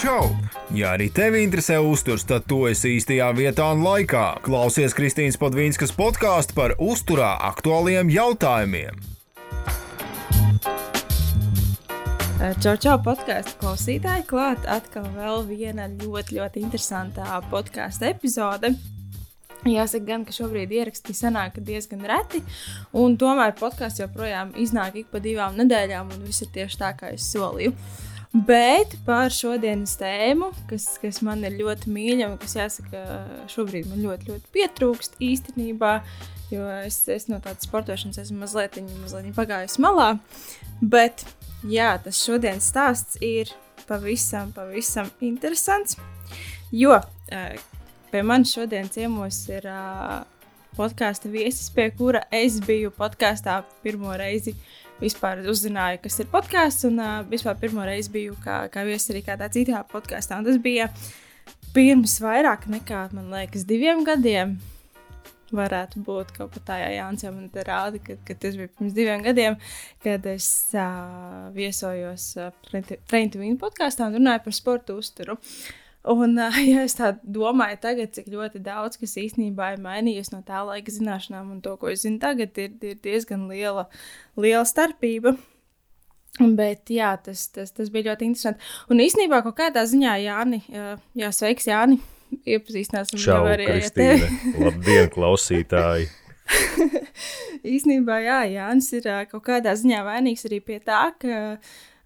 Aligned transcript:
čau! 0.00 0.30
Ja 0.72 0.94
arī 0.94 1.10
tevi 1.12 1.42
interesē 1.44 1.76
uzturs, 1.82 2.24
tad 2.28 2.46
tu 2.48 2.62
esi 2.70 2.94
īstajā 2.96 3.28
vietā 3.36 3.66
un 3.74 3.82
laikā. 3.84 4.40
Klausies 4.44 4.94
Kristīnas 4.96 5.36
Padvīnskas 5.40 5.92
podkāstu 5.96 6.56
par 6.56 6.74
uzturā 6.80 7.34
aktuāliem 7.50 8.12
jautājumiem. 8.12 9.00
Čau, 12.64 12.76
čau, 12.80 12.96
podkāstu 13.04 13.58
klausītāji! 13.60 14.24
Klāt 14.30 14.64
atkal 14.64 15.10
vēl 15.18 15.44
viena 15.50 15.90
ļoti, 15.92 16.38
ļoti 16.38 16.64
interesanta 16.64 17.42
podkāstu 17.52 18.08
epizode. 18.08 18.72
Jāsaka, 19.68 20.06
gan, 20.06 20.22
ka 20.24 20.32
šobrīd 20.32 20.70
ierakstī 20.72 21.12
sanāk 21.12 21.58
diezgan 21.60 22.06
reti, 22.08 22.40
un 22.96 23.18
tomēr 23.20 23.52
podkāsts 23.58 24.00
joprojām 24.00 24.54
iznāk 24.56 25.02
ik 25.02 25.10
pa 25.12 25.20
divām 25.20 25.60
nedēļām, 25.60 26.14
un 26.14 26.22
viss 26.24 26.46
ir 26.46 26.54
tieši 26.54 26.80
tā, 26.80 26.94
kā 26.96 27.12
es 27.12 27.28
solīju. 27.34 27.74
Uh, 27.74 28.06
Bet 28.30 28.92
par 29.02 29.32
šodienas 29.34 29.96
tēmu, 29.98 30.52
kas, 30.70 30.84
kas 31.02 31.18
man 31.26 31.42
ir 31.42 31.56
ļoti 31.58 31.90
mīļa 31.90 32.28
un 32.30 32.36
kas, 32.38 32.54
jāsaka, 32.60 33.00
šobrīd 33.50 33.88
man 33.90 34.04
ļoti, 34.04 34.28
ļoti 34.30 34.52
pietrūkst 34.54 35.16
īstenībā, 35.26 35.96
jo 36.52 36.68
es, 36.84 37.00
es 37.10 37.26
no 37.26 37.40
tādas 37.42 37.66
sportošanas 37.66 38.20
esmu 38.22 38.44
mazliet, 38.44 38.78
mazliet 39.02 39.34
pagājusi 39.34 39.82
malā. 39.82 40.12
Bet 40.78 41.24
jā, 41.66 41.96
tas 42.04 42.22
šodienas 42.22 42.70
stāsts 42.70 43.18
ir 43.18 43.50
pavisam, 43.88 44.54
pavisam 44.54 45.10
interesants, 45.26 45.98
jo 46.70 47.00
pie 48.12 48.22
manis 48.22 48.54
šodien 48.54 48.86
ciemos 48.94 49.42
ir 49.50 49.66
podkāstu 50.78 51.32
viesis, 51.34 51.66
pie 51.74 51.90
kura 51.98 52.22
es 52.30 52.60
biju 52.62 52.94
podkāstā 52.94 53.58
pirmo 53.82 54.14
reizi 54.14 54.54
vispār 55.00 55.42
uzzināju, 55.50 56.02
kas 56.04 56.20
ir 56.22 56.28
podkāsts. 56.32 56.86
Un 56.88 57.00
uh, 57.02 57.20
vispār 57.30 57.58
pirmo 57.60 57.84
reizi 57.86 58.12
biju 58.14 58.36
kā, 58.44 58.62
kā 58.72 58.84
viesis 58.88 59.12
arī 59.14 59.24
kādā 59.26 59.50
citā 59.52 59.82
podkāstā. 59.90 60.40
Tas 60.46 60.60
bija 60.62 60.90
pirms 61.74 62.18
vairāk 62.22 62.68
nekā, 62.70 63.08
man 63.16 63.32
liekas, 63.34 63.66
diviem 63.68 64.04
gadiem. 64.06 64.58
Varētu 65.50 65.98
būt 66.06 66.28
kaut 66.36 66.52
kā 66.54 66.60
tādā 66.62 66.92
Jānis 66.94 67.24
jau 67.24 67.32
man 67.34 67.48
te 67.50 67.64
rāda, 67.66 67.98
ka, 68.06 68.14
ka 68.22 68.36
tas 68.38 68.54
bija 68.54 68.70
pirms 68.70 68.94
diviem 68.94 69.24
gadiem, 69.24 69.56
kad 70.04 70.26
es 70.30 70.46
uh, 70.78 71.50
viesojos 71.56 72.32
uh, 72.38 72.52
to 72.70 73.40
Win 73.42 73.58
podkāstā 73.58 74.06
un 74.06 74.20
runāju 74.20 74.44
par 74.46 74.54
sportu 74.54 75.00
uzturu. 75.02 75.34
Uh, 75.34 75.79
Un, 76.08 76.38
ja 76.70 76.84
es 76.86 76.96
tā 76.96 77.12
domāju, 77.20 77.78
tagad, 77.82 78.12
cik 78.16 78.30
ļoti 78.32 78.62
daudz 78.64 79.00
kas 79.00 79.18
īstenībā 79.20 79.74
ir 79.74 79.82
mainījies 79.84 80.32
no 80.32 80.40
tā 80.46 80.62
laika 80.66 80.92
zināšanām, 80.94 81.50
un 81.56 81.64
to, 81.64 81.76
ko 81.80 81.90
es 81.92 82.06
zinu 82.06 82.20
tagad, 82.22 82.56
ir, 82.60 82.76
ir 82.80 83.00
diezgan 83.04 83.48
liela, 83.50 83.88
liela 84.40 84.64
starpība. 84.68 85.36
Bet 86.40 86.88
jā, 86.94 87.10
tas, 87.20 87.48
tas, 87.52 87.74
tas 87.74 87.90
bija 87.92 88.12
ļoti 88.12 88.30
interesanti. 88.30 88.64
Un 88.88 89.02
īstenībā 89.02 89.42
kaut 89.44 89.58
kādā 89.58 89.82
ziņā 89.84 90.14
Jāni, 90.22 90.62
jā, 91.18 91.32
sveiks, 91.36 91.68
Jāni, 91.68 91.98
iepazīstināsim 92.48 93.20
jau 93.20 93.42
arī 93.50 93.68
ar 93.74 93.92
tevi. 93.92 94.30
Labdien, 94.64 95.10
klausītāji! 95.12 96.08
īstenībā, 97.66 98.20
jā, 98.24 98.40
Jānis 98.54 98.90
ir 98.96 99.08
kaut 99.30 99.44
kādā 99.46 99.74
ziņā 99.76 100.00
vainīgs 100.06 100.46
arī 100.48 100.60
pie 100.64 100.78
tā, 100.84 101.10
ka 101.20 101.58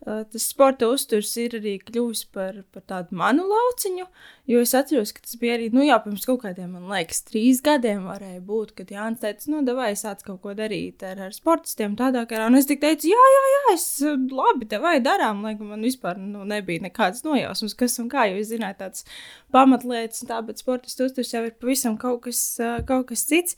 tas 0.05 0.45
sporta 0.45 0.89
uzturs 0.93 1.31
ir 1.41 1.57
arī 1.59 1.75
kļuvis 1.81 2.25
par, 2.35 2.61
par 2.75 2.83
tādu 2.91 3.17
manu 3.17 3.47
lauciņu. 3.49 4.05
Jo 4.51 4.61
es 4.61 4.75
atceros, 4.77 5.15
ka 5.17 5.23
tas 5.25 5.39
bija 5.41 5.55
arī, 5.57 5.71
nu, 5.73 5.81
jā, 5.87 5.97
pirms 6.05 6.27
kaut 6.29 6.43
kādiem, 6.43 6.75
man 6.77 6.91
liekas, 6.93 7.23
trīs 7.29 7.63
gadiem 7.65 8.05
varēja 8.11 8.43
būt, 8.45 8.75
kad 8.77 8.93
Jānis 8.93 9.23
teica, 9.23 9.49
nu, 9.53 9.63
vai 9.79 9.93
sāc 9.97 10.21
kaut 10.27 10.43
ko 10.43 10.53
darīt 10.59 11.05
ar, 11.07 11.23
ar 11.29 11.37
sportistiem 11.37 11.95
tādā 11.97 12.27
karā. 12.29 12.51
Un 12.51 12.61
es 12.61 12.69
tik 12.69 12.83
teicu, 12.83 13.09
jā, 13.13 13.29
jā, 13.35 13.45
jā, 13.55 13.63
es 13.73 13.87
labi, 14.35 14.69
te 14.69 14.81
vai 14.83 14.99
darām, 15.05 15.41
lai 15.47 15.55
man 15.61 15.85
vispār 15.85 16.21
nu, 16.21 16.45
nebija 16.49 16.85
nekādas 16.85 17.25
nojausmas, 17.25 17.77
kas 17.79 17.97
un 18.03 18.11
kā, 18.13 18.27
jo 18.29 18.43
es 18.43 18.51
zināju 18.53 18.81
tādas 18.83 19.09
pamatlietas, 19.55 20.27
tā, 20.29 20.43
bet 20.45 20.61
sportistu 20.61 21.09
uzturs 21.09 21.33
jau 21.33 21.47
ir 21.49 21.57
pavisam 21.57 21.97
kaut 22.01 22.27
kas, 22.29 22.43
kaut 22.89 23.09
kas 23.13 23.25
cits. 23.31 23.57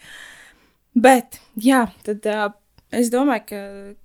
Bet, 0.97 1.41
jā, 1.59 1.88
tad. 2.06 2.31
Uh, 2.31 2.54
Es 2.96 3.10
domāju, 3.12 3.42
ka 3.50 3.58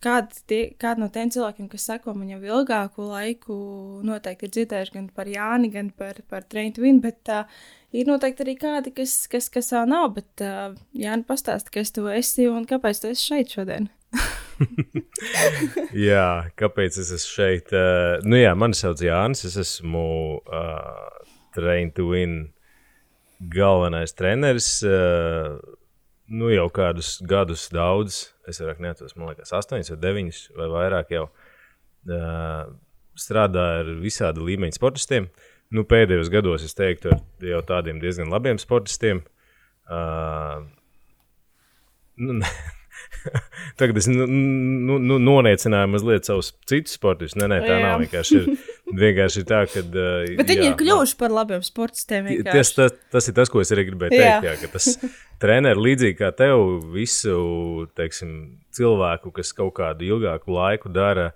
kādi, 0.03 0.41
tie, 0.49 0.59
kādi 0.81 1.03
no 1.03 1.07
tiem 1.13 1.29
cilvēkiem, 1.31 1.69
kas 1.71 1.85
seko 1.87 2.15
man 2.17 2.31
jau 2.33 2.41
ilgāku 2.41 3.05
laiku, 3.07 3.55
noteikti 4.07 4.47
ir 4.47 4.53
dzirdējuši 4.57 4.95
gan 4.97 5.07
par 5.15 5.29
Jāni, 5.31 5.69
gan 5.71 5.93
par, 5.95 6.19
par 6.31 6.43
Treintu 6.49 6.83
Vinu, 6.83 6.99
bet 7.03 7.31
uh, 7.31 7.45
ir 7.95 8.09
noteikti 8.09 8.43
arī 8.43 8.57
kādi, 8.59 8.91
kas, 8.97 9.15
kas, 9.31 9.47
kas 9.53 9.71
vēl 9.75 9.87
nav. 9.93 10.09
Bet 10.17 10.43
uh, 10.43 10.75
Jāni, 10.97 11.23
pastāsti, 11.27 11.71
kas 11.77 11.95
tu 11.95 12.07
esi 12.11 12.49
un 12.51 12.67
kāpēc 12.67 13.03
tu 13.03 13.11
esi 13.13 13.29
šeit 13.31 13.55
šodien? 13.55 13.87
jā, 16.09 16.27
kāpēc 16.59 16.99
es 16.99 17.11
esmu 17.15 17.35
šeit? 17.37 17.71
Uh, 17.71 18.17
nu 18.27 18.41
jā, 18.41 18.51
mani 18.59 18.77
sauc 18.77 18.99
Jānis, 19.03 19.45
es 19.47 19.59
esmu 19.61 20.07
uh, 20.41 22.01
Win 22.11 22.41
galvenais 23.55 24.13
treneris. 24.13 24.81
Uh, 24.83 25.61
nu, 26.31 26.49
jau 26.53 26.67
kādus 26.73 27.17
gadus, 27.27 27.67
daudz, 27.73 28.29
es 28.49 28.61
vairāk 28.61 28.81
neatceros, 28.83 29.15
man 29.17 29.31
liekas, 29.31 29.53
astoņus 29.57 29.93
vai 29.93 29.99
deviņus 30.01 30.41
vai 30.57 30.67
vairāk 30.71 31.13
jau 31.15 31.25
uh, 31.29 32.65
strādāju 33.19 33.83
ar 33.83 33.95
visādi 34.01 34.45
līmeņa 34.47 34.77
sportistiem. 34.77 35.29
Nu, 35.71 35.85
pēdējos 35.87 36.31
gados 36.33 36.65
es 36.67 36.75
teiktu, 36.75 37.13
ar 37.15 37.47
jau 37.47 37.61
tādiem 37.67 38.01
diezgan 38.01 38.31
labiem 38.31 38.59
sportistiem. 38.59 39.23
Uh, 39.91 40.65
nu, 42.19 42.41
Tagad 43.79 43.97
es 43.97 44.07
nu, 44.09 44.25
nu, 44.27 44.97
nu, 44.99 45.17
noniecināju 45.21 45.89
mazliet 45.93 46.27
savus 46.27 46.51
citus 46.69 46.97
sportus. 46.97 47.35
Nē, 47.39 47.47
nē, 47.51 47.59
tā 47.63 47.77
jā. 47.77 47.83
nav 47.85 48.01
vienkārši. 48.03 48.39
Ir, 48.41 48.67
vienkārši 48.97 49.43
tā, 49.47 49.63
ka. 49.69 49.83
Uh, 49.83 50.33
Bet 50.39 50.49
viņi 50.51 50.65
jā, 50.65 50.71
ir 50.71 50.77
kļuvuši 50.79 51.17
par 51.19 51.33
labiem 51.35 51.63
sportistiem. 51.65 52.29
Tas, 52.47 52.73
tas, 52.77 52.95
tas 53.13 53.29
ir 53.29 53.37
tas, 53.37 53.51
ko 53.51 53.63
es 53.63 53.71
arī 53.73 53.87
gribēju 53.89 54.15
teikt. 54.15 54.47
Jā. 54.47 54.55
Jā, 54.57 54.71
tas 54.73 54.89
treneris 55.41 55.85
līdzīgi 55.85 56.17
kā 56.19 56.31
tev, 56.37 56.65
visu 56.93 57.87
teiksim, 57.97 58.35
cilvēku, 58.75 59.33
kas 59.35 59.53
kaut 59.57 59.75
kādu 59.79 60.07
ilgāku 60.09 60.55
laiku 60.57 60.91
dara. 60.93 61.31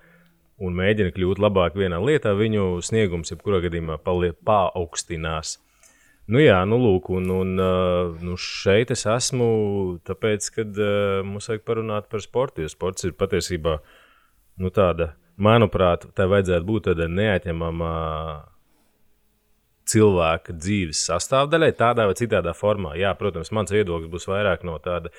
Un 0.55 0.71
mēģina 0.77 1.11
kļūt 1.11 1.41
labāk 1.43 1.75
vienā 1.75 1.97
lietā, 1.99 2.31
viņu 2.31 2.79
sniegums, 2.85 3.33
jebkurā 3.33 3.59
gadījumā, 3.66 3.97
paaugstinās. 3.99 5.57
Nu, 6.31 6.39
jā, 6.41 6.61
nu, 6.66 6.79
lūk, 6.81 7.11
un, 7.13 7.27
un 7.29 7.51
nu, 8.23 8.37
šeit 8.39 8.93
es 8.95 9.03
esmu, 9.05 9.49
tāpēc, 10.07 10.47
ka 10.55 10.66
mums 11.27 11.51
vajag 11.51 11.66
parunāt 11.67 12.07
par 12.09 12.23
sportu. 12.23 12.63
Jo 12.63 12.72
sports 12.72 13.05
ir 13.05 13.13
patiesībā 13.19 13.75
nu, 14.63 14.72
tāda, 14.73 15.11
manuprāt, 15.38 16.07
tā 16.16 16.28
vajadzētu 16.31 16.68
būt 16.68 16.90
tāda 16.90 17.07
neatņemama 17.12 17.91
cilvēka 19.90 20.56
dzīves 20.57 21.03
sastāvdaļai, 21.09 21.72
tādā 21.78 22.07
vai 22.09 22.18
citādā 22.18 22.56
formā. 22.57 22.96
Jā, 22.97 23.13
protams, 23.19 23.51
mans 23.53 23.73
viedoklis 23.73 24.12
būs 24.12 24.28
vairāk 24.29 24.66
no 24.66 24.78
tāda, 24.81 25.12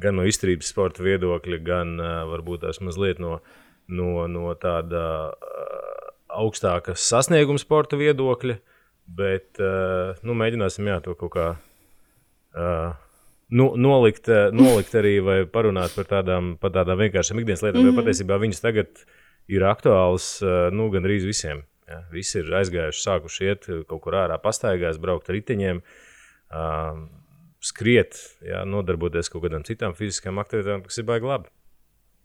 gan 0.00 0.18
no 0.18 0.26
izturības 0.28 0.70
sporta 0.72 1.04
viedokļa, 1.06 1.60
gan 1.64 1.94
varbūt 2.30 2.66
tās 2.66 2.82
mazliet 2.84 3.20
no, 3.22 3.38
no, 3.88 4.26
no 4.30 4.52
tāda 4.60 5.04
uh, 5.30 6.10
augstāka 6.40 6.96
sasnieguma 6.98 7.62
sporta 7.62 7.98
viedokļa. 8.00 8.58
Bet 9.10 9.58
nu, 10.22 10.34
mēģināsim 10.38 10.86
jā, 10.86 11.00
to 11.02 11.16
kaut 11.18 11.32
kā 11.34 11.46
uh, 11.56 12.92
nu, 13.50 13.64
nolikt, 13.74 14.28
nolikt 14.54 14.94
arī 15.00 15.16
vai 15.26 15.40
parunāt 15.50 15.96
par 15.96 16.06
tādām, 16.12 16.52
par 16.60 16.70
tādām 16.76 17.00
vienkāršām 17.00 17.40
ikdienas 17.40 17.64
lietām. 17.64 17.80
Mm 17.80 17.88
-hmm. 17.88 17.90
Jo 17.90 17.96
mhm. 17.96 18.04
patiesībā 18.04 18.38
viņas 18.38 18.62
tagad 18.62 19.02
ir 19.02 19.19
aktuālas 19.66 20.32
uh, 20.44 20.68
nu, 20.74 20.88
gandrīz 20.94 21.26
visiem. 21.26 21.64
Ja? 21.90 22.02
Visi 22.14 22.38
ir 22.40 22.52
aizgājuši, 22.60 23.02
sākuši 23.02 23.48
iet 23.48 23.70
kaut 23.90 24.04
kur 24.04 24.18
ārā, 24.20 24.38
pastaigās, 24.42 25.00
braukt 25.02 25.30
ar 25.30 25.38
riteņiem. 25.38 25.82
Uh, 26.50 27.06
skriet, 27.60 28.16
jā, 28.46 28.62
nodarboties 28.68 29.28
kaut 29.32 29.44
kādām 29.44 29.64
citām 29.66 29.94
fiziskām 29.98 30.40
aktivitātēm, 30.42 30.86
kas 30.86 31.00
ir 31.02 31.08
baigi 31.10 31.28
labi. 31.28 31.52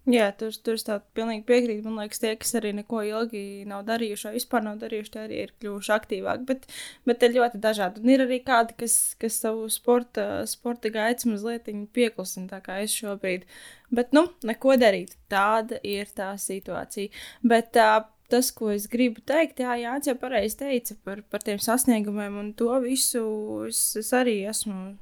Jā, 0.06 0.28
tur, 0.38 0.54
tur 0.62 0.78
es 0.78 0.86
pilnīgi 1.18 1.42
piekrītu. 1.48 1.82
Man 1.88 2.04
liekas, 2.04 2.20
tie, 2.22 2.36
kas 2.38 2.54
arī 2.60 2.76
neko 2.78 3.02
ilgi 3.08 3.64
nav 3.66 3.88
darījuši, 3.88 4.28
vai 4.28 4.34
vispār 4.36 4.62
nav 4.68 4.78
darījuši, 4.84 5.12
tie 5.16 5.22
arī 5.24 5.40
ir 5.42 5.54
kļuvuši 5.64 5.94
aktīvāki. 5.96 6.46
Bet, 6.52 6.68
bet 7.10 7.26
ir 7.26 7.34
ļoti 7.40 7.62
dažādi. 7.64 8.04
Un 8.04 8.14
ir 8.14 8.26
arī 8.28 8.38
kādi, 8.46 8.78
kas, 8.84 8.98
kas 9.22 9.40
savu 9.42 9.66
sporta, 9.74 10.44
sporta 10.50 10.94
gaitas 10.94 11.26
mazliet 11.26 11.72
pieklusina, 11.98 12.52
tā 12.54 12.62
kā 12.66 12.78
es 12.86 12.94
šobrīd. 12.94 13.50
Bet, 13.90 14.14
nu, 14.14 14.28
neko 14.46 14.78
darīt. 14.78 15.18
Tāda 15.32 15.82
ir 15.82 16.14
tā 16.14 16.36
situācija. 16.38 17.10
Bet, 17.42 17.74
uh, 17.82 18.06
tas, 18.30 18.52
ko 18.54 18.70
es 18.74 18.86
gribu 18.92 19.26
teikt, 19.26 19.62
jā, 19.66 19.74
Jānis 19.82 20.10
jau 20.10 20.18
pareizi 20.22 20.60
teica 20.62 20.98
par, 21.06 21.22
par 21.30 21.46
tiem 21.46 21.58
sasniegumiem, 21.62 22.38
un 22.42 22.52
to 22.58 22.74
visu 22.84 23.26
es, 23.70 23.88
es 23.98 24.12
arī 24.18 24.44
esmu 24.50 24.94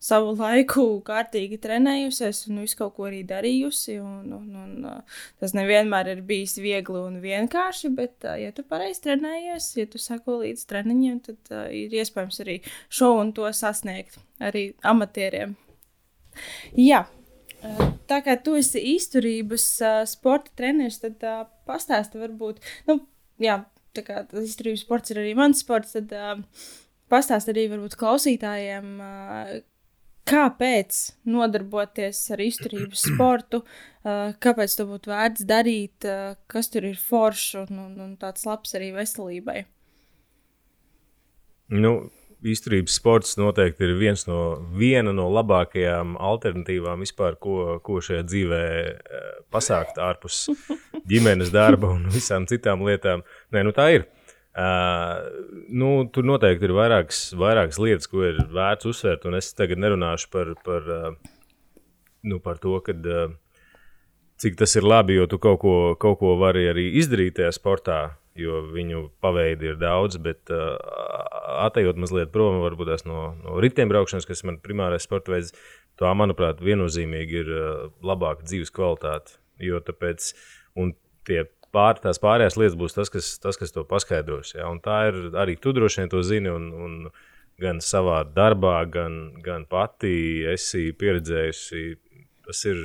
savu 0.00 0.32
laiku 0.38 0.84
kārtīgi 1.04 1.58
trenējusies 1.60 2.46
un 2.48 2.62
visu 2.64 2.78
kaut 2.78 2.94
ko 2.96 3.06
arī 3.10 3.20
darījusi. 3.28 3.98
Un, 4.00 4.32
un, 4.36 4.48
un, 4.62 4.88
uh, 4.88 5.20
tas 5.42 5.54
nevienmēr 5.56 6.14
ir 6.14 6.24
bijis 6.26 6.56
viegli 6.62 7.00
un 7.00 7.20
vienkārši, 7.22 7.92
bet, 7.96 8.16
uh, 8.24 8.38
ja 8.40 8.54
tu 8.56 8.64
pareizi 8.66 9.04
trenējies, 9.06 9.70
ja 9.76 9.86
tu 9.90 10.00
sako 10.00 10.40
līdz 10.44 10.64
treniņiem, 10.72 11.20
tad 11.28 11.52
uh, 11.52 11.66
ir 11.68 11.94
iespējams 12.00 12.42
arī 12.46 12.60
šo 12.88 13.12
un 13.20 13.34
to 13.36 13.48
sasniegt 13.56 14.20
arī 14.40 14.70
amatieriem. 14.86 15.56
Jā. 16.78 17.04
Tā 18.08 18.22
kā 18.24 18.38
tu 18.40 18.54
esi 18.56 18.80
izturības 18.94 19.64
uh, 19.84 20.02
sporta 20.08 20.52
treneris, 20.56 21.02
tad 21.02 21.20
uh, 21.28 21.42
pastāsti 21.68 22.20
varbūt, 22.22 22.62
nu, 22.88 23.02
jā, 23.42 23.58
tā 23.96 24.04
kā 24.06 24.22
tas 24.30 24.46
izturības 24.46 24.86
sports 24.86 25.12
ir 25.12 25.20
arī 25.20 25.34
mans 25.36 25.60
sports, 25.60 25.92
tad 25.92 26.14
uh, 26.16 26.40
pastāst 27.12 27.52
arī 27.52 27.66
varbūt 27.68 27.98
klausītājiem, 28.00 28.94
uh, 29.04 29.58
kāpēc 30.28 31.00
nodarboties 31.30 32.20
ar 32.34 32.42
izturības 32.44 33.06
sportu, 33.08 33.62
uh, 33.64 34.30
kāpēc 34.42 34.76
to 34.78 34.86
būtu 34.90 35.12
vērts 35.12 35.46
darīt, 35.48 36.06
uh, 36.08 36.36
kas 36.50 36.70
tur 36.72 36.88
ir 36.90 37.00
foršs 37.00 37.60
un, 37.64 37.82
un, 37.86 37.92
un 38.06 38.16
tāds 38.20 38.46
labs 38.48 38.76
arī 38.78 38.92
veselībai. 38.96 39.64
Nu, 41.70 41.94
izturības 42.42 42.96
sports 42.96 43.36
noteikti 43.38 43.84
ir 43.84 43.96
viens 44.00 44.24
no, 44.28 44.40
viena 44.76 45.12
no 45.16 45.28
labākajām 45.32 46.16
alternatīvām 46.20 47.04
vispār, 47.04 47.36
ko, 47.40 47.78
ko 47.84 48.00
šajā 48.04 48.24
dzīvē 48.26 48.62
eh, 48.80 49.28
pasākt 49.52 50.00
ārpus 50.00 50.46
ģimenes 51.10 51.52
darba 51.54 51.92
un 51.96 52.08
visām 52.12 52.48
citām 52.50 52.84
lietām. 52.86 53.24
Nē, 53.52 53.64
nu 53.66 53.74
tā 53.76 53.90
ir. 53.98 54.08
Uh, 54.50 55.30
nu, 55.70 56.08
tur 56.10 56.26
noteikti 56.26 56.66
ir 56.66 56.72
vairākas, 56.74 57.20
vairākas 57.38 57.78
lietas, 57.78 58.08
ko 58.10 58.24
ir 58.26 58.40
vērts 58.50 58.88
uzsvērt. 58.90 59.28
Es 59.38 59.52
tagad 59.54 59.78
nerunāšu 59.78 60.26
par, 60.32 60.50
par, 60.66 60.88
uh, 60.90 61.84
nu, 62.26 62.40
par 62.42 62.58
to, 62.58 62.74
kad, 62.82 63.06
uh, 63.06 63.30
cik 64.42 64.58
tas 64.58 64.74
ir 64.74 64.88
labi, 64.88 65.14
jo 65.20 65.28
tu 65.30 65.38
kaut 65.38 65.60
ko, 65.62 65.74
kaut 66.02 66.18
ko 66.18 66.34
vari 66.40 66.66
arī 66.66 66.88
izdarīt 66.98 67.36
tajā 67.38 67.52
sportā, 67.54 68.00
jo 68.34 68.64
viņu 68.74 69.04
paveidi 69.22 69.70
ir 69.70 69.78
daudz. 69.78 70.18
Bet 70.18 70.50
uh, 70.50 70.74
atejot 71.68 72.00
mazliet 72.02 72.34
prom 72.34 72.58
no, 72.58 73.20
no 73.44 73.60
riteņbraukšanas, 73.62 74.26
kas 74.26 74.42
ir 74.42 74.50
mans 74.50 74.64
primārais 74.66 75.06
sporta 75.06 75.36
veids, 75.36 75.54
tā, 76.00 76.10
manuprāt, 76.10 76.58
viennozīmīgi 76.58 77.40
ir 77.44 77.54
uh, 77.54 77.86
labāka 78.02 78.42
dzīves 78.50 78.74
kvalitāte. 78.74 79.38
Jo 79.62 79.78
tāpēc, 79.84 80.32
un 80.74 80.96
tie 81.28 81.44
pār, 81.74 81.98
tās 82.02 82.20
pārējās 82.22 82.58
lietas 82.58 82.78
būs 82.78 82.96
tas, 82.96 83.10
kas, 83.12 83.32
tas, 83.42 83.58
kas 83.60 83.74
to 83.74 83.84
paskaidros. 83.88 84.54
Ja? 84.56 84.68
Un 84.70 84.80
tā 84.84 85.02
ir 85.10 85.20
arī 85.38 85.56
tu 85.60 85.74
droši 85.76 86.02
vien 86.02 86.12
to 86.12 86.22
zini. 86.26 86.52
Un, 86.52 86.70
un 86.74 86.96
gan 87.60 87.80
savā 87.84 88.22
darbā, 88.24 88.78
gan, 88.90 89.18
gan 89.44 89.66
pati 89.70 90.42
esi 90.48 90.90
pieredzējusi. 90.96 91.82
Tas 92.46 92.62
ir 92.66 92.80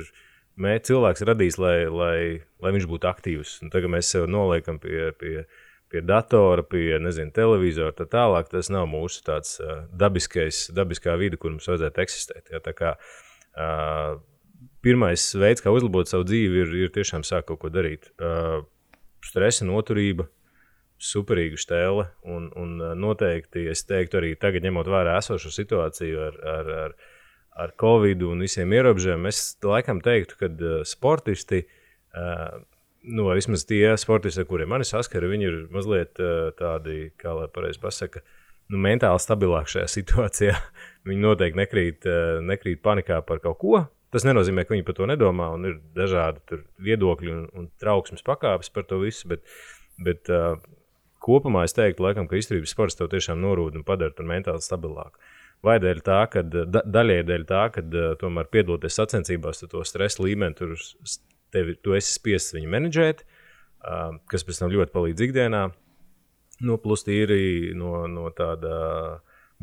mērķis, 0.60 0.90
cilvēks 0.90 1.24
radījis, 1.30 1.56
lai, 1.62 1.78
lai, 1.90 2.18
lai 2.62 2.74
viņš 2.76 2.88
būtu 2.90 3.08
aktīvs. 3.10 3.56
Un 3.64 3.72
tagad 3.72 3.92
mēs 3.92 4.12
sev 4.12 4.28
noliekam 4.30 4.78
pie, 4.82 5.10
pie, 5.20 5.46
pie 5.92 6.04
datora, 6.04 6.64
pie 6.66 7.00
nezinu, 7.02 7.32
televizora, 7.36 7.94
tā 7.96 8.08
tālāk. 8.12 8.52
Tas 8.52 8.70
nav 8.72 8.88
mūsu 8.92 9.24
tāds 9.26 9.56
uh, 9.64 9.84
dabiskais, 9.96 10.66
dabiskā 10.76 11.16
vide, 11.20 11.40
kur 11.40 11.56
mums 11.56 11.68
vajadzētu 11.72 12.04
eksistēt. 12.04 12.52
Ja? 12.52 12.62
Kā, 12.76 12.94
uh, 13.56 14.20
pirmais 14.84 15.24
veids, 15.34 15.64
kā 15.64 15.72
uzlabot 15.74 16.08
savu 16.10 16.28
dzīvi, 16.28 16.62
ir, 16.62 16.78
ir 16.86 16.94
tiešām 16.94 17.24
sākt 17.26 17.48
kaut 17.50 17.64
ko 17.64 17.72
darīt. 17.72 18.12
Uh, 18.20 18.62
stresa 19.26 19.66
noturība, 19.68 20.28
superīga 21.02 21.58
stēle. 21.60 22.06
Un, 22.24 22.48
un 22.56 22.78
noteikti 23.00 23.66
es 23.72 23.84
teiktu, 23.88 24.20
arī 24.20 24.32
tagad, 24.40 24.64
ņemot 24.64 24.88
vērā 24.88 25.18
esošo 25.20 25.52
situāciju 25.52 26.22
ar, 26.28 26.38
ar, 26.54 26.70
ar, 26.84 26.96
ar 27.66 27.74
Covid 27.80 28.24
un 28.28 28.46
visiem 28.46 28.72
ierobežojumiem, 28.72 29.28
es 29.28 29.42
laikam 29.64 30.00
teiktu, 30.04 30.40
ka 30.40 30.52
sportisti. 30.88 31.66
Uh, 32.16 32.62
nu, 33.06 33.28
vismaz 33.34 33.64
tie 33.66 33.94
sportisti, 34.00 34.42
ar 34.42 34.48
kuriem 34.48 34.70
mani 34.72 34.86
saskara, 34.86 35.28
viņi 35.30 35.46
ir 35.46 35.58
mazliet 35.74 36.18
tādi, 36.58 37.10
kā 37.20 37.34
lai 37.38 37.46
pareizi 37.52 37.80
pasakā, 37.82 38.22
nu, 38.72 38.80
mentāli 38.82 39.22
stabilāki 39.22 39.76
šajā 39.76 39.90
situācijā. 39.98 40.56
viņi 41.06 41.22
noteikti 41.22 41.60
nekrīt, 41.60 42.08
nekrīt 42.46 42.82
panikā 42.82 43.20
par 43.26 43.42
kaut 43.44 43.60
ko. 43.62 43.84
Tas 44.16 44.24
nenozīmē, 44.24 44.62
ka 44.64 44.72
viņi 44.72 44.84
par 44.86 44.94
to 44.96 45.06
nedomā, 45.10 45.50
un 45.52 45.68
ir 45.68 45.74
dažādi 45.92 46.62
viedokļi 46.80 47.32
un, 47.34 47.42
un 47.52 47.66
trauksmes 47.82 48.24
pakāpes 48.24 48.70
par 48.72 48.86
to 48.88 49.02
visu. 49.02 49.28
Bet, 49.28 49.42
bet 50.00 50.30
uh, 50.32 50.54
kopumā 51.20 51.66
es 51.68 51.76
teiktu, 51.76 52.06
laikam, 52.06 52.24
ka 52.30 52.38
izturības 52.40 52.72
sports 52.72 52.96
tev 52.96 53.10
tiešām 53.12 53.42
norūda 53.44 53.76
un 53.76 53.84
padara 53.84 54.24
mentāli 54.24 54.64
stabilāku. 54.64 55.20
Vai 55.66 55.76
dēļ 55.84 56.00
tā, 56.06 56.22
ka 56.32 56.40
da, 56.48 56.80
daļai 56.80 57.18
dēļ 57.28 57.44
tā, 57.50 57.66
ka 57.74 57.84
uh, 57.84 58.14
tomēr 58.16 58.48
piedaloties 58.56 58.96
sacensībās, 58.96 59.60
tu 59.60 59.68
to 59.74 59.84
stresa 59.84 60.24
līmeni 60.24 60.56
tur 60.56 60.72
tevi, 61.52 61.76
tu 61.76 61.92
esi 62.00 62.16
spiests 62.16 62.56
viņu 62.56 62.72
menedžēt, 62.72 63.20
uh, 63.20 64.16
kas 64.32 64.48
pēc 64.48 64.62
tam 64.62 64.72
ļoti 64.72 64.96
palīdz 64.96 65.28
ikdienā. 65.28 65.66
Nu, 66.64 66.80
plus 66.80 67.04
tīri 67.04 67.76
no, 67.76 68.06
no 68.08 68.32
tāda 68.32 68.80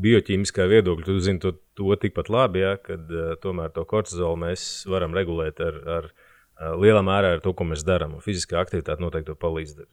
bioķīmiskā 0.02 0.66
viedokļa, 0.70 1.06
tu 1.06 1.18
zini 1.22 1.42
to, 1.44 1.54
to 1.78 1.96
tikpat 2.02 2.30
labi, 2.34 2.64
ja, 2.64 2.76
kad 2.82 3.10
uh, 3.14 3.34
tomēr 3.42 3.74
to 3.76 3.86
kortizolu 3.90 4.40
mēs 4.46 4.86
varam 4.90 5.14
regulēt 5.16 5.62
ar, 5.62 5.78
ar 5.98 6.08
uh, 6.10 6.74
lielā 6.82 7.04
mērā 7.06 7.36
ar 7.36 7.44
to, 7.44 7.54
ko 7.54 7.68
mēs 7.70 7.86
darām. 7.86 8.18
Fiziskā 8.24 8.62
aktivitāte 8.62 9.04
noteikti 9.04 9.32
to 9.32 9.38
palīdz, 9.40 9.84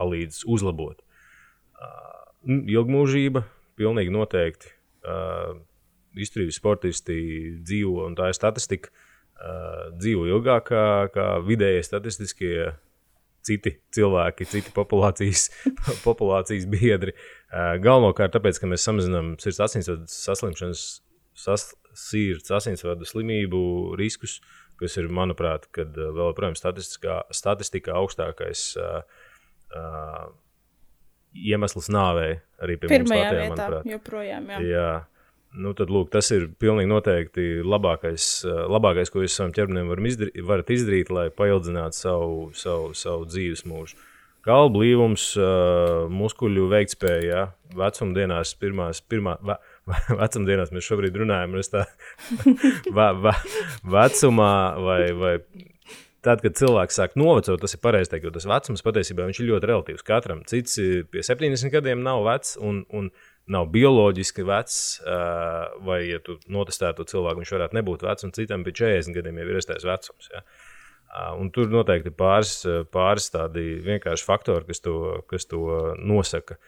palīdz 0.00 0.42
uzlabot. 0.50 1.00
Uh, 1.80 2.60
ilgmūžība, 2.68 3.46
pilnīgi 3.80 4.12
noteikti. 4.12 4.74
Uh, 5.00 5.56
izturības 6.20 6.58
sportisti 6.58 7.16
dzīvo, 7.62 8.04
un 8.10 8.18
tā 8.18 8.28
ir 8.28 8.36
statistika. 8.36 8.92
Uh, 9.40 9.88
dzīvo 9.96 10.26
ilgāk 10.28 10.66
kā, 10.68 10.86
kā 11.14 11.26
vidējie 11.40 11.80
statistiskie 11.86 12.54
citi 13.46 13.78
cilvēki, 13.96 14.44
citi 14.44 14.72
populācijas, 14.76 15.46
populācijas 16.06 16.66
biedri. 16.68 17.16
Uh, 17.16 17.39
galvenokārt 17.50 18.36
tāpēc, 18.36 18.60
ka 18.62 18.70
mēs 18.70 18.86
samazinām 18.86 19.34
sirds 19.42 19.60
asinsvadu 19.66 20.06
saslimšanas, 20.10 20.84
sas, 21.38 21.70
sirds 21.98 22.52
asinsvadu 22.54 23.08
slimību 23.08 23.62
riskus, 23.98 24.38
kas 24.80 24.96
ir, 25.00 25.10
manuprāt, 25.12 25.66
kad, 25.74 25.90
uh, 25.98 26.12
vēl 26.16 26.30
joprojām 26.30 26.56
statistikā, 26.58 27.22
statistikā 27.34 27.96
augstākais 28.00 28.70
uh, 28.80 29.02
uh, 29.76 30.30
iemesls 31.34 31.90
nāvei 31.92 32.40
arī 32.62 32.76
pie 32.80 32.90
Pirmajā 32.90 33.06
mums 33.06 33.12
Latvijā, 33.12 33.40
vietā, 33.40 33.54
manuprāt. 33.54 33.90
joprojām. 33.94 34.52
Jā. 34.54 34.60
Jā. 34.66 34.90
Nu, 35.50 35.72
tad, 35.74 35.90
lūk, 35.90 36.12
tas 36.14 36.28
ir 36.30 36.46
pilnīgi 36.62 36.86
noteikti 36.92 37.44
labākais, 37.66 38.26
eh, 38.46 38.58
labākais 38.70 39.10
ko 39.10 39.24
jūs 39.24 39.34
savam 39.34 39.50
ķermenim 39.54 40.06
izdarīt, 40.06 40.38
varat 40.46 40.70
izdarīt, 40.70 41.10
lai 41.10 41.26
paildzinātu 41.34 41.98
savu, 41.98 42.36
savu, 42.54 42.92
savu 42.94 43.26
dzīves 43.26 43.64
mūžu. 43.66 43.98
Kalnu 44.46 44.72
blīvums, 44.72 45.24
eh, 45.36 46.06
muskuļu 46.16 46.68
veiktspēja, 46.72 47.24
ja? 47.28 47.42
vecuma 47.76 48.16
dienās, 48.16 48.54
pirmās, 48.58 49.02
pirmā, 49.04 49.36
ve, 49.46 49.56
vecuma 50.22 50.48
dienās 50.48 50.72
mēs 50.74 50.86
šobrīd 50.88 51.18
runājam, 51.20 51.58
tā 51.70 51.84
ve, 52.96 53.08
ve, 53.26 53.34
vecumā 53.92 54.54
vai, 54.80 55.02
vai 55.18 55.34
tad, 56.24 56.40
kad 56.44 56.56
cilvēks 56.56 56.98
sāk 57.00 57.18
novecot, 57.20 57.60
tas 57.60 57.76
ir 57.76 57.82
pareizi 57.84 58.14
teikt, 58.14 58.28
jo 58.28 58.32
tas 58.34 58.48
vecums 58.48 58.84
patiesībā 58.86 59.28
ir 59.28 59.42
ļoti 59.52 59.70
relatīvs 59.70 60.06
katram. 60.08 60.42
Cits 60.48 60.80
pie 61.12 61.24
70 61.26 61.72
gadiem 61.76 62.02
nav 62.04 62.24
vecs, 62.26 62.56
un, 62.60 62.82
un 62.96 63.12
nav 63.50 63.68
bioloģiski 63.74 64.44
vecs, 64.46 64.80
vai, 65.84 66.00
ja 66.08 66.20
tu 66.24 66.38
notestētu 66.52 67.06
cilvēku, 67.12 67.42
viņš 67.42 67.54
varētu 67.56 67.78
nebūt 67.78 68.04
vecs, 68.06 68.26
un 68.26 68.34
citam 68.36 68.64
pie 68.66 68.76
40 68.82 69.16
gadiem 69.16 69.40
jau 69.40 69.48
ir 69.48 69.60
iestājas 69.60 69.88
vecums. 69.88 70.30
Ja? 70.32 70.44
Un 71.10 71.48
tur 71.50 71.70
noteikti 71.72 72.12
pāris, 72.14 72.60
pāris 72.94 73.32
tādi 73.34 73.80
vienkārši 73.82 74.26
faktori, 74.26 74.68
kas 74.68 74.84
to, 74.84 74.94
kas 75.30 75.48
to 75.50 75.64
nosaka. 75.98 76.58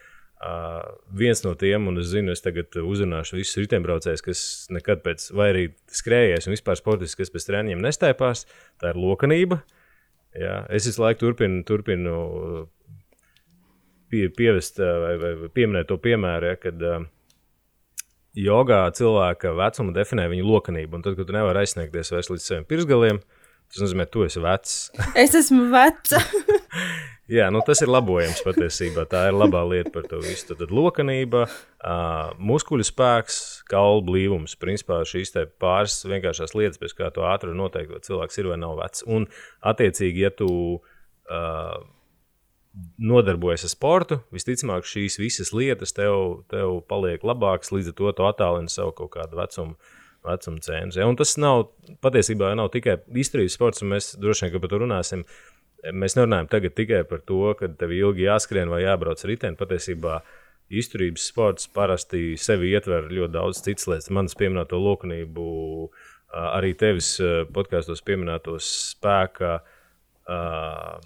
Uh, 0.43 0.81
viens 1.15 1.39
no 1.45 1.53
tiem, 1.55 1.85
un 1.87 2.01
es 2.01 2.09
zinu, 2.11 2.33
es 2.35 2.43
tagad 2.43 2.75
uzrunāšu 2.81 3.37
visus 3.37 3.61
riteņbraucējus, 3.61 4.23
kas 4.25 4.41
nekad 4.75 4.99
pēc, 5.05 5.29
vai 5.39 5.47
arī 5.53 5.61
skrējējis 5.87 6.49
un 6.49 6.55
vispār 6.57 6.75
sportists, 6.75 7.15
kas 7.15 7.31
pēc 7.31 7.47
treniņiem 7.47 7.83
nestaipās, 7.85 8.43
tā 8.81 8.91
ir 8.91 8.99
lokanība. 8.99 9.61
Jā, 10.35 10.57
es 10.73 10.89
visu 10.89 10.99
laiku 10.99 11.21
turpinu, 11.21 11.61
turpinu 11.63 12.17
pie, 14.11 14.25
pievest 14.35 14.81
vai, 14.81 15.13
vai 15.21 15.33
pieminēt 15.53 15.87
to 15.93 15.99
piemēru, 16.01 16.51
ja, 16.51 16.59
kad 16.59 16.83
uh, 16.89 17.05
jogā 18.35 18.81
cilvēka 18.97 19.53
vecumu 19.57 19.93
definē 19.95 20.27
viņa 20.31 20.49
lokanību. 20.49 20.97
Un 20.97 21.05
tad, 21.05 21.15
kad 21.19 21.29
tu 21.29 21.37
nevari 21.37 21.63
aizsniegties 21.63 22.11
vairs 22.13 22.33
līdz 22.33 22.49
saviem 22.49 22.67
pirksgaliem, 22.69 23.21
tas 23.73 23.83
nozīmē, 23.83 24.05
tu 24.11 24.23
esi 24.27 24.43
vecs. 24.43 24.77
es 25.23 25.35
esmu 25.39 25.67
veca. 25.73 26.21
Jā, 27.33 27.47
nu 27.55 27.61
tas 27.63 27.79
ir 27.79 27.87
labojams 27.87 28.41
patiesībā. 28.43 29.05
Tā 29.09 29.29
ir 29.29 29.37
labā 29.37 29.61
lieta 29.65 29.93
par 29.93 30.03
to 30.11 30.19
visu. 30.21 30.49
Tad, 30.49 30.59
tad 30.59 30.73
lokanība, 30.75 31.45
uh, 31.47 32.33
muskuļu 32.35 32.83
spēks, 32.85 33.37
kaulu 33.71 34.03
blīvums. 34.09 34.57
Principā 34.59 34.99
šīs 35.07 35.31
pāris 35.61 36.01
vienkāršās 36.03 36.53
lietas, 36.59 36.81
pēc 36.81 36.97
kā 36.99 37.09
to 37.15 37.23
ātri 37.25 37.55
noteikt, 37.55 37.95
vai 37.95 38.03
cilvēks 38.03 38.41
ir 38.41 38.51
vai 38.51 38.59
nav 38.59 38.75
vecs. 38.81 39.05
Un, 39.07 39.29
attiecīgi, 39.71 40.25
ja 40.27 40.33
tu 40.35 40.49
uh, 40.77 41.79
nodarbojas 42.97 43.63
ar 43.67 43.71
sportu, 43.71 44.19
visticamāk, 44.33 44.85
šīs 44.89 45.19
visas 45.21 45.53
lietas 45.55 45.95
tev, 45.95 46.43
tev 46.51 46.81
paliek 46.89 47.23
labākas, 47.23 47.71
līdz 47.71 47.93
ar 47.93 47.97
to 47.99 48.13
tu 48.17 48.27
attālini 48.27 48.73
savu 48.73 48.93
kaut 48.99 49.13
kādu 49.15 49.39
vecumu. 49.39 49.77
Vecuma 50.23 50.63
cēnus. 50.63 50.99
Ja? 50.99 51.07
Un 51.09 51.17
tas 51.19 51.35
nav 51.41 51.67
patiesībā 52.03 52.53
nav 52.57 52.71
tikai 52.73 52.99
izturības 53.23 53.57
sports, 53.57 53.83
un 53.83 53.91
mēs 53.95 54.13
droši 54.21 54.49
vien 54.49 54.63
par 54.63 54.71
to 54.71 54.79
runāsim. 54.83 55.25
Mēs 55.91 56.15
nerunājam 56.15 56.47
tagad 56.51 56.77
tikai 56.77 57.01
par 57.09 57.23
to, 57.27 57.41
ka 57.59 57.67
tev 57.79 57.91
ilgi 57.91 58.27
jāskrien 58.29 58.71
vai 58.71 58.85
jābrauc 58.85 59.19
ar 59.19 59.31
riteni. 59.33 59.59
Patiesībā 59.59 60.21
izturības 60.73 61.27
sports 61.27 61.67
parasti 61.75 62.37
sevi 62.39 62.71
ietver 62.71 63.11
ļoti 63.11 63.35
daudz 63.35 63.63
citas 63.65 63.89
lietas. 63.91 64.11
Manas 64.15 64.37
pieminēto 64.39 64.79
lokunību, 64.79 65.47
arī 66.55 66.71
tevis 66.79 67.17
podkāstos 67.53 68.03
pieminētos 68.07 68.69
spēka. 68.93 69.57
Uh, 70.23 71.01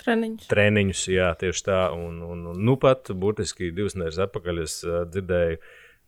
Treniņus. 0.00 0.46
treniņus. 0.48 1.02
Jā, 1.12 1.28
tieši 1.40 1.64
tā. 1.66 1.80
Un, 1.92 2.22
un, 2.24 2.46
un 2.54 2.60
nu 2.64 2.76
pat 2.80 3.10
burtiski 3.12 3.68
divas 3.76 3.98
nedēļas 3.98 4.22
atpakaļ 4.24 4.62
es 4.62 4.78
uh, 4.86 5.02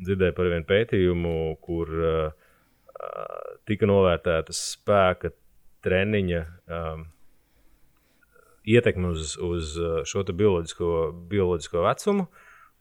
dzirdēju, 0.03 0.37
par 0.37 0.51
vienu 0.53 0.69
pētījumu, 0.69 1.35
kur 1.65 1.93
uh, 1.99 2.49
tika 3.69 3.89
novērtēta 3.91 4.55
spēka 4.57 5.33
treniņa 5.83 6.41
um, 6.47 7.05
ietekme 8.69 9.13
uz, 9.13 9.37
uz 9.43 9.77
šo 10.09 10.25
bioloģisko, 10.31 10.89
bioloģisko 11.31 11.85
vecumu. 11.87 12.27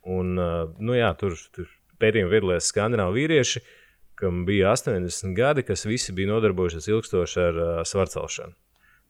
Un, 0.10 0.34
uh, 0.38 0.66
nu, 0.82 0.96
jā, 0.98 1.12
tur, 1.18 1.38
tur 1.56 1.70
pētījumā 2.02 2.34
piedalījās 2.34 2.72
skandināvu 2.72 3.18
vīrieši, 3.20 3.62
kam 4.22 4.44
bija 4.46 4.74
80 4.76 5.38
gadi, 5.38 5.66
kas 5.66 5.88
visi 5.90 6.14
bija 6.14 6.34
nodarbojušies 6.34 6.90
ilgstoši 6.92 7.42
ar 7.42 7.62
uh, 7.62 7.72
svarcelšanu. 7.88 8.58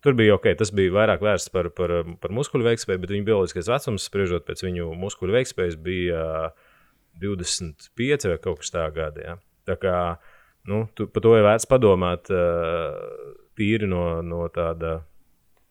Tur 0.01 0.15
bija 0.17 0.34
ok, 0.34 0.48
tas 0.58 0.72
bija 0.74 0.93
vairāk 0.96 1.22
vērsts 1.22 1.51
par, 1.53 1.70
par, 1.77 1.91
par 2.24 2.31
muskuļu 2.34 2.65
veiktspēju, 2.72 3.01
bet 3.03 3.12
viņu 3.13 3.25
bioloģiskais 3.27 3.67
vecums, 3.70 4.08
spriežot 4.10 4.48
pēc 4.48 4.63
viņu 4.65 4.88
muskuļu 4.98 5.36
veiktspējas, 5.36 5.77
bija 5.77 6.24
25 7.22 8.30
vai 8.32 8.40
kaut 8.42 8.62
kas 8.62 8.74
tāds 8.74 8.98
gadi. 8.98 9.25
Ja? 9.28 9.38
Tā 9.70 9.78
kā 9.80 9.96
nu, 10.70 10.84
tu, 10.96 11.08
par 11.12 11.25
to 11.25 11.38
ir 11.38 11.46
vērts 11.46 11.70
padomāt 11.70 12.30
tīri 13.58 13.90
no, 13.90 14.04
no 14.25 14.44
tāda 14.54 15.00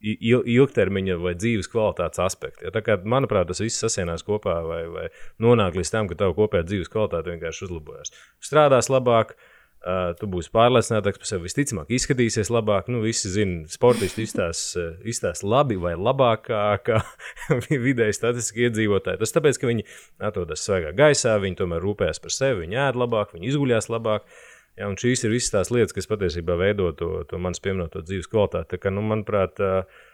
il, 0.01 0.41
ilgtermiņa 0.41 1.19
vai 1.21 1.37
dzīves 1.39 1.71
kvalitātes 1.71 2.23
aspekta. 2.23 2.69
Ja? 2.69 2.75
Tā 2.75 2.85
kā, 2.87 2.99
manuprāt, 3.03 3.51
tas 3.51 3.63
viss 3.63 3.83
sasienās 3.83 4.27
kopā 4.27 4.61
vai, 4.67 4.83
vai 4.91 5.07
nonāk 5.43 5.79
līdz 5.79 5.95
tam, 5.95 6.11
ka 6.11 6.19
tava 6.23 6.37
kopējā 6.39 6.69
dzīves 6.71 6.93
kvalitāte 6.93 7.35
vienkārši 7.35 7.67
uzlabojas. 7.69 8.15
Strādās 8.45 8.91
labāk, 8.93 9.35
uh, 9.35 9.50
Uh, 9.81 10.11
tu 10.21 10.27
būsi 10.29 10.51
pārliecinātāks 10.53 11.17
par 11.23 11.29
sevi, 11.31 11.47
visticamāk, 11.47 11.89
izskatīsies 11.97 12.51
labāk. 12.53 12.91
Nu, 12.93 12.99
visi 13.01 13.31
zina, 13.33 13.63
sportisti 13.73 14.27
izstāsta 14.27 14.83
izstās 15.09 15.41
labi 15.41 15.79
vai 15.81 15.95
labāk 15.97 16.51
kā, 16.85 16.99
vidēji 17.87 18.19
statistiski 18.19 18.67
iedzīvotāji. 18.67 19.23
Tas 19.23 19.33
tāpēc, 19.33 19.57
ka 19.57 19.71
viņi 19.71 19.87
atrodas 20.29 20.67
svaigā 20.67 20.93
gaisā, 20.99 21.39
viņi 21.41 21.57
tomēr 21.63 21.81
rūpējas 21.87 22.21
par 22.21 22.37
sevi, 22.37 22.67
viņi 22.67 22.81
ēd 22.91 23.01
labāk, 23.01 23.33
viņi 23.33 23.49
izguļās 23.55 23.89
labāk. 23.89 24.29
Ja, 24.77 24.91
un 24.91 25.01
šīs 25.01 25.25
ir 25.25 25.33
visas 25.33 25.57
tās 25.57 25.73
lietas, 25.73 25.97
kas 25.97 26.13
patiesībā 26.13 26.61
veido 26.61 26.93
to, 27.01 27.11
to 27.33 27.41
manas 27.41 27.65
pieminēto 27.65 28.05
dzīves 28.05 28.29
kvalitāti. 28.29 28.75
Tā 28.75 28.83
kā, 28.85 28.93
nu, 28.93 29.01
manuprāt, 29.09 29.65
uh, 29.65 30.05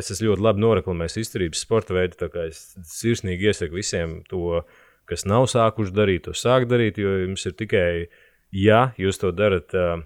es 0.00 0.08
esmu 0.08 0.30
ļoti 0.30 0.48
labi 0.48 0.64
noreklamējis 0.64 1.20
izturības 1.26 1.68
sporta 1.68 2.00
veidu, 2.00 2.16
tā 2.24 2.32
kā 2.32 2.48
es 2.48 2.64
sirsnīgi 2.96 3.52
iesaku 3.52 3.76
visiem 3.76 4.22
to, 4.32 4.64
kas 5.04 5.28
nav 5.28 5.50
sākuši 5.52 5.96
darīt, 6.00 6.30
to 6.30 6.36
sākt 6.36 6.72
darīt, 6.72 6.96
jo 7.00 7.12
jums 7.26 7.44
ir 7.48 7.60
tikai 7.60 7.88
uh, 8.08 8.20
ja 8.52 8.90
jūs 9.00 9.20
to 9.22 9.32
darat 9.34 9.74
uh, 9.76 10.00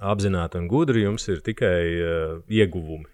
apzināti 0.00 0.60
un 0.60 0.68
gudri, 0.70 1.04
jums 1.04 1.28
ir 1.28 1.42
tikai 1.44 1.80
uh, 2.00 2.36
ieguvumi. 2.48 3.08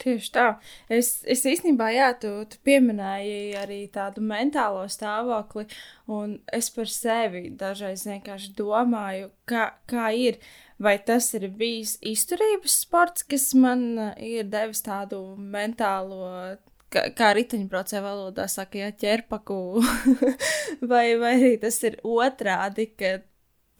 Tieši 0.00 0.30
tā. 0.32 0.46
Es, 0.88 1.18
es 1.28 1.42
īstenībā, 1.44 1.90
jā, 1.92 2.08
tu, 2.16 2.30
tu 2.48 2.56
pieminēji 2.64 3.52
arī 3.60 3.82
tādu 3.92 4.22
mentālo 4.24 4.86
stāvokli, 4.88 5.66
un 6.08 6.38
es 6.56 6.70
par 6.72 6.88
sevi 6.88 7.50
dažreiz 7.60 8.06
vienkārši 8.08 8.54
domāju, 8.56 9.28
kā, 9.44 9.74
kā 9.90 10.08
ir. 10.16 10.40
Vai 10.80 10.94
tas 11.04 11.26
ir 11.36 11.44
bijis 11.52 11.98
izturības 12.00 12.78
sports, 12.86 13.26
kas 13.28 13.50
man 13.52 13.82
ir 14.16 14.48
devis 14.48 14.80
tādu 14.86 15.18
mentālo 15.36 16.56
kā, 16.92 17.06
kā 17.16 17.32
riteņbraucēju 17.38 18.04
valodā 18.04 18.46
saka, 18.50 18.84
ja 18.84 18.90
ķerpaku, 18.92 19.58
vai, 20.90 21.04
vai 21.20 21.34
arī 21.36 21.54
tas 21.62 21.80
ir 21.86 21.98
otrādi, 22.06 22.90
ka 22.98 23.18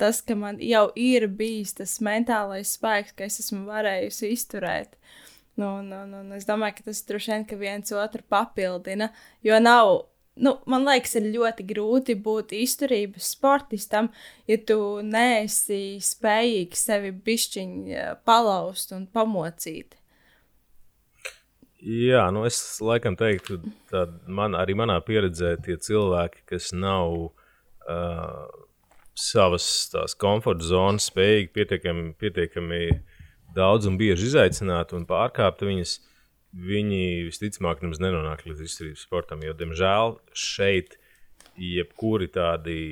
tas, 0.01 0.23
ka 0.25 0.37
man 0.39 0.61
jau 0.65 0.89
ir 0.97 1.29
bijis 1.29 1.77
tas 1.81 1.99
mentālais 2.05 2.77
spēks, 2.79 3.17
ka 3.17 3.27
es 3.29 3.41
esmu 3.43 3.67
varējusi 3.69 4.33
izturēt. 4.35 4.97
Nu, 5.61 5.81
nu, 5.85 6.05
nu, 6.09 6.23
es 6.39 6.47
domāju, 6.49 6.79
ka 6.79 6.89
tas 6.89 7.03
droši 7.05 7.35
vien 7.35 7.61
viens 7.61 7.93
otru 7.93 8.25
papildina, 8.29 9.11
jo 9.45 9.59
nav. 9.61 10.07
Nu, 10.41 10.55
man 10.71 10.87
liekas, 10.87 11.19
ir 11.19 11.27
ļoti 11.35 11.67
grūti 11.69 12.15
būt 12.17 12.55
izturības 12.57 13.35
sportistam, 13.35 14.09
ja 14.49 14.57
tu 14.57 14.79
neesi 15.05 15.99
spējīgs 16.01 16.87
sevi 16.89 17.11
bišķiņi 17.27 17.97
eh, 17.99 18.13
palauzt 18.25 18.95
un 18.97 19.05
pamocīt. 19.11 20.00
Jā, 21.81 22.27
nu 22.29 22.43
es 22.45 22.59
laikam 22.85 23.15
teiktu, 23.17 23.57
ka 23.89 24.05
man, 24.29 24.53
arī 24.59 24.75
manā 24.77 24.99
pieredzē 25.01 25.55
tie 25.65 25.79
cilvēki, 25.81 26.43
kas 26.53 26.75
nav 26.77 27.15
uh, 27.17 28.51
savas 29.17 29.65
tās 29.89 30.13
komforta 30.21 30.67
zonas 30.67 31.09
spējīgi 31.09 31.49
pietiekami, 31.57 32.11
pietiekami 32.21 32.83
daudz 33.57 33.89
un 33.89 33.97
bieži 34.01 34.29
izaicināt 34.29 34.93
un 34.93 35.07
pārkāpt 35.09 35.65
viņas, 35.65 35.95
viņi 36.53 37.31
visticamāk 37.31 37.81
nemaz 37.81 38.03
nenonāk 38.05 38.45
līdz 38.45 38.61
izturības 38.67 39.07
sportam. 39.07 39.41
Jo, 39.47 39.55
diemžēl, 39.57 40.19
šeit 40.37 40.99
jebkuri 41.57 42.29
tādi. 42.35 42.83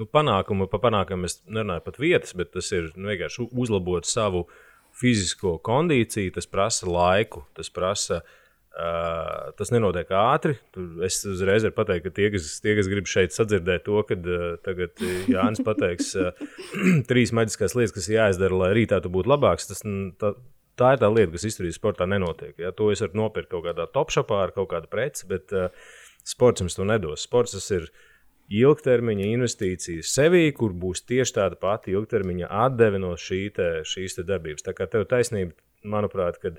Nu, 0.00 0.08
panākumi, 0.10 0.66
pa 0.72 0.80
panākumiem 0.82 1.28
es 1.28 1.38
nerunāju 1.46 1.86
pat 1.86 2.02
vietas, 2.02 2.34
bet 2.34 2.50
tas 2.56 2.72
ir 2.74 2.90
nu, 2.96 3.12
vienkārši 3.12 3.46
uzlabot 3.52 4.08
savu 4.08 4.46
uh, 4.48 4.58
fizisko 5.00 5.56
kondīciju, 5.66 6.34
tas 6.36 6.48
prasa 6.50 6.90
laiku, 6.90 7.46
tas 7.56 7.72
prasa. 7.72 8.22
Uh, 8.70 9.50
tas 9.58 9.72
nenotiek 9.74 10.12
ātri. 10.14 10.54
Tur 10.70 11.02
es 11.04 11.16
uzreiz 11.26 11.64
varu 11.66 11.74
pateikt, 11.74 12.04
ka 12.04 12.12
tie, 12.14 12.28
kas, 12.30 12.52
tie, 12.62 12.76
kas 12.78 12.86
grib 12.88 13.08
šeit 13.10 13.34
sadzirdēt 13.34 13.82
to, 13.88 13.98
ka 14.06 14.14
uh, 14.14 14.44
tagad 14.62 15.02
Jānis 15.28 15.58
pateiks 15.66 16.12
uh, 16.14 16.30
trīs 17.10 17.34
maģiskās 17.34 17.74
lietas, 17.74 17.96
kas 17.96 18.06
jāizdara, 18.14 18.60
lai 18.62 18.70
rītā 18.78 19.00
tu 19.02 19.10
būtu 19.12 19.32
labāks, 19.32 19.66
tas, 19.72 19.82
tā, 20.22 20.30
tā 20.78 20.92
ir 20.94 21.02
tā 21.02 21.10
lieta, 21.10 21.32
kas 21.34 21.48
izturības 21.50 21.80
sportā 21.82 22.06
nenotiek. 22.08 22.54
Ja? 22.62 22.70
To 22.78 22.92
es 22.94 23.02
varu 23.02 23.24
nopirkt 23.24 23.50
kaut 23.50 23.66
kādā 23.66 23.88
topšapā 23.90 24.38
ar 24.46 24.54
kaut 24.54 24.70
kādu 24.70 24.88
preci, 24.94 25.26
bet 25.34 25.50
uh, 25.50 25.66
sports 26.22 26.62
jums 26.62 26.78
to 26.78 26.86
nedos. 26.86 27.26
Sports 27.26 27.58
tas 27.58 27.66
ir 27.74 27.90
uh, 27.90 28.06
ilgtermiņa 28.50 29.28
investīcijas 29.30 30.10
sevī, 30.16 30.48
kur 30.56 30.74
būs 30.74 31.04
tieši 31.06 31.36
tāda 31.36 31.58
pati 31.60 31.94
ilgtermiņa 31.94 32.50
atdeve 32.66 32.98
no 33.02 33.12
šī 33.18 33.44
te, 33.54 33.68
šīs 33.86 34.18
te 34.18 34.26
darbības. 34.26 34.66
Tā 34.66 34.74
kā 34.76 34.88
tev 34.90 35.06
taisnība, 35.10 35.54
manuprāt, 35.86 36.40
kad 36.42 36.58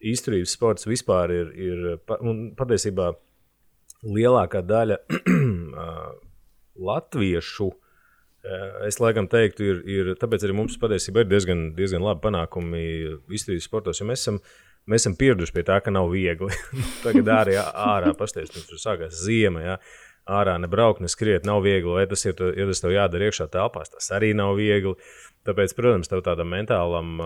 izturības 0.00 0.56
sports 0.56 0.88
vispār 0.88 1.34
ir, 1.34 1.52
ir 1.60 1.90
un 2.24 2.48
patiesībā 2.56 3.12
lielākā 4.06 4.64
daļa 4.64 4.98
latviešu. 6.90 7.68
Es 8.88 8.96
laikam 9.02 9.28
teiktu, 9.28 9.66
ir, 9.68 9.80
ir 9.84 10.10
tāpēc 10.16 10.46
arī 10.46 10.56
mums 10.56 10.78
patiesībā 10.80 11.26
ir 11.26 11.28
diezgan, 11.28 11.66
diezgan 11.76 12.04
labi 12.06 12.24
panākumi 12.24 12.84
izturības 13.36 13.68
sportos, 13.68 14.00
jo 14.00 14.06
mēs 14.08 14.24
esam, 14.24 14.38
mēs 14.88 15.04
esam 15.04 15.18
pieraduši 15.20 15.52
pie 15.52 15.66
tā, 15.68 15.76
ka 15.84 15.92
nav 15.92 16.08
viegli. 16.14 16.48
Tagad 17.04 17.28
arī 17.36 17.58
ārā 17.60 18.14
pastāstīt, 18.16 18.64
tur 18.70 18.80
sākās 18.80 19.20
ziema. 19.26 19.66
Ja? 19.66 19.76
Ārā 20.30 20.54
nebraukt, 20.62 21.02
neskriet, 21.02 21.46
nav 21.48 21.64
viegli. 21.64 21.90
Vai 21.96 22.06
tas 22.10 22.22
ir, 22.26 22.38
ja 22.56 22.66
tas 22.68 22.82
tev 22.82 22.94
jādara 22.94 23.28
iekšā 23.28 23.48
telpās, 23.50 23.90
tas 23.90 24.10
arī 24.14 24.30
nav 24.38 24.54
viegli. 24.58 24.94
Tāpēc, 25.48 25.74
protams, 25.74 26.10
tev 26.10 26.22
tādam 26.26 26.50
mentālam, 26.52 27.16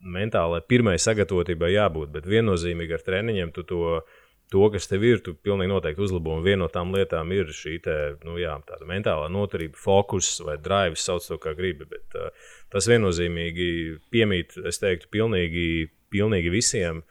mentālai 0.00 0.60
pirmai 0.68 0.96
sagatavotībai 1.00 1.72
jābūt, 1.74 2.12
bet 2.14 2.28
viennozīmīgi 2.30 2.96
ar 2.96 3.06
treniņiem 3.06 3.54
tu 3.56 3.66
to. 3.68 3.86
To, 4.50 4.64
kas 4.66 4.88
tev 4.90 5.04
ir, 5.06 5.20
tu 5.22 5.36
pilnīgi 5.38 5.70
noteikti 5.70 6.02
uzlabo. 6.02 6.32
Un 6.34 6.40
viena 6.42 6.64
no 6.64 6.66
tām 6.74 6.88
lietām 6.90 7.28
ir 7.30 7.52
šī 7.54 7.76
te, 7.84 7.92
nu, 8.26 8.32
jā, 8.42 8.56
mentālā 8.82 9.28
noturība, 9.30 9.78
fokus 9.78 10.32
vai 10.42 10.56
drive, 10.58 10.98
sauc 10.98 11.22
to 11.22 11.38
kā 11.38 11.52
gribi. 11.54 11.86
Bet, 11.86 12.16
uh, 12.18 12.48
tas 12.74 12.88
viennozīmīgi 12.90 13.68
piemīt, 14.10 14.56
es 14.66 14.82
teiktu, 14.82 15.06
pilnīgi, 15.14 15.68
pilnīgi 16.10 16.50
visiem, 16.50 17.04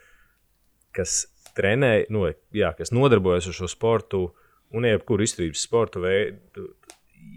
kas 0.91 1.29
trenē, 1.55 1.93
nu, 2.11 2.25
jā, 2.51 2.73
kas 2.75 2.91
nodarbojas 2.91 3.47
ar 3.47 3.55
šo 3.61 3.71
sportu, 3.71 4.25
uh, 4.27 4.48
un 4.75 4.87
jebkuru 4.87 5.25
izturības 5.25 5.65
sporta 5.65 6.01
veidu 6.03 6.69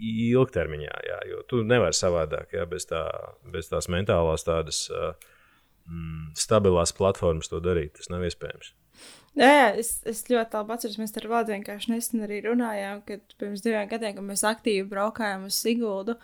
ilgtermiņā, 0.03 0.93
jā, 1.07 1.17
jo 1.29 1.41
tu 1.49 1.61
nevari 1.67 1.95
savādāk, 1.95 2.53
jā, 2.57 2.65
bez, 2.69 2.87
tā, 2.89 3.03
bez 3.53 3.69
tās 3.71 3.89
mentālās, 3.91 4.45
tādas 4.47 4.85
mm, 4.91 6.31
stabilās 6.39 6.95
platformas 6.97 7.51
to 7.51 7.61
darīt. 7.63 7.95
Tas 7.99 8.09
nav 8.13 8.25
iespējams. 8.27 8.73
Jā, 9.33 9.49
jā 9.49 9.67
es, 9.81 9.95
es 10.09 10.23
ļoti 10.29 10.59
labi 10.59 10.75
atceros, 10.75 10.99
mēs 11.01 11.15
ar 11.19 11.29
Vācu 11.31 11.55
vienkārši 11.55 11.93
nesen 11.93 12.25
arī 12.25 12.39
runājām, 12.45 13.03
kad 13.07 13.37
pirms 13.41 13.63
diviem 13.65 13.89
gadiem, 13.91 14.15
kad 14.17 14.27
mēs 14.27 14.45
aktīvi 14.47 14.85
braukājām 14.91 15.47
uz 15.49 15.57
Siguldu. 15.57 16.17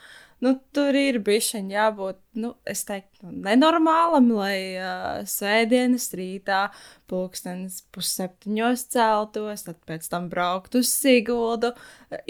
Nu, 0.46 0.54
tur 0.76 0.96
ir 0.96 1.20
bijusi 1.26 1.64
jābūt, 1.74 2.22
nu, 2.40 2.54
es 2.70 2.86
teiktu, 2.88 3.19
nenormālam, 3.28 4.30
lai 4.38 4.58
uh, 4.80 5.22
svētdienas 5.28 6.10
rītā, 6.16 6.68
pulkstenis 7.10 7.82
pusseptiņos 7.94 8.86
celtos, 8.94 9.66
tad 9.66 9.80
pēc 9.90 10.06
tam 10.12 10.30
braukt 10.32 10.78
uz 10.80 10.92
Siguldu, 10.94 11.74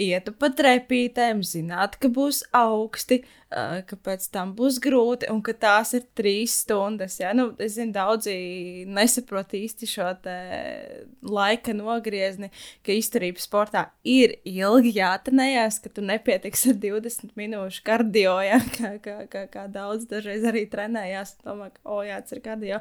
ietu 0.00 0.32
pa 0.36 0.50
trepītēm, 0.56 1.44
zināt, 1.46 1.98
ka 2.00 2.10
būs 2.12 2.42
augsti, 2.56 3.20
uh, 3.22 3.80
ka 3.86 3.98
pēc 3.98 4.26
tam 4.34 4.54
būs 4.58 4.80
grūti 4.82 5.28
un 5.32 5.42
ka 5.44 5.54
tās 5.58 5.94
ir 5.98 6.06
trīs 6.16 6.56
stundas. 6.64 7.18
Ja? 7.20 7.32
Nu, 7.36 7.50
es 7.60 7.76
zinu, 7.76 7.92
daudzi 7.94 8.34
nesaprot 8.90 9.54
īsti 9.58 9.88
šo 9.90 10.08
laika 11.30 11.74
nogriezni, 11.76 12.50
ka 12.86 12.94
izturība 12.96 13.42
sportā 13.42 13.84
ir 14.02 14.38
ilgi 14.48 14.96
jātrenējas, 14.96 15.80
ka 15.84 15.92
tu 15.94 16.04
nepietiks 16.06 16.66
ar 16.72 16.80
20 16.82 17.36
minūšu 17.38 17.84
kardio, 17.86 18.38
ja? 18.46 18.60
kā, 18.78 18.96
kā, 19.04 19.20
kā, 19.30 19.46
kā 19.52 19.66
daudz 19.70 20.08
dažreiz 20.10 20.46
arī 20.48 20.66
trenējās. 20.80 21.36
Domāju, 21.44 21.76
ka, 21.76 21.84
o, 21.92 22.00
jā, 22.06 22.18
tas 22.24 22.36
ir 22.36 22.42
kardio. 22.44 22.80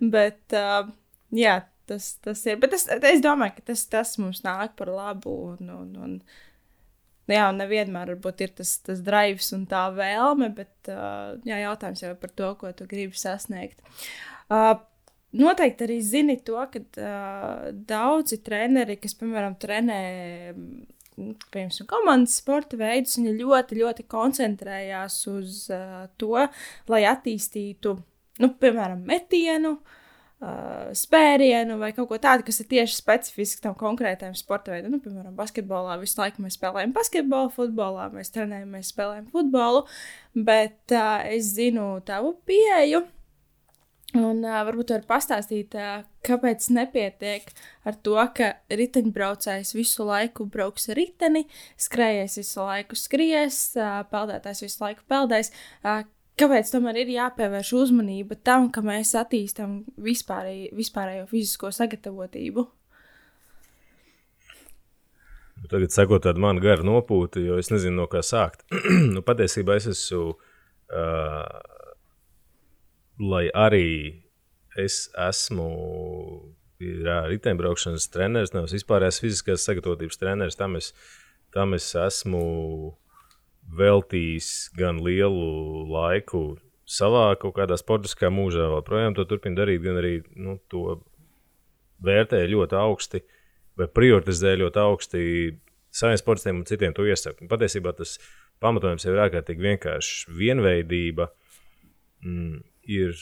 Bet, 0.00 0.42
uh, 0.54 0.90
jā, 1.34 1.60
tas, 1.90 2.12
tas 2.24 2.44
ir. 2.46 2.60
Bet 2.62 2.76
es, 2.76 2.86
es 2.88 3.24
domāju, 3.24 3.58
ka 3.58 3.72
tas, 3.72 3.84
tas 3.90 4.14
mums 4.22 4.44
nāk 4.46 4.76
par 4.78 4.92
labu. 4.94 5.34
Un, 5.54 5.72
un, 5.74 5.90
un, 6.04 6.14
jā, 7.30 7.48
un 7.50 7.58
nevienmēr 7.62 8.14
ir 8.16 8.54
tas, 8.58 8.76
tas 8.86 9.02
drives 9.06 9.50
un 9.56 9.66
tā 9.70 9.88
vēlme, 9.96 10.52
bet 10.56 10.92
uh, 10.92 11.34
jā, 11.48 11.58
jautājums 11.64 12.04
jau 12.04 12.14
par 12.20 12.36
to, 12.36 12.54
ko 12.60 12.72
tu 12.76 12.86
gribi 12.90 13.18
sasniegt. 13.18 13.82
Uh, 14.50 14.78
Noteikti 15.30 15.84
arī 15.86 16.00
zini 16.02 16.34
to, 16.42 16.58
ka 16.72 16.80
uh, 16.82 17.68
daudzi 17.86 18.40
treneri, 18.42 18.96
kas, 18.98 19.14
piemēram, 19.14 19.54
trenē 19.62 19.98
piemēram, 21.52 21.88
komandas 21.90 22.38
sporta 22.40 22.78
veidus, 22.80 23.18
viņi 23.18 23.36
ļoti, 23.38 23.78
ļoti 23.80 24.06
koncentrējās 24.10 25.22
uz 25.30 25.62
uh, 25.74 26.04
to, 26.20 26.36
lai 26.90 27.00
attīstītu, 27.10 27.94
nu, 28.42 28.50
piemēram, 28.62 29.02
metienu, 29.08 29.76
uh, 29.78 30.90
spērienu 30.96 31.78
vai 31.80 31.92
kaut 31.96 32.10
ko 32.10 32.18
tādu, 32.22 32.46
kas 32.48 32.62
ir 32.62 32.70
tieši 32.72 32.98
specifiski 32.98 33.64
tam 33.66 33.76
konkrētajam 33.78 34.34
sporta 34.38 34.74
veidam. 34.74 34.96
Nu, 34.96 35.02
piemēram, 35.04 35.36
basketbolā 35.38 36.00
visu 36.00 36.20
laiku 36.22 36.44
mēs 36.44 36.58
spēlējam 36.58 36.96
basketbolu, 36.96 37.54
futbolā 37.54 38.10
mēs 38.14 38.32
trenējam, 38.34 38.74
mēs 38.76 38.92
spēlējam 38.94 39.30
futbolu, 39.34 39.86
bet 40.34 40.96
uh, 40.96 41.22
es 41.30 41.54
zinu 41.56 41.92
tavu 42.08 42.38
pieeju. 42.48 43.04
Un 44.18 44.40
uh, 44.42 44.60
varbūt 44.66 44.90
var 44.90 45.04
pastāstīt, 45.06 45.74
uh, 45.78 46.00
kāpēc 46.26 46.64
nepietiek 46.74 47.52
ar 47.86 47.98
to, 48.02 48.16
ka 48.34 48.54
riteņbraucējs 48.74 49.74
visu 49.76 50.06
laiku 50.08 50.48
brauks 50.50 50.88
ar 50.90 50.98
riteni, 50.98 51.44
skrējējs 51.78 52.40
visu 52.40 52.64
laiku 52.64 52.98
skries, 52.98 53.60
uh, 53.78 54.00
peldētājs 54.10 54.64
visu 54.66 54.82
laiku 54.82 55.06
peldēs. 55.10 55.54
Uh, 55.84 56.02
Kāpēc 56.40 56.70
tomēr 56.72 57.02
ir 57.02 57.10
jāpievērš 57.12 57.70
uzmanība 57.76 58.38
tam, 58.40 58.70
ka 58.72 58.80
mēs 58.80 59.10
attīstām 59.18 59.82
vispārējo, 60.00 60.70
vispārējo 60.78 61.26
fizisko 61.28 61.68
sagatavotību? 61.76 62.64
Tagad 65.68 65.92
sekot 65.92 66.24
tādu 66.24 66.40
manu 66.40 66.62
garu 66.64 66.86
nopūtu, 66.88 67.42
jo 67.44 67.58
es 67.60 67.68
nezinu, 67.68 67.98
no 67.98 68.06
kā 68.08 68.22
sākt. 68.24 68.64
nu, 69.14 69.20
patiesībā 69.26 69.76
es 69.76 69.90
esmu, 69.92 70.30
uh, 70.32 71.44
lai 73.20 73.46
arī 73.52 73.90
es 74.80 75.08
esmu 75.28 75.68
riteņbraukšanas 76.80 78.08
treneris, 78.12 78.54
nevis 78.54 78.78
vispārējais 78.78 79.20
fiziskās 79.20 79.66
sagatavotības 79.68 80.20
treneris, 80.20 80.56
tam 80.56 80.78
es, 80.78 80.94
tam 81.52 81.76
es 81.76 81.90
esmu 81.98 82.42
veltījis 83.76 84.70
gan 84.78 85.02
lielu 85.04 85.84
laiku 85.90 86.56
savā 86.90 87.34
kaut 87.38 87.54
kādā 87.58 87.76
sportiskā 87.78 88.30
mūžā, 88.32 88.70
vēl 88.72 88.84
projām 88.86 89.14
to 89.14 89.26
turpina 89.28 89.60
darīt, 89.60 89.82
gan 89.84 90.00
arī 90.00 90.14
nu, 90.34 90.56
to 90.72 91.02
vērtē 92.02 92.40
ļoti 92.48 92.78
augsti 92.80 93.20
vai 93.78 93.86
prioritizē 93.92 94.56
ļoti 94.58 94.80
augsti 94.82 95.20
saviem 95.94 96.18
sportistiem 96.18 96.62
un 96.62 96.66
citiem 96.68 96.96
to 96.96 97.04
iesaka. 97.06 97.46
Patiesībā 97.50 97.92
tas 97.98 98.16
pamatojums 98.62 99.04
jau 99.04 99.14
ir 99.14 99.22
ārkārtīgi 99.26 99.64
vienkāršs. 99.64 100.26
Vienveidība 100.36 101.28
mm, 102.24 102.60
ir 102.90 103.14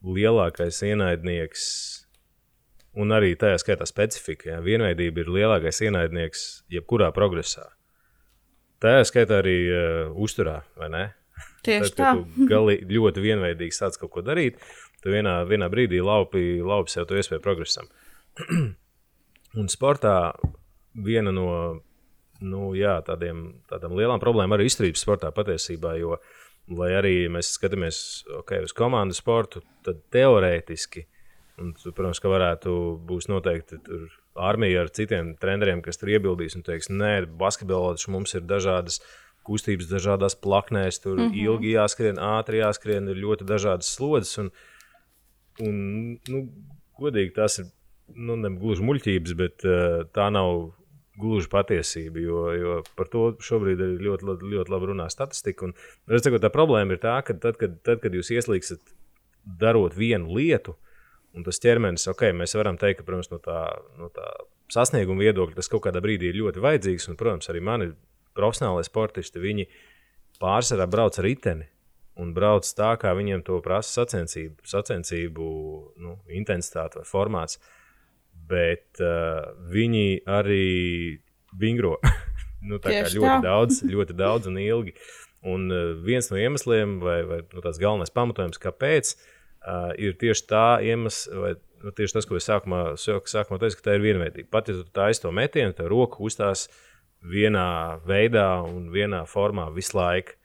lielākais 0.00 0.80
ienaidnieks, 0.86 1.64
un 3.00 3.12
arī 3.14 3.34
tajā 3.38 3.60
skaitā 3.62 3.86
specifika. 3.88 4.54
Ja? 4.54 4.60
Vienveidība 4.64 5.24
ir 5.24 5.32
lielākais 5.36 5.82
ienaidnieks 5.86 6.46
jebkurā 6.72 7.10
progresā. 7.16 7.68
Tā 8.80 9.00
skaitā 9.04 9.42
arī 9.42 9.56
uh, 9.68 10.14
uzturā, 10.16 10.62
vai 10.80 10.88
ne? 10.92 11.04
Tieši 11.66 11.92
Tad, 11.98 12.24
tā. 12.24 12.46
Gali, 12.48 12.78
ļoti 12.88 13.24
vienveidīgi 13.24 13.76
sāc 13.76 14.00
kaut 14.00 14.14
ko 14.16 14.24
darīt, 14.24 14.56
tu 15.04 15.12
vienā, 15.12 15.42
vienā 15.48 15.68
brīdī 15.72 16.00
laupi, 16.04 16.62
laupi 16.64 16.96
sev 16.96 17.08
to 17.10 17.20
iespēju 17.20 17.44
progresam. 17.44 17.90
Un 19.60 19.68
sportā 19.68 20.16
viena 20.94 21.32
no 21.34 21.46
nu, 22.40 22.70
jā, 22.76 22.96
tādiem, 23.04 23.42
tādām 23.68 23.94
lielām 23.98 24.20
problēmām 24.22 24.56
arī 24.56 24.68
izturības 24.70 25.02
sportā 25.04 25.30
patiesībā, 25.34 25.94
jo, 26.00 26.16
lai 26.68 26.90
arī 26.98 27.14
mēs 27.32 27.54
skatāmies 27.56 28.24
okay, 28.40 28.62
uz 28.64 28.74
komandu 28.76 29.16
sportu, 29.16 29.62
tad 29.86 30.02
teorētiski, 30.14 31.06
un, 31.60 31.72
protams, 31.74 32.20
ka 32.22 32.32
varētu 32.32 32.74
būt 33.06 33.30
noteikti 33.30 33.80
tur 33.86 34.06
armija 34.40 34.84
ar 34.84 34.92
citiem 34.94 35.34
treneriem, 35.40 35.82
kas 35.82 35.98
tur 36.00 36.12
iebildīs 36.14 36.56
un 36.56 36.64
teiks, 36.66 36.90
nē, 36.92 37.26
basketbolā 37.40 37.96
mums 38.12 38.36
ir 38.36 38.46
dažādas 38.46 39.00
kustības, 39.46 39.88
dažādās 39.90 40.36
plaknēs, 40.36 41.00
tur 41.02 41.16
mm 41.16 41.30
-hmm. 41.30 41.44
ilgi 41.44 41.74
jāskrien, 41.74 42.20
ātri 42.20 42.60
jāskrien, 42.60 43.08
ir 43.08 43.16
ļoti 43.24 43.46
dažādas 43.48 43.94
slodzes. 43.96 44.38
Un, 44.38 44.50
un, 45.66 46.18
nu, 46.28 46.42
godīgi 47.00 47.34
tas 47.34 47.58
ir 47.58 47.70
nu, 48.14 48.36
gluži 48.60 48.84
muļķības, 48.84 49.34
bet 49.36 49.64
uh, 49.64 50.04
tā 50.12 50.30
nav 50.30 50.72
gluži 51.20 51.50
patiesība, 51.52 52.22
jo, 52.24 52.44
jo 52.56 52.76
par 52.98 53.10
to 53.12 53.24
šobrīd 53.44 53.80
ir 53.84 54.04
ļoti, 54.06 54.28
ļoti, 54.28 54.52
ļoti 54.54 54.74
labi 54.74 54.92
runā 54.92 55.08
statistika. 55.12 55.68
Un, 55.68 55.74
redzat, 56.10 56.40
tā 56.42 56.52
problēma 56.52 56.96
ir 56.96 57.02
tā, 57.02 57.18
ka 57.26 57.36
tad, 57.36 57.60
kad, 57.60 57.80
tad, 57.86 58.02
kad 58.04 58.16
jūs 58.16 58.32
ieslīgstat 58.34 58.94
darot 59.60 59.96
vienu 59.96 60.36
lietu, 60.36 60.76
uh, 60.76 60.90
Un 61.36 61.46
tas 61.46 61.60
ķermenis, 61.62 62.08
ok, 62.10 62.30
mēs 62.34 62.56
varam 62.58 62.78
teikt, 62.78 63.00
ka, 63.00 63.06
protams, 63.06 63.30
no 63.30 63.38
tā, 63.42 63.60
no 64.00 64.08
tā 64.14 64.26
sasnieguma 64.72 65.22
viedokļa 65.22 65.60
tas 65.60 65.70
kaut 65.70 65.84
kādā 65.86 66.02
brīdī 66.02 66.30
ir 66.30 66.40
ļoti 66.40 66.62
vajadzīgs. 66.64 67.06
Un, 67.10 67.18
protams, 67.20 67.50
arī 67.52 67.62
mani 67.62 67.90
profesionālai 68.38 68.82
sportisti, 68.86 69.42
viņi 69.42 69.68
pārsvarā 70.42 70.88
brauc 70.90 71.18
ar 71.20 71.26
riteni 71.26 71.68
un 72.20 72.32
brauc 72.34 72.66
tā, 72.76 72.90
kā 73.00 73.14
viņiem 73.16 73.44
to 73.46 73.60
prasa 73.62 74.00
sacensību, 74.00 74.66
sacensību 74.66 75.44
nu, 76.02 76.16
intensitāte 76.34 76.98
vai 76.98 77.06
formāts. 77.06 77.60
Bet 78.50 79.00
uh, 79.04 79.50
viņi 79.70 80.22
arī 80.28 80.66
vingro 81.60 81.96
nu, 82.68 82.78
ļoti 82.78 83.22
tā. 83.22 83.40
daudz, 83.44 83.82
ļoti 83.86 84.16
daudz 84.18 84.50
un 84.50 84.60
ilgi. 84.60 84.96
Un 85.46 85.70
uh, 85.72 85.92
viens 86.04 86.28
no 86.32 86.38
iemesliem, 86.40 86.98
vai, 87.04 87.20
vai 87.28 87.40
nu, 87.46 87.62
tāds 87.64 87.80
galvenais 87.80 88.12
pamatojums, 88.12 88.60
kāpēc, 88.60 89.14
uh, 89.14 89.90
ir 89.96 90.18
tieši 90.20 90.46
tā 90.50 90.66
iemesls, 90.84 91.28
vai 91.32 91.54
nu, 91.84 91.94
tieši 91.96 92.18
tas, 92.18 92.28
ko 92.28 92.36
es 92.36 92.48
sākumā, 92.48 92.82
sākumā 93.00 93.60
teicu, 93.62 93.80
ka 93.80 93.88
tā 93.88 93.96
ir 93.96 94.04
vienveidība. 94.04 94.50
Pat 94.52 94.68
ja 94.68 94.76
tu 94.76 94.84
taisīsi 94.96 95.24
to 95.24 95.32
metienu, 95.34 95.76
tad 95.76 95.88
roka 95.92 96.20
uzstās 96.24 96.66
vienā 97.20 98.00
veidā 98.08 98.48
un 98.66 98.88
vienā 98.92 99.24
formā 99.28 99.68
visu 99.74 99.98
laiku. 99.98 100.36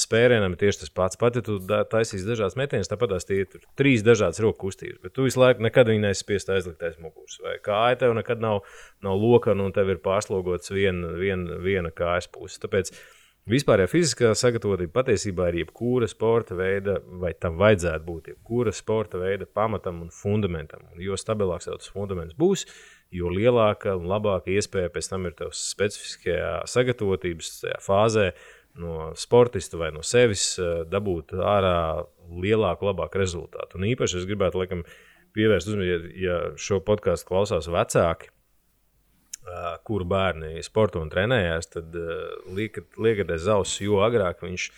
Spērienam 0.00 0.54
ir 0.54 0.60
tieši 0.60 0.82
tas 0.82 0.92
pats. 0.92 1.18
Pat 1.20 1.38
ja 1.38 1.42
tu 1.46 1.56
taisīsi 1.62 2.28
dažādas 2.28 2.58
metienas, 2.60 2.90
tāpat 2.90 3.14
tās 3.14 3.28
ir 3.32 3.48
trīs 3.78 4.04
dažādas 4.06 4.42
roku 4.44 4.66
kustības. 4.66 5.00
Bet 5.04 5.16
tu 5.16 5.26
visu 5.26 5.40
laiku 5.40 5.64
nekad 5.64 5.90
neesi 5.92 6.24
spiests 6.24 6.52
aizlikt 6.52 6.84
aiz 6.84 6.98
muguras. 7.00 7.38
Vai 7.44 7.56
kāja 7.64 8.02
tev 8.04 8.16
nekad 8.18 8.42
nav, 8.42 8.62
nav 9.04 9.18
lokana 9.20 9.68
un 9.68 9.74
tev 9.74 9.94
ir 9.94 10.02
pārslogots 10.04 10.74
viena, 10.74 11.14
viena, 11.18 11.58
viena 11.62 11.92
kājas 11.94 12.28
puse. 12.32 12.60
Tāpēc 12.62 12.92
uh, 12.92 13.02
Vispārējā 13.50 13.88
fiziskā 13.90 14.28
sagatavotība 14.38 15.00
patiesībā 15.00 15.48
ir 15.50 15.56
jebkura 15.64 16.06
sporta 16.06 16.54
veida, 16.54 17.00
vai 17.02 17.32
tam 17.34 17.56
vajadzētu 17.58 18.06
būt, 18.06 18.28
jebkura 18.30 18.70
sporta 18.70 19.18
veida 19.18 19.48
pamatam 19.50 19.98
un 20.04 20.12
fundamentam. 20.14 20.84
Un 20.94 21.02
jo 21.02 21.18
stabilāks 21.18 21.66
tas 21.66 21.90
fundaments 21.90 22.36
būs, 22.38 22.62
jo 23.10 23.32
lielāka 23.34 23.96
un 23.98 24.06
labāka 24.06 24.54
iespēja 24.54 24.92
pēc 24.94 25.10
tam 25.10 25.26
ir 25.26 25.34
tavs 25.40 25.64
specifiskajā 25.72 26.52
sagatavotības 26.70 27.50
fāzē 27.82 28.28
no 28.80 29.12
sportista 29.18 29.80
vai 29.80 29.90
no 29.94 30.04
sevis 30.06 30.54
eh, 30.58 30.82
dabūt 30.88 31.34
ārā 31.36 32.04
lielāku, 32.32 32.88
labāku 32.88 33.20
rezultātu. 33.20 33.78
Un 33.78 33.88
īpaši 33.92 34.22
es 34.22 34.28
gribētu 34.28 34.62
laikam, 34.62 34.86
pievērst 35.36 35.68
uzmanību, 35.70 36.14
ja 36.20 36.38
šo 36.60 36.80
podkāstu 36.84 37.32
klausās 37.32 37.68
vecāki 37.72 38.32
kur 39.82 40.04
bērni 40.06 40.60
sporto 40.62 41.00
un 41.02 41.08
trenējās, 41.10 41.66
tad 41.74 41.96
liekat, 42.54 42.92
liekat 42.94 43.32
aiz 43.34 43.48
auss, 43.50 43.80
jo 43.82 43.98
agrāk 44.04 44.44
viņš 44.44 44.68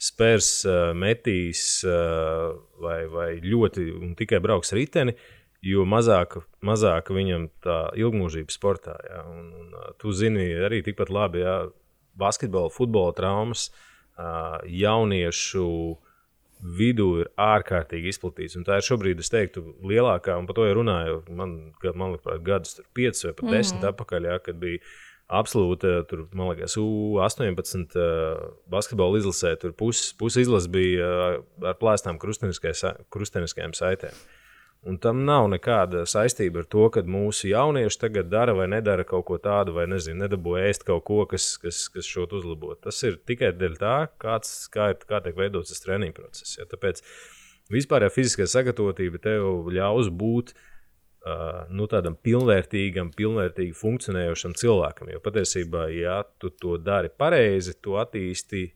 spērs, 0.00 0.50
metīs 0.96 1.84
vai, 1.84 2.98
vai 3.12 3.28
ļoti 3.44 3.84
un 3.98 4.14
tikai 4.18 4.40
brauks 4.44 4.72
riteni, 4.76 5.14
jo 5.64 5.84
mazāk, 5.88 6.38
mazāk 6.64 7.12
viņam 7.14 7.48
tā 7.64 7.78
ilgmūžība 8.00 8.52
sportā. 8.52 8.96
Ja? 9.08 9.22
Un, 9.30 9.48
un, 9.60 9.78
tu 10.00 10.12
zini 10.12 10.50
arī 10.66 10.82
tikpat 10.84 11.12
labi, 11.12 11.44
ja 11.44 11.62
basketbola, 12.20 12.72
futbola 12.72 13.14
traumas, 13.16 13.68
jauniešu 14.70 15.68
vidū 16.78 17.08
ir 17.20 17.30
ārkārtīgi 17.40 18.12
izplatīts. 18.12 18.56
Tā 18.64 18.78
ir 18.78 18.86
šobrīd, 18.86 19.20
es 19.20 19.32
teiktu, 19.32 19.64
lielākā, 19.84 20.36
un 20.40 20.46
par 20.48 20.56
to 20.56 20.68
jau 20.68 20.76
runāju, 20.78 21.18
man, 21.28 21.56
man 21.92 22.14
liekas, 22.14 22.44
gadus, 22.46 22.78
piecus 22.96 23.26
vai 23.26 23.32
pat 23.34 23.50
desmit 23.50 23.80
mm 23.80 23.82
-hmm. 23.82 23.90
atpakaļ, 23.92 24.28
jā, 24.30 24.38
kad 24.46 24.56
bija 24.62 24.78
absolūti, 25.28 25.90
tur, 26.08 26.26
man 26.32 26.52
liekas, 26.52 26.76
U18 26.76 27.98
basketbola 28.70 29.18
izlasē, 29.18 29.56
tur 29.60 29.72
puses 29.72 30.12
pus 30.12 30.36
izlases 30.36 30.70
bija 30.70 31.40
ar 31.62 31.76
plēstām 31.80 32.18
krusteniskajām 32.20 33.72
saitēm. 33.72 34.14
Un 34.84 34.98
tam 35.00 35.22
nav 35.24 35.46
nekāda 35.48 36.02
saistība 36.08 36.60
ar 36.60 36.66
to, 36.68 36.82
ka 36.92 37.00
mūsu 37.08 37.48
jaunieši 37.48 38.00
tagad 38.02 38.28
dara 38.28 38.52
vai 38.56 38.66
nedara 38.68 39.06
kaut 39.08 39.24
ko 39.30 39.38
tādu, 39.40 39.72
vai 39.78 39.86
nezinu, 39.88 40.18
nedabū 40.20 40.58
ēst 40.60 40.84
kaut 40.84 41.06
ko, 41.08 41.22
kas, 41.28 41.54
kas, 41.62 41.86
kas 41.94 42.04
šo 42.04 42.26
uzlabot. 42.28 42.76
Tas 42.84 42.98
ir 43.08 43.16
tikai 43.24 43.54
dēļ 43.56 43.78
tā, 43.80 43.94
kāds, 44.20 44.52
kā, 44.74 44.90
ir, 44.92 45.00
kā 45.08 45.22
tiek 45.24 45.40
veidots 45.40 45.72
tas 45.72 45.80
treniņu 45.86 46.16
process. 46.18 46.58
Ja? 46.58 46.68
Tāpēc 46.68 47.00
vispārējā 47.72 48.12
fiziskā 48.12 48.48
sagatavotība 48.50 49.22
tev 49.24 49.72
ļaus 49.72 50.12
būt 50.12 50.52
uh, 50.52 51.64
nu, 51.72 51.88
tādam 51.88 52.20
pilnvērtīgam, 52.20 53.14
pilnvērtīgi 53.16 53.72
funkcionējošam 53.80 54.52
cilvēkam. 54.60 55.14
Jo 55.16 55.24
patiesībā, 55.24 55.88
ja 55.96 56.20
tu 56.36 56.52
to 56.52 56.76
dari 56.76 57.08
pareizi, 57.08 57.78
tu 57.80 57.96
attīsti 58.00 58.66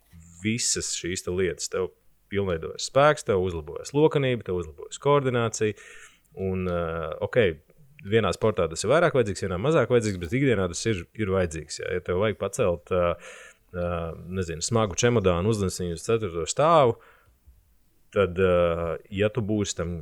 visas 0.41 0.95
šīs 0.97 1.29
lietas. 1.29 1.69
Tev 1.69 1.93
pilnveidojas 2.33 2.91
spēks, 2.91 3.27
tev 3.29 3.43
uzlabojas 3.45 3.95
lokanība, 3.97 4.47
tev 4.47 4.61
uzlabojas 4.63 5.01
koordinācija. 5.03 5.77
Un, 6.39 6.69
uh, 6.71 7.15
ok, 7.25 7.39
vienā 8.07 8.31
sportā 8.35 8.69
tas 8.71 8.85
ir 8.85 8.93
vairāk 8.93 9.17
vajadzīgs, 9.17 9.45
vienā 9.47 9.59
mazāk 9.61 9.91
vajadzīgs, 9.93 10.21
bet 10.23 10.35
ikdienā 10.39 10.69
tas 10.71 10.85
ir, 10.91 11.05
ir 11.19 11.33
vajadzīgs. 11.35 11.81
Ja, 11.83 11.95
ja 11.97 12.05
tev 12.05 12.21
vajag 12.23 12.39
pacelt 12.41 12.93
uh, 12.95 13.33
uh, 13.75 14.13
nezinu, 14.39 14.65
smagu 14.65 14.99
čemodānu, 14.99 15.55
viņu 15.55 15.97
uz 15.97 16.05
ceturto 16.05 16.47
stāvu, 16.49 16.99
tad, 18.15 18.39
uh, 18.41 18.95
ja 19.11 19.31
tu 19.33 19.45
būsi 19.45 19.79
tam, 19.81 19.97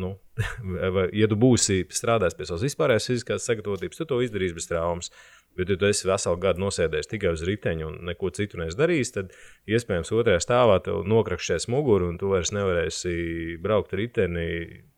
nu, 0.00 0.14
vai, 0.96 1.08
ja 1.16 1.30
tu 1.30 1.38
būsi 1.40 1.82
strādājis 1.92 2.38
pie 2.38 2.48
savas 2.50 2.66
vispārējās 2.68 3.10
fiziskās 3.10 3.48
sagatavotības, 3.48 4.00
tu 4.00 4.08
to 4.10 4.20
izdarīsi 4.24 4.58
bez 4.58 4.70
traumas. 4.70 5.12
Bet, 5.54 5.70
ja 5.70 5.78
tu 5.78 5.86
esi 5.86 6.08
veselu 6.08 6.40
gadu 6.42 6.64
nosēdējis 6.64 7.10
tikai 7.12 7.30
uz 7.34 7.44
riteņa 7.46 7.86
un 7.86 7.98
neko 8.08 8.32
citu 8.34 8.58
nedarījis, 8.58 9.12
tad 9.14 9.34
iespējams 9.70 10.10
otrajā 10.16 10.42
stāvā 10.42 10.80
tev 10.82 11.04
nokrakšķēs 11.10 11.68
muguru 11.70 12.10
un 12.10 12.18
tu 12.18 12.32
vairs 12.32 12.50
nevarēsi 12.56 13.14
braukt 13.62 13.94
riteni 13.94 14.48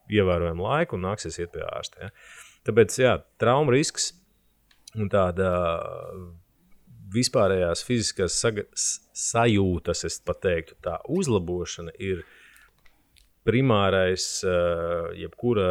ievērojamu 0.09 0.65
laiku 0.65 0.97
un 0.97 1.05
nāksies 1.09 1.37
iet 1.41 1.53
pie 1.53 1.61
ārsta. 1.67 2.07
Ja? 2.07 2.11
Tāpēc, 2.67 2.97
jā, 2.99 3.13
trauma 3.41 3.75
risks 3.75 4.11
un 4.97 5.11
tāda 5.13 5.51
vispārējās 7.13 7.83
fiziskās 7.87 8.41
sajūtas, 9.15 10.03
es 10.09 10.19
pat 10.25 10.41
teiktu, 10.43 10.75
tā 10.83 10.97
uzlabošana 11.11 11.93
ir 12.03 12.25
primārais 13.47 14.25
jebkura 15.15 15.69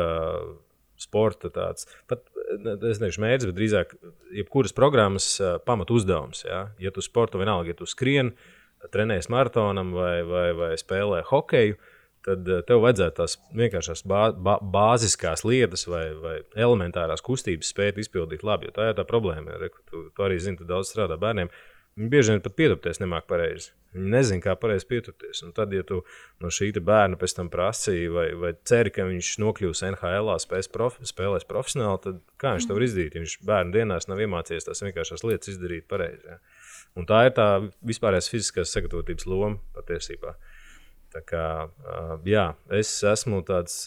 sporta 0.96 1.50
tāds, 1.52 1.84
pat 2.08 2.24
es 2.90 3.00
neesmu 3.02 3.24
mērķis, 3.24 3.48
bet 3.50 3.58
drīzāk 3.58 3.96
jebkuras 4.36 4.74
programmas 4.76 5.28
pamatu 5.66 5.98
uzdevums. 5.98 6.44
Ja, 6.46 6.66
ja 6.82 6.92
tu 6.94 7.04
sporto 7.04 7.40
vienalga, 7.40 7.72
ja 7.72 7.78
tu 7.78 7.88
skrieni, 7.88 8.34
trenējies 8.92 9.30
maratonam 9.32 9.92
vai, 9.96 10.20
vai, 10.26 10.48
vai 10.56 10.72
spēlē 10.78 11.22
hokeju, 11.30 11.78
tad 12.26 12.48
tev 12.66 12.82
vajadzētu 12.82 13.16
tās 13.20 13.36
vienkāršās 13.56 14.02
bā, 14.08 14.22
bā, 14.34 14.56
bāziskās 14.74 15.44
lietas 15.46 15.86
vai, 15.90 16.04
vai 16.22 16.36
elementārās 16.58 17.22
kustības 17.24 17.70
spēt 17.70 18.00
izpildīt 18.02 18.42
labi. 18.46 18.68
Jo 18.68 18.76
tā 18.76 18.90
ir 18.90 18.98
tā 18.98 19.06
problēma. 19.06 19.54
Ja, 19.54 19.70
tu, 19.90 20.08
tu 20.14 20.26
arī 20.26 20.40
zini, 20.42 20.58
ka 20.58 20.66
daudz 20.68 20.90
strādā 20.90 21.18
bērniem. 21.22 21.52
Viņi 21.96 22.10
bieži 22.12 22.34
vien 22.34 22.42
pat 22.44 22.52
pietupties 22.58 22.98
nemāk 23.00 23.24
pareizi. 23.30 23.70
Viņi 23.96 24.10
nezina, 24.12 24.42
kā 24.44 24.52
pareizi 24.60 24.84
pieturēties. 24.90 25.38
Un 25.46 25.54
tad, 25.56 25.70
ja 25.72 25.84
tu 25.88 26.02
no 26.44 26.50
šī 26.52 26.68
bērna 26.84 27.16
pēc 27.16 27.34
tam 27.38 27.48
prasīji, 27.52 28.10
vai, 28.12 28.26
vai 28.36 28.50
ceri, 28.68 28.92
ka 28.92 29.06
viņš 29.08 29.30
nokļūs 29.40 29.80
NHL, 29.88 30.34
spēs 30.42 30.68
prof, 30.74 30.98
spēlēs 31.08 31.48
profesionāli, 31.48 32.02
tad 32.04 32.18
kā 32.42 32.52
viņš 32.56 32.68
to 32.68 32.76
var 32.76 32.84
izdarīt? 32.84 33.16
Ja 33.16 33.24
viņš 33.24 33.38
bērnu 33.48 33.72
dienās 33.78 34.10
nav 34.10 34.20
iemācījies 34.26 34.68
tās 34.68 34.84
vienkāršās 34.84 35.24
lietas 35.24 35.54
izdarīt 35.54 35.88
pareizi. 35.88 36.20
Ja? 36.28 36.36
Un 37.00 37.08
tā 37.08 37.22
ir 37.30 37.34
tā 37.38 37.48
vispārējais 37.88 38.28
fiziskās 38.34 38.76
sagatavotības 38.76 39.28
loma 39.32 39.56
patiesībā. 39.78 40.36
Tā 41.16 41.22
kā, 41.24 41.44
jā, 42.28 42.44
es 42.76 42.90
esmu 43.08 43.38
tāds, 43.46 43.78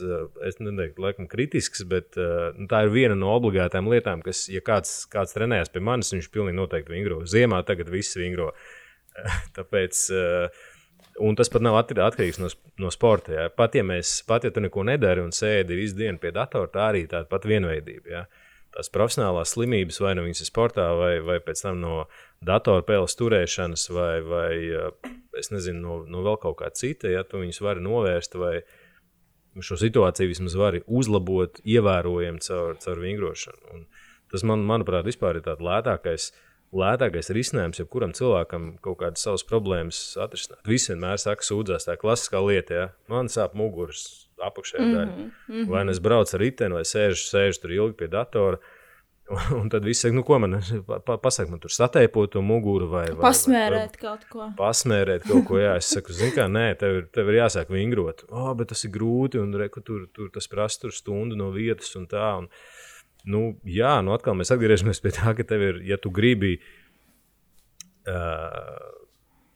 es 0.48 0.58
neteiktu, 0.58 1.04
laikam, 1.04 1.28
kritisks, 1.30 1.84
bet 1.90 2.18
nu, 2.18 2.66
tā 2.72 2.82
ir 2.88 2.94
viena 2.96 3.18
no 3.20 3.36
obligātām 3.36 3.90
lietām, 3.92 4.24
kas, 4.26 4.48
ja 4.50 4.64
kāds, 4.66 5.04
kāds 5.12 5.36
trenējas 5.36 5.70
pie 5.70 5.84
manis, 5.86 6.10
viņš 6.16 6.32
pilnīgi 6.34 6.58
noteikti 6.58 6.96
vingro. 6.96 7.22
Ziemā 7.30 7.62
tagad 7.68 7.92
viss 7.94 8.18
vingro. 8.18 8.50
Tāpēc, 9.58 10.02
un 11.22 11.38
tas 11.38 11.54
pat 11.54 11.66
nav 11.66 11.78
atkarīgs 11.84 12.42
no, 12.42 12.50
no 12.82 12.90
sporta. 12.96 13.36
Jā. 13.36 13.48
Pat 13.54 13.78
ja, 13.78 13.86
mēs, 13.86 14.20
pat 14.26 14.48
ja 14.48 14.54
tu 14.56 14.64
neko 14.66 14.88
nedari 14.90 15.22
un 15.22 15.36
sēdi 15.36 15.78
visu 15.78 16.00
dienu 16.02 16.18
pie 16.24 16.34
datora, 16.34 16.72
tā 16.74 16.90
arī 16.94 17.06
tāda 17.12 17.30
pat 17.30 17.46
vienveidība. 17.50 18.16
Jā 18.16 18.28
tās 18.76 18.92
profesionālās 18.94 19.56
slimības, 19.56 20.00
vai 20.04 20.16
nu 20.18 20.26
viņas 20.26 20.44
ir 20.44 20.50
sportā, 20.50 20.90
vai, 20.98 21.14
vai 21.26 21.40
pēc 21.44 21.64
tam 21.66 21.80
no 21.82 21.96
datorspēles 22.46 23.18
turēšanas, 23.20 23.88
vai, 23.96 24.12
vai 24.26 24.52
es 25.40 25.52
nezinu, 25.54 25.82
no, 25.82 25.98
no 26.10 26.24
vēl 26.26 26.38
kaut 26.42 26.60
kā 26.62 26.70
cita, 26.76 27.10
ja 27.12 27.26
tu 27.28 27.42
viņus 27.42 27.62
vari 27.66 27.84
novērst, 27.86 28.38
vai 28.40 28.60
šo 29.66 29.80
situāciju 29.82 30.30
vismaz 30.32 30.56
vari 30.60 30.84
uzlabot, 30.88 31.60
ievērojami 31.66 32.44
caur, 32.46 32.78
caur 32.80 33.02
vingrošanu. 33.04 33.74
Un 33.74 33.88
tas, 34.32 34.46
man, 34.48 34.64
manuprāt, 34.68 35.08
ir 35.10 35.44
tāds 35.46 35.66
lētākais. 35.66 36.30
Lētākais 36.70 37.32
risinājums, 37.34 37.80
ja 37.82 37.86
kuram 37.90 38.12
cilvēkam 38.14 38.76
kaut 38.86 39.00
kādas 39.00 39.24
savas 39.26 39.42
problēmas 39.48 40.00
atrisināt. 40.22 40.60
Visi 40.70 40.92
vienmēr 40.92 41.18
saka, 41.18 41.46
sūdzās 41.46 41.88
tā 41.88 41.96
klasiskā 41.98 42.42
lieta, 42.46 42.76
ja 42.76 42.90
man 43.10 43.32
sāp 43.34 43.56
muguras, 43.58 44.28
apakšējā 44.38 44.84
mm 44.84 44.90
-hmm, 44.90 44.98
daļa. 44.98 45.16
Mm 45.16 45.32
-hmm. 45.48 45.70
Vai 45.72 45.86
nu 45.86 45.92
es 45.92 46.00
braucu 46.00 46.36
ar 46.36 46.42
riteni, 46.42 46.78
vai 46.78 46.86
sēžu, 46.86 47.26
sēžu 47.26 47.62
tur 47.62 47.72
ilgi 47.72 47.98
pie 47.98 48.08
datora. 48.08 48.60
Un 49.62 49.70
tad 49.70 49.86
viss 49.86 50.02
saka, 50.02 50.16
nu, 50.16 50.24
ko 50.24 50.40
man 50.40 50.58
pa, 51.06 51.18
pasaka, 51.18 51.50
man 51.52 51.60
tur 51.60 51.72
sateipot 51.72 52.32
to 52.32 52.42
muguru 52.42 52.88
vai, 52.90 53.06
vai 53.14 53.30
pasmērēt 53.30 53.98
vai, 53.98 54.02
kaut 54.02 54.26
ko. 54.30 54.50
Pasmērēt 54.58 55.28
kaut 55.28 55.46
ko, 55.46 55.60
jā. 55.62 55.76
Es 55.78 55.92
saku, 55.94 56.14
zini, 56.14 56.34
kā, 56.36 56.48
nē, 56.50 56.74
tev 56.82 56.98
ir, 56.98 57.08
tev 57.14 57.30
ir 57.30 57.42
jāsāk 57.44 57.70
vingrot. 57.74 58.26
Oh, 58.30 58.54
bet 58.58 58.72
tas 58.74 58.84
ir 58.86 58.94
grūti, 58.96 59.42
un 59.42 59.54
reku, 59.54 59.82
tur, 59.86 60.08
tur 60.14 60.30
tas 60.34 60.48
prasa 60.48 60.82
tur 60.82 60.96
stundu 60.96 61.38
no 61.40 61.52
vietas 61.54 61.94
un 61.96 62.08
tā. 62.10 62.38
Un, 62.42 62.50
nu, 63.30 63.44
jā, 63.68 64.00
nu 64.06 64.16
atkal 64.16 64.38
mēs 64.38 64.54
atgriežamies 64.56 65.02
pie 65.04 65.14
tā, 65.16 65.34
ka 65.38 65.46
tev 65.48 65.66
ir, 65.66 65.84
ja 65.88 66.00
tu 66.02 66.12
gribi. 66.14 66.58
Uh, 68.10 69.00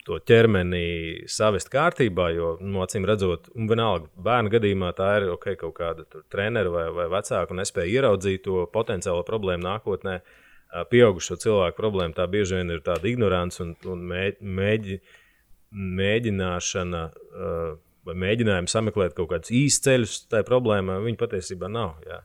to 0.04 0.18
ķermeni 0.28 1.24
savest 1.32 1.70
kārtībā, 1.72 2.28
jo, 2.36 2.54
nu, 2.62 2.82
acīm 2.84 3.06
redzot, 3.08 3.48
un 3.56 3.70
vienalga, 3.72 4.10
bērnu 4.26 4.52
gadījumā 4.54 4.92
tā 4.98 5.10
ir 5.20 5.30
okay, 5.34 5.56
kaut 5.60 5.76
kāda 5.78 6.24
treneru 6.32 6.74
vai, 6.76 6.88
vai 6.96 7.08
vecāku 7.14 7.56
nespēja 7.58 8.02
ieraudzīt 8.02 8.44
to 8.48 8.66
potenciālo 8.74 9.24
problēmu 9.28 9.64
nākotnē. 9.64 10.20
Pieaugušo 10.90 11.38
cilvēku 11.38 11.78
problēma 11.78 12.18
tā 12.18 12.26
bieži 12.30 12.58
vien 12.58 12.74
ir 12.74 12.82
tāda 12.86 13.06
ignorants 13.08 13.62
un, 13.62 13.76
un 13.88 14.04
mēģi, 14.10 14.98
mēģināšana 15.72 17.04
vai 18.04 18.16
mēģinājumi 18.26 18.72
sameklēt 18.72 19.14
kaut 19.18 19.30
kādus 19.32 19.54
īstus 19.54 19.86
ceļus 19.86 20.16
tajā 20.34 20.48
problēmā, 20.48 20.98
viņi 21.06 21.20
patiesībā 21.22 21.70
nav. 21.72 22.02
Jā. 22.10 22.24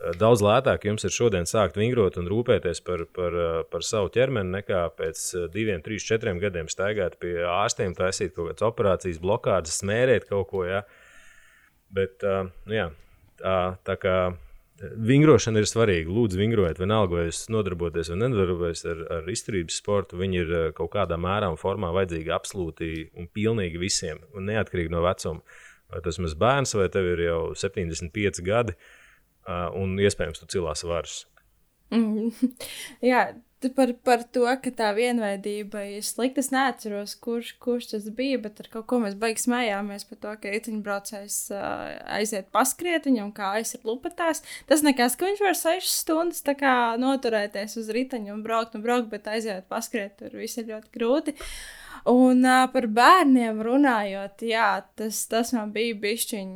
Eh, 0.00 0.14
daudz 0.16 0.40
lētāk 0.44 0.86
jums 0.88 1.04
ir 1.04 1.12
šodien 1.12 1.48
sākt 1.48 1.76
vingrot 1.76 2.16
un 2.20 2.28
rūpēties 2.30 2.80
par, 2.86 3.04
par, 3.16 3.36
eh, 3.36 3.62
par 3.68 3.84
savu 3.84 4.08
ķermeni, 4.12 4.54
nekā 4.56 4.82
pēc 4.96 5.24
eh, 5.36 5.48
diviem, 5.52 5.82
trīs, 5.84 6.06
četriem 6.08 6.40
gadiem 6.40 6.70
staigāt 6.72 7.18
pie 7.20 7.34
ārstiem, 7.44 7.92
taisīt 7.96 8.32
kaut 8.32 8.48
kādas 8.48 8.64
operācijas, 8.70 9.20
blokādes, 9.20 9.76
smērēt 9.82 10.28
kaut 10.30 10.48
ko. 10.52 10.64
Ja? 10.64 10.84
Bet, 11.90 12.22
nu, 12.22 12.70
jā, 12.70 12.84
tā, 13.40 13.54
tā 13.82 13.96
kā 13.98 14.14
vingrošana 14.78 15.58
ir 15.58 15.66
svarīga. 15.66 16.12
Lūdzu, 16.14 16.38
vingrojiet, 16.38 16.78
vienalga, 16.78 17.16
vai 17.18 17.24
jūs 17.26 17.40
nodarbojaties 17.50 18.12
vai 18.12 18.18
nedarbojaties 18.20 18.84
ar, 18.92 19.00
ar 19.16 19.32
izturības 19.34 19.80
sportu. 19.82 20.20
Viņi 20.20 20.38
ir 20.38 20.52
kaut 20.78 20.92
kādā 20.94 21.18
mērā 21.18 21.50
un 21.50 21.58
formā 21.58 21.90
vajadzīgi 21.96 22.30
absolūti 22.36 22.92
un 23.18 23.26
pilnīgi 23.26 23.82
visiem, 23.82 24.22
un 24.38 24.46
neatkarīgi 24.52 24.94
no 24.94 25.02
vecuma. 25.02 25.42
Vai 25.90 26.04
tas 26.06 26.22
ir 26.22 26.38
bērns, 26.38 26.76
vai 26.78 26.86
tev 26.94 27.10
ir 27.16 27.24
jau 27.26 27.42
75 27.58 28.44
gadi. 28.46 28.78
Uh, 28.78 28.99
un 29.48 29.98
iespējams, 30.00 30.42
tu 30.42 30.50
cilās 30.56 30.84
varas. 30.86 31.22
Mm. 31.90 32.30
Jā, 33.10 33.22
par, 33.76 33.92
par 34.06 34.22
to, 34.32 34.44
ka 34.62 34.72
tā 34.76 34.90
vienveidība 34.96 35.82
ir 35.96 36.04
slikta. 36.06 36.42
Es 36.42 36.50
neatceros, 36.54 37.16
kurš, 37.22 37.52
kurš 37.62 37.90
tas 37.92 38.06
bija, 38.16 38.38
bet 38.42 38.62
ar 38.62 38.70
kaut 38.72 38.86
ko 38.90 39.00
mēs 39.02 39.18
beigas 39.20 39.48
smējāmies 39.48 40.06
par 40.08 40.20
to, 40.22 40.36
ka 40.42 40.54
riteņbraucējs 40.54 41.40
uh, 41.56 41.90
aiziet 42.18 42.48
paskriet 42.54 43.08
viņam, 43.10 43.34
kā 43.36 43.52
aizsver 43.58 43.84
lupatās. 43.90 44.44
Tas 44.70 44.84
nekas, 44.86 45.18
ka 45.18 45.28
viņš 45.28 45.44
var 45.44 45.58
6 45.58 45.92
stundas 46.04 46.46
noturēties 47.02 47.76
uz 47.80 47.92
riteņa 47.96 48.36
un 48.36 48.46
braukt 48.46 48.78
un 48.78 48.86
braukt, 48.86 49.10
bet 49.12 49.28
aiziet 49.28 49.68
paskriet, 49.68 50.16
tur 50.22 50.40
viss 50.40 50.60
ir 50.60 50.70
ļoti 50.70 50.96
grūti. 50.96 51.36
Uh, 51.36 51.79
Un 52.08 52.44
uh, 52.46 52.64
par 52.72 52.86
bērniem 52.88 53.60
runājot, 53.64 54.44
jā, 54.48 54.68
tas, 54.96 55.18
tas 55.28 55.52
man 55.52 55.72
bija 55.74 55.98
bišķiņ 56.00 56.50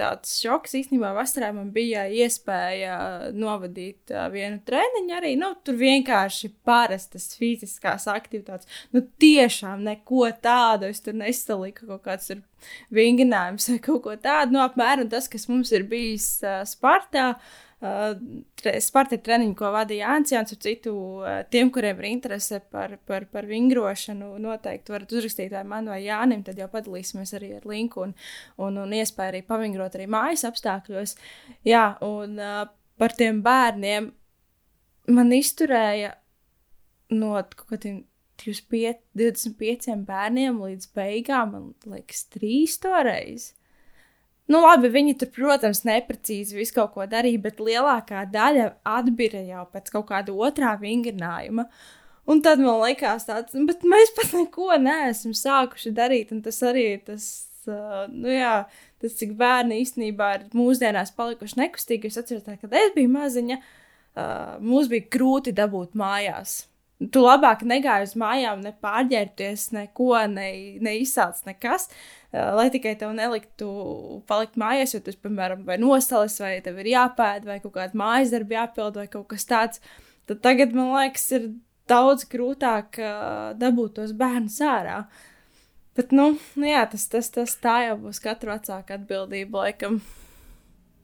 tāds 0.00 0.38
šoks. 0.40 0.76
Īstenībā 0.78 1.12
vasarā 1.16 1.50
man 1.56 1.68
bija 1.74 2.06
iespēja 2.08 2.96
novadīt 3.36 4.14
uh, 4.14 4.28
vienu 4.32 4.62
treniņu 4.64 5.16
arī. 5.18 5.34
Nu, 5.40 5.52
tur 5.64 5.76
vienkārši 5.80 6.52
parastas 6.64 7.34
fiziskās 7.36 8.08
aktivitātes. 8.10 8.68
Nu, 8.96 9.04
tiešām 9.20 9.84
neko 9.84 10.30
tādu 10.40 10.88
es 10.88 11.04
tur 11.04 11.18
nesaliku. 11.20 11.90
Kaut 11.90 12.06
kāds 12.08 12.32
ir 12.32 12.44
vingrinājums 12.94 13.68
vai 13.72 13.80
kaut 13.84 14.04
ko 14.06 14.16
tādu. 14.16 14.56
Nu, 14.56 14.64
apmēram 14.64 15.10
tas, 15.12 15.28
kas 15.28 15.48
mums 15.52 15.72
ir 15.76 15.84
bijis 15.90 16.38
uh, 16.40 16.62
Spartā. 16.68 17.34
Uh, 17.34 17.66
Sparta 17.80 19.16
ir 19.16 19.22
treniņi, 19.24 19.54
ko 19.56 19.70
vadīja 19.72 20.10
Jānis 20.10 20.34
Jānis. 20.34 20.58
Citu, 20.60 20.92
uh, 21.22 21.38
tiem, 21.52 21.70
kuriem 21.72 22.02
ir 22.02 22.10
interese 22.10 22.60
par, 22.72 22.98
par, 23.08 23.24
par 23.32 23.48
vingrošanu, 23.48 24.34
noteikti 24.42 24.92
varat 24.92 25.14
uzrakstīt 25.16 25.54
vai 25.54 25.64
man 25.64 25.88
vai 25.88 26.02
Jānim. 26.04 26.42
Tad 26.44 26.60
jau 26.60 26.68
padalīsimies 26.72 27.32
arī 27.38 27.54
ar 27.56 27.64
linku 27.70 28.04
un, 28.04 28.12
un, 28.60 28.76
un 28.84 28.92
iespēju 29.00 29.32
arī 29.32 29.42
pavingrot 29.48 29.96
arī 29.96 30.10
mājas 30.12 30.44
apstākļos. 30.50 31.16
Jā, 31.68 31.86
un 32.04 32.36
uh, 32.36 32.66
par 33.00 33.16
tiem 33.16 33.40
bērniem 33.46 34.10
man 35.10 35.32
izturēja 35.32 36.12
no 37.16 37.32
kaut 37.56 37.66
kādiem 37.72 38.02
25, 38.40 39.00
25 39.16 39.96
bērniem 40.08 40.60
līdz 40.62 40.92
beigām, 40.96 41.56
man 41.56 41.72
liekas, 41.88 42.26
trīs 42.32 42.78
toreiz. 42.80 43.50
Nu, 44.50 44.58
labi, 44.64 44.88
viņi 44.90 45.14
tur, 45.20 45.30
protams, 45.34 45.84
neprecīzi 45.86 46.56
visu 46.58 46.74
kaut 46.80 46.96
ko 46.96 47.06
darīja, 47.06 47.38
bet 47.44 47.60
lielākā 47.62 48.24
daļa 48.32 48.66
atbira 48.96 49.44
jau 49.46 49.62
pēc 49.70 49.92
kaut 49.94 50.08
kāda 50.08 50.34
otrā 50.34 50.72
vingrinājuma. 50.80 51.68
Un 52.30 52.42
tad 52.42 52.62
man 52.62 52.80
liekas, 52.82 53.28
tāds, 53.28 53.54
nu, 53.54 53.62
bet 53.68 53.86
mēs 53.86 54.10
pat 54.16 54.34
neko 54.34 54.74
neesam 54.82 55.36
sākuši 55.36 55.94
darīt. 55.94 56.34
Un 56.34 56.42
tas 56.42 56.58
arī 56.66 56.86
ir 56.96 57.04
tas, 57.06 57.28
uh, 57.70 58.08
nu 58.10 58.32
jā, 58.34 58.56
tas, 59.02 59.14
cik 59.20 59.36
bērni 59.38 59.80
īstenībā 59.84 60.32
ir 60.36 60.48
mūsdienās 60.58 61.14
palikuši 61.14 61.62
nekustīgi. 61.62 62.10
Es 62.10 62.18
atceros, 62.18 62.46
kad 62.46 62.74
es 62.74 62.94
biju 62.98 63.14
maziņa, 63.14 63.60
uh, 63.60 64.58
mums 64.66 64.90
bija 64.90 65.06
grūti 65.14 65.54
dabūt 65.54 65.94
mājās. 65.98 66.64
Tu 67.00 67.22
labāk 67.22 67.62
negāji 67.64 68.10
uz 68.10 68.18
mājām, 68.20 68.66
ne 68.66 68.74
pārģērbties, 68.82 69.70
neko, 69.72 70.16
ne, 70.34 70.50
neizsāc 70.84 71.38
nekas, 71.46 71.86
uh, 71.86 72.19
lai 72.32 72.68
tikai 72.70 72.94
tev 72.98 73.14
neliktu 73.16 73.70
palikt 74.30 74.58
mājās, 74.60 74.94
jo 74.94 75.00
tas, 75.06 75.18
piemēram, 75.18 75.64
vai 75.66 75.78
nosalis, 75.82 76.38
vai 76.42 76.52
tev 76.64 76.78
ir 76.82 76.92
jāpēd, 76.92 77.48
vai 77.48 77.58
kaut 77.62 77.74
kāda 77.78 77.98
mājas 77.98 78.34
darba 78.34 78.60
jāpild, 78.60 79.00
vai 79.00 79.08
kaut 79.10 79.26
kas 79.32 79.48
tāds. 79.50 79.82
Tad 80.30 80.42
tagad, 80.44 80.76
man 80.76 80.92
liekas, 80.94 81.26
ir 81.34 81.50
daudz 81.90 82.28
grūtāk 82.30 83.00
uh, 83.02 83.50
dabūt 83.58 83.96
tos 83.98 84.14
bērnus 84.14 84.60
ārā. 84.62 85.00
Bet, 85.98 86.14
nu, 86.14 86.36
nu 86.54 86.70
jā, 86.70 86.84
tas, 86.92 87.08
tas, 87.10 87.32
tas 87.34 87.56
tā 87.58 87.80
jau 87.88 87.96
būs 88.04 88.22
katra 88.22 88.54
vecāka 88.60 88.94
atbildība, 89.00 89.66
laikam. 89.66 89.98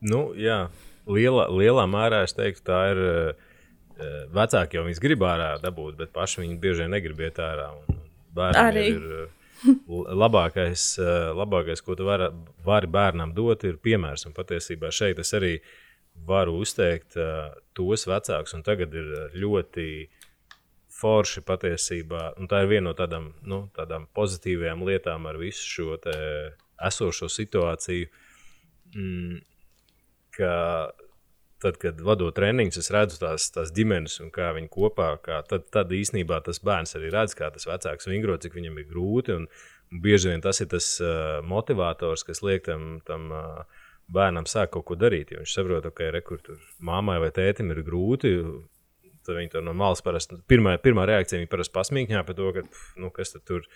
Nu, 0.06 0.28
jā, 0.38 0.68
lielā, 1.10 1.48
lielā 1.50 1.88
mērā 1.90 2.22
es 2.28 2.36
teiktu, 2.38 2.64
tā 2.70 2.80
ir. 2.94 3.04
Eh, 3.96 4.24
vecāki 4.28 4.76
jau 4.76 4.82
viņus 4.84 4.98
grib 5.00 5.22
ārā 5.24 5.54
dabūt, 5.62 5.94
bet 5.96 6.10
paši 6.12 6.42
viņi 6.42 6.58
bieži 6.60 6.84
vien 6.84 6.90
negrib 6.92 7.20
iet 7.24 7.38
ārā. 7.40 7.70
Bērnam 8.36 8.76
ir 8.76 9.06
eh, 9.22 9.35
labākais, 10.22 10.84
eh, 11.02 11.30
labākais, 11.36 11.82
ko 11.84 11.96
tu 11.98 12.06
vari, 12.08 12.30
vari 12.66 12.90
bērnam 12.90 13.34
dot, 13.36 13.64
ir 13.64 13.80
piemērs. 13.82 14.26
Un 14.28 14.36
patiesībā 14.36 14.92
šeit 14.94 15.20
es 15.22 15.34
arī 15.36 15.56
varu 16.26 16.54
uzteikt 16.62 17.18
tos 17.76 18.06
vecākus, 18.08 18.54
un 18.56 18.62
tagad 18.64 18.94
ir 18.96 19.10
ļoti 19.36 19.88
forši 20.96 21.42
patiesībā. 21.44 22.22
Tā 22.48 22.62
ir 22.64 22.70
viena 22.70 22.88
no 22.88 22.94
tādām, 22.96 23.26
nu, 23.44 23.66
tādām 23.76 24.06
pozitīvām 24.16 24.84
lietām 24.88 25.28
ar 25.28 25.36
visu 25.40 25.66
šo 25.74 25.98
esošo 26.88 27.28
situāciju. 27.32 28.08
Mm, 28.96 29.42
ka 30.36 30.54
tad, 31.66 31.78
kad 31.82 32.00
vadot 32.06 32.34
treniņus, 32.36 32.78
es 32.82 32.92
redzu 32.94 33.18
tās, 33.22 33.48
tās 33.54 33.72
ģimenes 33.74 34.20
un 34.24 34.30
kā 34.34 34.52
viņi 34.56 34.70
kopā. 34.72 35.08
Kā, 35.24 35.40
tad, 35.48 35.66
tad 35.74 35.90
īsnībā 35.94 36.38
tas 36.46 36.62
bērns 36.64 36.96
arī 36.98 37.10
redz, 37.14 37.34
kā 37.38 37.50
tas 37.54 37.66
vecāks 37.68 38.08
vingro, 38.10 38.38
cik 38.42 38.54
viņam 38.56 38.78
ir 38.80 38.86
grūti. 38.92 39.34
Un, 39.40 39.48
un 39.92 40.04
bieži 40.04 40.32
vien 40.32 40.44
tas 40.44 40.62
ir 40.62 40.70
tas 40.72 40.92
uh, 41.02 41.42
motivators, 41.46 42.24
kas 42.26 42.42
liek 42.46 42.64
tam, 42.68 42.96
tam 43.08 43.28
uh, 43.34 43.82
bērnam 44.12 44.46
sākt 44.48 44.74
kaut 44.76 44.86
ko 44.90 44.98
darīt. 44.98 45.34
Viņš 45.34 45.58
saprot, 45.58 45.90
ka 45.90 46.08
okay, 46.08 46.40
tur 46.46 46.62
mammai 46.78 47.18
vai 47.22 47.32
tētim 47.34 47.72
ir 47.74 47.82
grūti. 47.86 48.36
Tad 49.26 49.40
viņi 49.40 49.56
to 49.56 49.62
no 49.66 49.74
malas 49.74 50.04
parasti. 50.06 50.38
Pirmā, 50.48 50.76
pirmā 50.82 51.06
reakcija 51.08 51.40
viņa 51.40 51.50
parasti 51.50 51.74
pasmīkņā 51.74 52.26
par 52.26 52.38
to, 52.38 52.50
ka 52.54 52.66
nu, 53.02 53.10
kas 53.14 53.34
tur. 53.42 53.66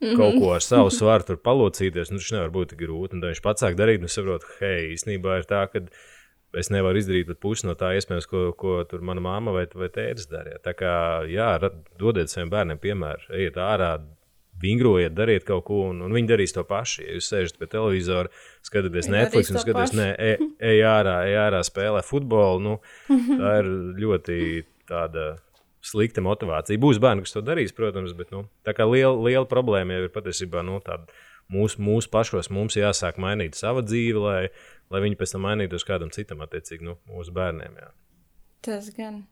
Mm 0.00 0.08
-hmm. 0.08 0.16
Kaut 0.18 0.34
ko 0.42 0.48
ar 0.52 0.62
savu 0.62 0.90
svaru 0.90 1.22
tur 1.22 1.36
palocīties, 1.36 2.10
nu, 2.10 2.18
tas 2.18 2.32
nevar 2.32 2.50
būt 2.50 2.74
grūti. 2.76 3.14
Un 3.14 3.20
tad 3.20 3.30
viņš 3.30 3.42
pats 3.42 3.62
sāk 3.62 3.76
darīt, 3.78 4.02
un 4.02 4.08
saprot, 4.08 4.42
hei, 4.60 4.92
īstenībā 4.94 5.38
ir 5.38 5.44
tā, 5.46 5.70
ka 5.70 5.80
es 6.60 6.70
nevaru 6.72 7.00
izdarīt 7.00 7.28
pat 7.30 7.40
pusi 7.42 7.68
no 7.68 7.76
tā, 7.78 7.92
iespējams, 7.98 8.28
ko, 8.30 8.44
ko 8.58 8.80
tur 8.88 9.04
mana 9.06 9.22
mamma 9.24 9.54
vai, 9.54 9.64
vai 9.74 9.88
tēvs 9.92 10.28
darīja. 10.30 10.60
Tā 10.64 10.74
kā, 10.78 10.92
jā, 11.30 11.54
dodiet 12.00 12.32
saviem 12.32 12.52
bērniem 12.52 12.82
piemēru, 12.82 13.32
ejiet 13.38 13.58
ārā, 13.60 13.94
vingrojiet, 14.62 15.14
dariet 15.14 15.46
kaut 15.46 15.64
ko, 15.68 15.80
un, 15.90 16.02
un 16.06 16.14
viņi 16.14 16.30
darīs 16.30 16.54
to 16.54 16.64
pašu. 16.66 17.02
Ja 17.04 17.16
jūs 17.16 17.30
sēžat 17.32 17.58
pie 17.60 17.68
televizora, 17.70 18.30
skatāties 18.64 19.10
Netflix 19.12 19.50
un 19.52 19.60
skatāties, 19.60 19.96
nē, 19.98 20.08
ej, 20.14 20.36
ej 20.72 20.84
ārā, 20.88 21.16
ej 21.28 21.40
ārā, 21.46 21.64
spēlē 21.66 22.04
futbolu. 22.06 22.62
Nu, 22.64 22.76
tā 23.10 23.58
ir 23.62 23.70
ļoti 24.04 24.38
tāda 24.88 25.34
slikta 25.84 26.24
motivācija. 26.24 26.80
Būs 26.80 27.00
bērni, 27.02 27.26
kas 27.26 27.36
to 27.36 27.44
darīs, 27.44 27.74
protams, 27.76 28.14
bet 28.16 28.32
nu, 28.34 28.46
tā 28.66 28.76
kā 28.76 28.86
liela, 28.88 29.16
liela 29.26 29.46
problēma 29.48 29.98
jau 29.98 30.08
ir 30.08 30.14
patiesībā 30.14 30.64
nu, 30.66 30.80
tāda. 30.84 31.08
Mūsu, 31.52 31.76
mūsu 31.84 32.08
pašos 32.08 32.46
mums 32.48 32.72
jāsāk 32.78 33.18
mainīt 33.20 33.52
savu 33.58 33.82
dzīvi, 33.84 34.16
lai, 34.16 34.38
lai 34.92 35.02
viņi 35.04 35.18
pēc 35.20 35.34
tam 35.34 35.46
mainītos 35.46 35.86
kādam 35.86 36.12
citam, 36.14 36.42
attiecīgi, 36.44 36.86
nu, 36.86 36.98
mūsu 37.10 37.34
bērniem. 37.36 37.78
Jā. 37.80 37.90
Tas 38.64 38.90
gan. 38.96 39.22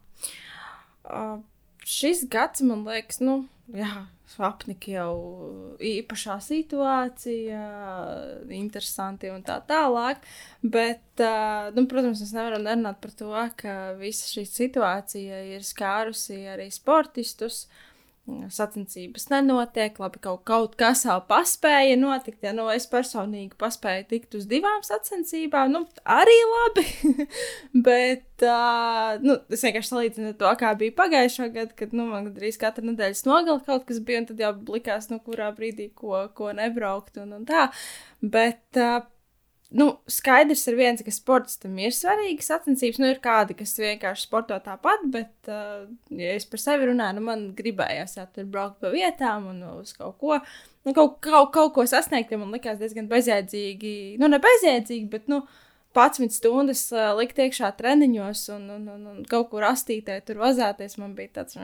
Uh, 1.03 1.41
šis 1.89 2.27
gads, 2.31 2.63
man 2.67 2.85
liekas, 2.87 3.21
nu, 3.25 3.43
jā, 3.75 4.07
apnika 4.43 4.93
jau 4.95 5.13
īpašā 5.83 6.39
situācija, 6.45 7.63
interesanti 8.55 9.31
un 9.33 9.45
tā 9.47 9.59
tālāk. 9.69 10.25
Bet, 10.63 11.05
nu, 11.77 11.87
protams, 11.91 12.23
mēs 12.25 12.35
nevaram 12.37 12.67
nerunāt 12.67 13.01
par 13.03 13.17
to, 13.19 13.33
ka 13.61 13.79
visa 14.01 14.29
šī 14.31 14.47
situācija 14.49 15.45
ir 15.57 15.67
skārusi 15.67 16.45
arī 16.53 16.71
sportistus. 16.75 17.67
Uh, 17.67 17.92
sacensības 18.27 19.27
nenotiek, 19.33 19.97
labi, 19.99 20.21
kaut, 20.23 20.45
kaut 20.47 20.77
kas 20.79 21.03
jau 21.07 21.19
paspēja 21.27 21.97
notikt. 21.99 22.39
Ja 22.47 22.53
nu, 22.55 22.69
es 22.71 22.87
personīgi 22.91 23.57
paspēju 23.59 24.07
tikt 24.13 24.37
uz 24.39 24.47
divām 24.51 24.85
sacensībām, 24.87 25.73
nu, 25.75 25.83
arī 26.07 26.37
labi. 26.53 26.85
Bet 27.89 28.47
uh, 28.47 29.19
nu, 29.25 29.41
es 29.51 29.65
vienkārši 29.67 29.91
salīdzinu 29.91 30.35
to, 30.39 30.53
kā 30.61 30.71
bija 30.79 30.95
pagājušā 31.03 31.49
gada, 31.55 31.75
kad 31.79 31.97
nu, 31.97 32.07
man 32.13 32.31
gandrīz 32.31 32.61
katru 32.63 32.87
nedēļas 32.93 33.25
nogali 33.27 33.67
kaut 33.67 33.89
kas 33.91 33.99
bija, 34.07 34.23
un 34.23 34.31
tad 34.31 34.45
jau 34.45 34.53
likās, 34.71 35.11
nu, 35.11 35.19
kurā 35.25 35.51
brīdī 35.57 35.91
ko, 35.99 36.29
ko 36.37 36.55
nebraukt 36.57 37.19
un, 37.23 37.35
un 37.41 37.49
tā. 37.49 37.67
Bet 38.23 38.79
uh, 38.79 39.03
nu, 39.79 39.89
skaidrs 40.11 40.65
ir 40.71 40.77
viens, 40.79 41.03
ka 41.05 41.15
sportam 41.15 41.79
ir 41.81 41.95
svarīgas 41.97 42.51
sacensības. 42.53 43.01
Nu, 43.03 43.09
ir 43.13 43.21
kādi, 43.25 43.57
kas 43.59 43.75
vienkārši 43.81 44.27
sporto 44.27 44.59
tāpat, 44.65 45.07
bet, 45.15 45.33
uh, 45.49 45.89
ja 46.19 46.37
es 46.37 46.47
par 46.49 46.63
sevi 46.63 46.91
runāju, 46.91 47.19
nu, 47.19 47.25
man 47.31 47.49
gribējās 47.59 48.19
jā, 48.19 48.29
tur 48.35 48.47
braukt 48.53 48.81
pa 48.83 48.93
vietām 48.95 49.51
un 49.55 49.65
uz 49.79 49.95
kaut 49.97 50.19
ko. 50.21 50.39
Nu, 50.87 50.95
kaut, 50.97 51.19
kaut, 51.25 51.53
kaut 51.55 51.75
ko 51.77 51.87
sasniegt, 51.89 52.33
ja 52.33 52.41
man 52.41 52.55
likās 52.55 52.81
diezgan 52.81 53.11
bezjēdzīgi. 53.11 53.97
Nu, 54.23 54.31
ne 54.31 54.43
bezjēdzīgi, 54.43 55.09
bet, 55.13 55.29
nu, 55.33 55.43
uh, 55.45 55.72
11 55.95 56.35
stundas 56.35 56.85
uh, 56.95 57.13
likt 57.19 57.39
iekšā 57.43 57.73
treniņos 57.79 58.45
un, 58.55 58.67
un, 58.77 58.89
un, 58.95 59.05
un 59.13 59.21
kaut 59.29 59.51
kur 59.53 59.67
astītē, 59.69 60.19
tur 60.27 60.41
vazāties. 60.43 60.99
Man 61.01 61.15
bija 61.19 61.41
tāds, 61.41 61.59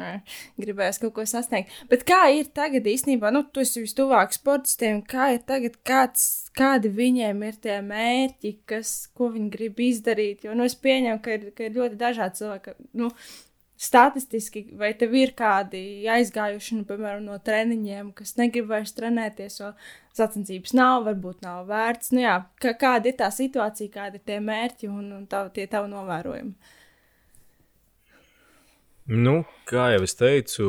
gribējās 0.60 1.00
kaut 1.02 1.14
ko 1.16 1.26
sasniegt. 1.28 1.74
Bet 1.90 2.04
kā 2.08 2.20
ir 2.34 2.50
tagad 2.54 2.88
īstenībā, 2.88 3.32
nu, 3.34 3.44
tu 3.52 3.64
esi 3.64 3.82
vistuvāk 3.84 4.34
sportistiem, 4.36 5.02
kā 5.08 5.32
ir 5.36 5.42
tagad, 5.48 5.78
kāds, 5.88 6.24
kādi 6.58 6.92
viņiem 6.92 7.44
ir 7.48 7.60
tie 7.64 7.80
mērķi, 7.84 8.54
kas, 8.68 8.94
ko 9.16 9.32
viņi 9.34 9.52
grib 9.54 9.82
izdarīt? 9.88 10.46
Jo, 10.46 10.56
nu, 10.58 10.68
es 10.68 10.78
pieņemu, 10.78 11.22
ka 11.24 11.36
ir, 11.36 11.50
ka 11.56 11.68
ir 11.68 11.76
ļoti 11.78 12.00
dažādi 12.00 12.42
cilvēki. 12.42 12.76
Nu, 12.98 13.12
statistiski, 13.78 14.64
vai 14.78 14.90
tev 14.98 15.14
ir 15.14 15.32
kādi 15.38 15.80
aizgājuši, 16.10 16.80
nu, 16.80 16.86
piemēram, 16.88 17.22
no 17.28 17.36
treniņiem, 17.44 18.10
kas 18.18 18.34
negrib 18.40 18.66
vairs 18.72 18.94
trenēties, 18.96 19.60
jo 19.60 19.70
sacensības 20.18 20.74
nav, 20.74 21.04
varbūt 21.06 21.44
nav 21.46 21.68
vērts. 21.70 22.10
Nu, 22.16 22.24
jā, 22.24 22.34
kā, 22.62 22.74
kāda 22.80 23.12
ir 23.12 23.16
tā 23.20 23.30
situācija, 23.34 23.92
kādi 23.94 24.18
ir 24.18 24.26
tie 24.26 24.40
mērķi 24.42 24.90
un, 24.90 25.06
un 25.20 25.24
tā, 25.30 25.44
tie 25.54 25.68
tavi 25.70 25.92
novērojumi? 25.94 26.74
Nu, 29.08 29.38
kā 29.70 29.86
jau 29.94 30.02
es 30.04 30.18
teicu, 30.18 30.68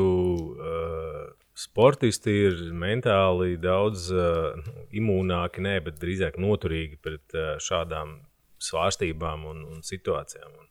uh, 0.56 1.26
sportisti 1.58 2.36
ir 2.46 2.62
mentāli 2.78 3.58
daudz 3.60 4.06
uh, 4.14 4.54
imūnāki, 4.96 5.66
ne, 5.66 5.80
bet 5.84 5.98
drīzāk 6.00 6.38
noturīgi 6.40 7.02
pret 7.04 7.36
uh, 7.36 7.56
šādām 7.60 8.20
svārstībām 8.64 9.50
un, 9.50 9.66
un 9.74 9.84
situācijām. 9.84 10.54
Un, 10.62 10.70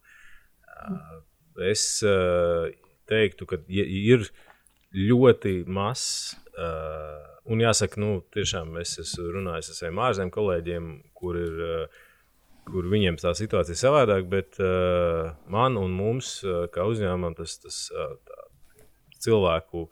uh, 0.71 1.19
es 1.67 2.03
uh, 2.07 2.69
teiktu, 3.09 3.49
ka 3.49 3.61
ir 3.69 4.29
ļoti 4.95 5.63
mazs. 5.67 6.37
Uh, 6.59 7.23
un 7.49 7.63
jāsaka, 7.63 8.01
nu, 8.03 8.19
tiešām 8.35 8.77
es 8.83 8.97
esmu 9.01 9.31
runājis 9.39 9.73
ar 9.73 9.81
saviem 9.81 10.05
ārzemju 10.09 10.37
kolēģiem, 10.39 10.93
kur 11.19 11.41
ir. 11.41 11.65
Uh, 11.71 12.05
kur 12.69 12.89
viņiem 12.93 13.17
tā 13.17 13.33
situācija 13.37 13.73
ir 13.73 13.81
savādāka, 13.81 14.27
bet 14.29 14.59
uh, 14.61 15.31
man 15.49 15.79
un 15.81 15.95
mums, 15.97 16.39
uh, 16.45 16.67
kā 16.73 16.85
uzņēmumam, 16.89 17.37
tas, 17.39 17.55
tas 17.63 17.79
uh, 17.95 18.11
cilvēku 19.25 19.87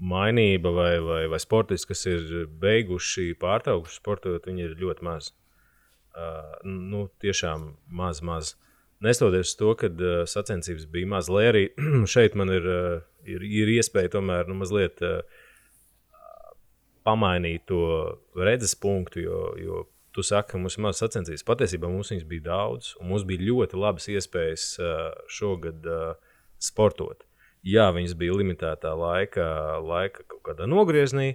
mainība 0.00 0.72
vai, 0.72 0.92
vai, 1.04 1.22
vai 1.32 1.40
sportisti, 1.42 1.90
kas 1.90 2.06
ir 2.08 2.46
beiguši, 2.62 3.34
pārtraukuši 3.40 3.98
sportot, 3.98 4.48
viņi 4.48 4.70
ir 4.70 4.78
ļoti 4.80 5.06
maz. 5.06 5.32
Uh, 6.16 6.54
nu, 6.64 7.06
tiešām 7.20 7.74
maz, 7.92 8.22
maz. 8.24 8.54
Nestoties 9.04 9.50
uz 9.50 9.56
to, 9.60 9.74
ka 9.76 9.90
uh, 9.92 10.22
sacensības 10.28 10.86
bija 10.92 11.08
maz, 11.10 11.28
lai 11.32 11.48
arī 11.50 11.64
šeit 12.14 12.36
man 12.38 12.52
ir, 12.52 12.64
uh, 12.70 13.02
ir, 13.28 13.44
ir 13.44 13.74
iespēja 13.76 14.14
tomēr 14.16 14.48
nu, 14.48 14.56
mazliet 14.62 15.02
uh, 15.04 15.20
pamainīt 17.06 17.66
to 17.68 17.82
redzes 18.36 18.74
punktu, 18.80 19.20
jo, 19.22 19.42
jo 19.60 19.84
tu 20.16 20.24
saki, 20.24 20.54
ka 20.54 20.60
mums 20.60 20.78
ir 20.78 20.86
maz 20.86 21.00
sacensības. 21.02 21.44
Patiesībā 21.46 21.90
mums 21.92 22.10
viņas 22.12 22.26
bija 22.28 22.46
daudz, 22.48 22.94
un 23.00 23.10
mums 23.12 23.26
bija 23.28 23.44
ļoti 23.50 23.78
labas 23.78 24.08
iespējas 24.10 24.68
uh, 24.80 25.10
šogad 25.28 25.86
uh, 25.92 26.38
sportot. 26.62 27.26
Jā, 27.66 27.90
viņas 27.92 28.14
bija 28.18 28.38
limitētā 28.38 28.94
laika, 28.96 29.44
laika 29.82 30.24
kaut 30.30 30.42
kādā 30.46 30.68
nogriezienī. 30.70 31.34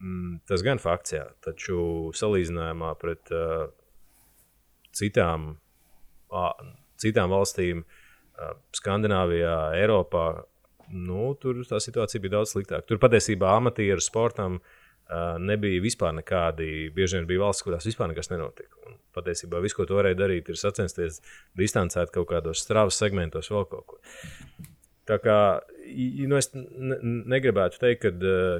Mm, 0.00 0.38
tas 0.48 0.62
gan 0.64 0.80
fakts, 0.82 1.14
jā, 1.16 1.26
taču 1.44 1.76
salīdzinājumā 2.16 2.94
pret 3.00 3.30
uh, 3.34 3.68
citām, 4.96 5.52
uh, 6.32 6.64
citām 7.04 7.32
valstīm, 7.34 7.84
Skandināvijā, 8.74 9.58
Eiropā, 9.78 10.24
nu, 10.90 11.34
tur 11.40 11.60
tā 11.68 11.78
situācija 11.82 12.22
bija 12.22 12.38
daudz 12.38 12.54
sliktāka. 12.54 12.86
Tur 12.88 12.98
patiesībā 13.02 13.54
amatieru 13.60 14.02
sportam 14.02 14.58
nebija 15.44 15.82
vispār 15.84 16.14
nekādi. 16.16 16.88
Bieži 16.94 17.18
vien 17.18 17.28
bija 17.28 17.44
valsts, 17.44 17.64
kurās 17.66 17.86
vispār 17.86 18.10
nekas 18.10 18.30
nenotika. 18.32 18.74
Un 18.88 18.98
patiesībā 19.14 19.60
viss, 19.62 19.76
ko 19.76 19.86
tu 19.86 19.98
varēji 19.98 20.18
darīt, 20.18 20.48
ir 20.50 20.58
sacensties 20.58 21.20
distancēt 21.58 22.12
kaut 22.14 22.30
kādos 22.32 22.64
strāvas 22.64 22.98
segmentos, 22.98 23.52
vēl 23.52 23.68
kaut 23.70 23.86
ko. 23.92 24.00
Tā 25.04 25.20
kā 25.20 25.38
nu, 26.24 26.38
es 26.40 26.50
ne, 26.56 26.98
negribētu 27.36 27.80
teikt, 27.82 28.08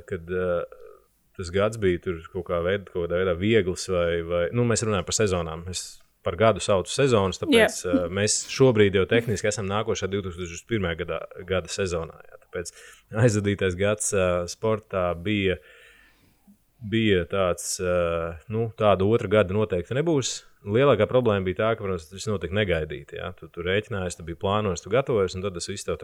ka 0.06 0.20
tas 1.34 1.50
gads 1.50 1.80
bija 1.80 2.14
kaut 2.30 2.46
kā 2.46 2.60
veidā, 2.62 2.84
kaut 2.92 3.06
kādā 3.06 3.22
veidā 3.22 3.34
viegls, 3.40 3.88
vai, 3.90 4.20
vai 4.28 4.44
nu, 4.52 4.66
mēs 4.68 4.84
runājam 4.84 5.08
par 5.08 5.16
sezonām. 5.16 5.64
Es 5.72 6.03
par 6.24 6.38
gadu 6.40 6.62
saucu 6.64 6.92
sezonas, 6.92 7.40
tāpēc 7.42 7.78
yeah. 7.84 8.06
mēs 8.12 8.42
šobrīd 8.52 8.96
jau 8.98 9.04
tehniski 9.10 9.50
esam 9.50 9.68
nākošā 9.70 10.08
2001. 10.12 10.90
gada, 11.02 11.20
gada 11.46 11.72
sezonā. 11.72 12.18
Jā. 12.28 12.40
Tāpēc 12.46 12.74
aizvadītais 13.24 13.78
gads 13.78 14.12
sportā 14.52 15.10
bija. 15.20 15.60
Bija 16.84 17.22
tāds, 17.24 17.78
nu, 18.52 18.66
tāda 18.76 19.06
otra 19.08 19.30
gada 19.32 19.54
noteikti 19.56 19.96
nebūs 19.96 20.34
lielākā 20.64 21.06
problēma 21.08 21.44
bija 21.46 21.60
tā, 21.60 21.70
ka, 21.76 21.84
protams, 21.84 22.08
tas 22.10 22.26
notika 22.28 22.56
negaidīti. 22.56 23.18
Ja? 23.20 23.30
Tu, 23.38 23.48
tu 23.52 23.64
rēķinājies, 23.66 24.18
tu 24.18 24.26
biji 24.26 24.40
plānojis, 24.40 24.84
tu 24.84 24.92
gatavojies, 24.92 25.36
un 25.36 25.44
tad 25.44 25.56
tas 25.56 25.68
viss 25.70 25.86
tev 25.86 26.00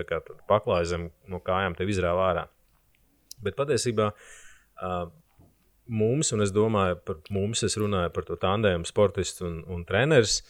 paklāja 0.50 0.90
zem 0.94 1.08
no 1.30 1.40
kājām, 1.44 1.76
tev 1.78 1.92
izrāva 1.92 2.26
ārā. 2.30 2.46
Bet 3.44 3.56
patiesībā 3.56 4.10
uh, 4.12 5.02
mums, 5.90 6.30
un 6.34 6.44
es 6.44 6.52
domāju 6.54 7.00
par 7.06 7.18
mums, 7.34 7.64
es 7.66 7.76
runāju 7.80 8.12
par 8.14 8.26
to 8.28 8.36
tandēmu, 8.40 8.88
sportistu 8.88 9.46
un, 9.48 9.56
un 9.70 9.82
treneris, 9.88 10.40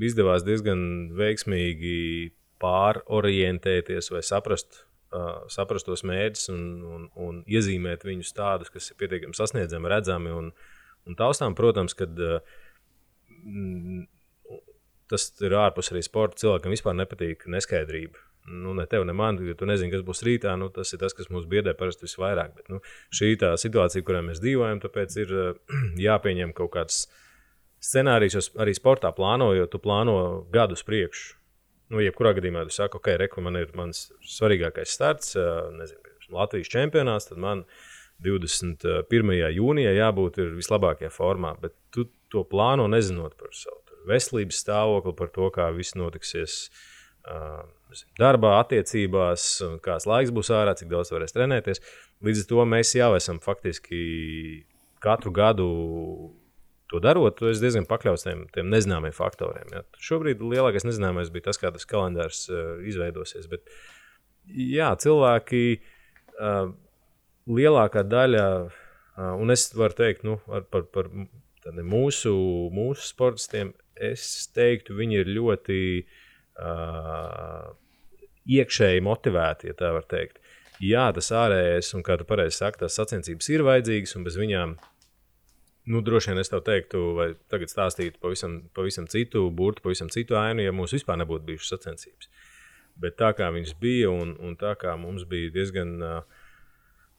izdevās 0.00 0.46
diezgan 0.46 1.12
veiksmīgi 1.18 2.32
pārorientēties 2.62 4.12
vai 4.14 4.24
saprast. 4.26 4.86
Uh, 5.12 5.42
saprast 5.52 5.84
tos 5.84 6.06
mērķus 6.08 6.48
un, 6.54 6.60
un, 6.88 7.02
un 7.20 7.40
iezīmēt 7.44 8.06
viņus 8.08 8.30
tādus, 8.32 8.70
kas 8.72 8.86
ir 8.88 8.96
pietiekami 9.02 9.36
sasniedzami, 9.36 9.90
redzami 9.92 10.32
un, 10.32 10.48
un 11.04 11.18
taustām. 11.18 11.52
Protams, 11.58 11.92
kad 11.98 12.16
uh, 12.16 12.38
tas 15.12 15.28
ir 15.44 15.56
ārpus 15.60 15.92
arī 15.92 16.00
sporta. 16.06 16.40
Cilvēkam 16.40 16.72
vispār 16.72 16.96
nepatīk 16.96 17.44
neskaidrība. 17.52 18.24
Nu, 18.46 18.72
ne 18.74 18.86
tev, 18.90 19.04
ne 19.06 19.14
man, 19.14 19.38
jo 19.46 19.54
tu 19.54 19.66
nezini, 19.70 19.92
kas 19.92 20.02
būs 20.06 20.24
rītā. 20.26 20.54
Nu, 20.58 20.66
tas 20.74 20.90
ir 20.94 20.98
tas, 21.02 21.14
kas 21.14 21.28
mums 21.30 21.46
biedē 21.50 21.76
parasti 21.78 22.08
visvairāk. 22.08 22.56
Bet, 22.56 22.70
nu, 22.72 22.80
šī 23.14 23.34
ir 23.34 23.42
tā 23.42 23.52
situācija, 23.60 24.02
kurā 24.06 24.22
mēs 24.26 24.42
dzīvojam, 24.42 24.80
tāpēc 24.82 25.18
ir 25.22 25.34
jāpieņem 26.08 26.54
kaut 26.58 26.72
kāds 26.74 27.04
scenārijs, 27.82 28.52
arī 28.62 28.74
sportā 28.74 29.12
plānojot, 29.14 29.70
tu 29.70 29.78
plāno 29.82 30.16
gadus 30.54 30.82
priekšu. 30.86 31.38
Nu, 31.92 32.00
jebkurā 32.02 32.32
gadījumā 32.38 32.64
tu 32.66 32.74
saki, 32.74 32.98
ok, 32.98 33.12
reku, 33.20 33.42
man 33.44 33.58
ir 33.60 33.70
mans 33.76 34.06
svarīgākais 34.24 34.94
starts, 34.96 35.36
nezinu, 35.76 36.12
Latvijas 36.32 36.70
čempionāts, 36.72 37.28
tad 37.28 37.40
man 37.42 37.66
21. 38.24 39.34
jūnijā 39.52 39.92
jābūt 39.98 40.38
vislabākajā 40.56 41.10
formā. 41.12 41.52
Bet 41.60 41.76
tu 41.92 42.06
to 42.32 42.46
plāno 42.48 42.86
nezinot 42.88 43.36
par 43.36 43.52
savu 43.52 43.82
veselības 44.08 44.62
stāvokli, 44.64 45.14
par 45.18 45.30
to, 45.34 45.50
kā 45.54 45.68
viss 45.76 45.96
notiksies. 45.98 46.64
Uh, 47.22 47.62
darbā, 48.20 48.56
attiecībās, 48.62 49.46
kāds 49.84 50.06
laiks 50.08 50.32
būs 50.34 50.52
ārā, 50.54 50.74
cik 50.78 50.90
daudz 50.92 51.12
varēs 51.14 51.34
trenēties. 51.36 51.82
Līdz 52.24 52.44
ar 52.44 52.48
to 52.52 52.66
mēs 52.74 52.94
jau 52.96 53.10
esam 53.18 53.40
faktiski 53.42 54.02
katru 55.02 55.32
gadu 55.34 55.68
to 56.92 57.00
darot, 57.02 57.40
es 57.48 57.62
diezgan 57.62 57.88
pakļauts 57.88 58.26
tiem, 58.26 58.44
tiem 58.52 58.68
nezināmiem 58.72 59.14
faktoriem. 59.16 59.70
Ja. 59.72 59.82
Šobrīd 60.02 60.44
lielākais 60.44 60.86
nezināmais 60.86 61.32
bija 61.32 61.48
tas, 61.48 61.60
kā 61.60 61.72
tas 61.72 61.88
kalendārs 61.88 62.44
uh, 62.52 62.78
izveidosies. 62.86 63.48
Bet, 63.50 63.64
jā, 64.52 64.92
cilvēki 65.00 65.64
uh, 65.78 66.74
lielākā 67.48 68.04
daļa, 68.04 68.48
uh, 68.68 69.30
un 69.40 69.54
es 69.54 69.70
varu 69.78 69.96
teikt 70.02 70.28
nu, 70.28 70.40
par, 70.46 70.88
par 70.92 71.08
Tad 71.62 71.76
mūsu, 71.86 72.32
mūsu 72.74 73.04
sportistiem, 73.06 73.68
es 74.02 74.48
teiktu, 74.50 74.96
viņi 74.98 75.20
ir 75.20 75.28
ļoti 75.30 75.76
uh, 76.00 76.21
iekšēji 78.56 79.04
motivēti, 79.04 79.70
ja 79.70 79.78
tā 79.78 79.92
var 79.94 80.06
teikt. 80.10 80.40
Jā, 80.82 81.10
tas 81.14 81.30
ārējais, 81.36 81.92
un 81.94 82.02
kā 82.02 82.16
tu 82.18 82.26
pareizi 82.26 82.58
saki, 82.58 82.80
tās 82.80 82.96
sacensības 82.98 83.48
ir 83.52 83.62
vajadzīgas, 83.66 84.16
un 84.18 84.24
bez 84.26 84.38
viņām, 84.40 84.74
nu, 85.92 86.00
droši 86.02 86.32
vien 86.32 86.42
es 86.42 86.50
tev 86.50 86.64
teiktu, 86.66 87.02
vai 87.18 87.28
tagad 87.52 87.70
stāstītu 87.70 88.18
pavisam, 88.22 88.58
pavisam 88.74 89.06
citu 89.10 89.44
burtu, 89.54 89.84
pavisam 89.84 90.10
citu 90.10 90.38
ainu, 90.40 90.64
ja 90.64 90.74
mums 90.74 90.94
vispār 90.96 91.20
nebūtu 91.22 91.46
bijušas 91.52 91.76
sacensības. 91.76 92.32
Bet 92.98 93.16
tā 93.20 93.30
kā 93.36 93.48
viņas 93.54 93.76
bija, 93.80 94.10
un, 94.10 94.34
un 94.42 94.58
tā 94.58 94.74
kā 94.80 94.96
mums 95.00 95.22
bija 95.28 95.52
diezgan 95.54 95.94
uh, 96.02 96.41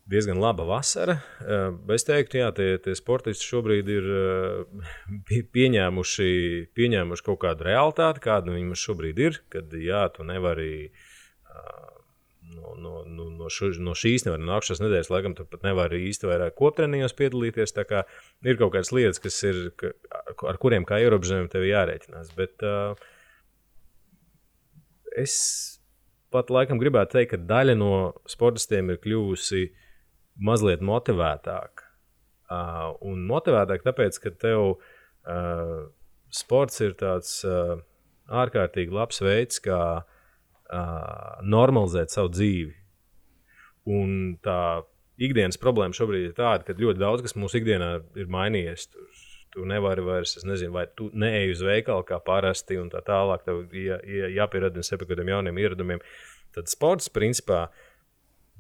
diezgan 0.06 0.40
laba 0.40 0.66
vasara. 0.68 1.18
Eh, 1.42 1.94
es 1.96 2.06
teiktu, 2.08 2.42
ka 2.42 2.52
tie, 2.58 2.76
tie 2.84 2.96
sportisti 2.98 3.48
šobrīd 3.48 3.90
ir 3.92 4.10
eh, 4.12 5.42
pieņēmuši, 5.56 6.30
pieņēmuši 6.76 7.26
kaut 7.28 7.42
kādu 7.46 7.68
realitāti, 7.70 8.24
kāda 8.24 8.50
nu 8.50 8.58
viņiem 8.58 8.78
šobrīd 8.84 9.22
ir. 9.24 9.42
Kad 9.54 9.74
jā, 9.80 10.04
tu 10.16 10.26
nevari 10.28 10.72
eh, 10.90 11.84
no, 12.54 12.76
no, 12.76 12.96
no, 13.08 13.30
no, 13.40 13.52
šu, 13.54 13.72
no 13.84 13.96
šīs, 13.98 14.28
nevar, 14.28 14.44
no 14.44 14.52
nākamās 14.52 14.84
nedēļas, 14.84 15.12
laikam, 15.14 15.38
tu 15.38 15.48
pat 15.48 15.64
nevari 15.66 16.04
īsti 16.10 16.28
vairāk 16.30 16.58
koptreniņos 16.60 17.16
piedalīties. 17.20 17.76
Ir 18.44 18.60
kaut 18.60 18.76
kādas 18.76 18.92
lietas, 18.96 19.22
kas 19.24 19.40
ir, 19.48 19.70
ka, 19.80 19.94
ar 20.50 20.60
kuriem 20.62 20.88
kā 20.88 21.00
ierobežojumiem 21.04 21.52
tev 21.54 21.64
jārēķinās. 21.70 22.34
Bet 22.36 22.66
uh, 22.68 23.00
es 25.16 25.38
pat 26.34 26.52
laikam 26.52 26.82
gribētu 26.82 27.16
teikt, 27.16 27.36
ka 27.36 27.40
daļa 27.54 27.78
no 27.78 27.94
sportistiem 28.30 28.90
ir 28.90 29.00
kļuvusi 29.00 29.64
uh, 29.68 29.80
mazliet 30.40 30.84
motivētāk. 30.86 31.84
Uh, 32.54 32.94
un 33.06 33.24
motivētāk, 33.30 33.86
tāpēc, 33.86 34.20
ka 34.22 34.32
tev 34.42 34.76
uh, 34.76 35.76
sports 36.34 36.82
ir 36.84 36.96
tāds 37.00 37.40
uh, 37.48 37.80
ārkārtīgi 38.30 38.94
labs 38.94 39.22
veids, 39.24 39.62
kā 39.64 39.82
uh, 40.04 41.38
normalizēt 41.42 42.14
savu 42.14 42.34
dzīvi. 42.34 42.74
Un 43.94 44.36
tā 44.44 44.84
ikdienas 45.24 45.60
problēma 45.62 45.96
šobrīd 45.96 46.30
ir 46.30 46.36
tāda, 46.38 46.66
ka 46.68 46.78
ļoti 46.78 47.02
daudz 47.02 47.26
kas 47.26 47.38
mūsu 47.40 47.60
ikdienā 47.62 47.96
ir 48.20 48.30
mainījies. 48.32 48.90
Tur, 48.94 49.24
tu 49.54 49.66
nevari 49.70 50.02
vairs, 50.02 50.36
es 50.40 50.46
nezinu, 50.50 50.74
vai 50.74 50.88
tu 50.98 51.12
neej 51.14 51.54
uz 51.54 51.64
veikalu 51.66 52.06
kā 52.08 52.18
parasti, 52.26 52.80
un 52.82 52.90
tā 52.90 53.04
tālāk. 53.06 53.44
Tev 53.46 53.66
jā, 53.78 54.00
jā, 54.02 54.30
jāpieradina 54.40 54.86
sev 54.86 55.02
kaut 55.02 55.12
kādiem 55.14 55.34
jauniem 55.36 55.60
ieradumiem. 55.62 56.02
Tad 56.54 56.70
sports, 56.70 57.10
principā, 57.14 57.68
uh, 57.68 57.93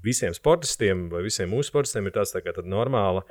visiem 0.04 0.36
sportistiem 0.36 1.08
vai 1.12 1.24
visiem 1.26 1.52
mūsu 1.52 1.72
sportistiem 1.72 2.08
ir 2.10 2.16
tāds 2.18 2.36
tā 2.36 2.44
kā 2.44 2.56
normāla. 2.64 3.24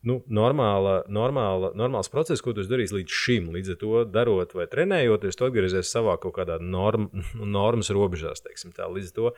Nu, 0.00 0.14
normāla, 0.32 1.02
normāla, 1.12 1.74
normāls 1.76 2.08
process, 2.08 2.40
ko 2.40 2.54
tu 2.56 2.62
darīsi 2.64 2.94
līdz 2.96 3.16
šim. 3.20 3.50
Līdz 3.52 3.74
ar 3.74 3.76
to 3.82 3.98
darot 4.08 4.54
vai 4.56 4.64
trenējoties, 4.72 5.36
tu 5.36 5.44
atgriezies 5.44 5.90
savā 5.92 6.14
kaut 6.22 6.38
kādā 6.38 6.56
norm, 6.56 7.10
normas 7.56 7.92
robežās. 7.92 8.40
Līdz 8.46 9.10
ar 9.10 9.12
to 9.18 9.32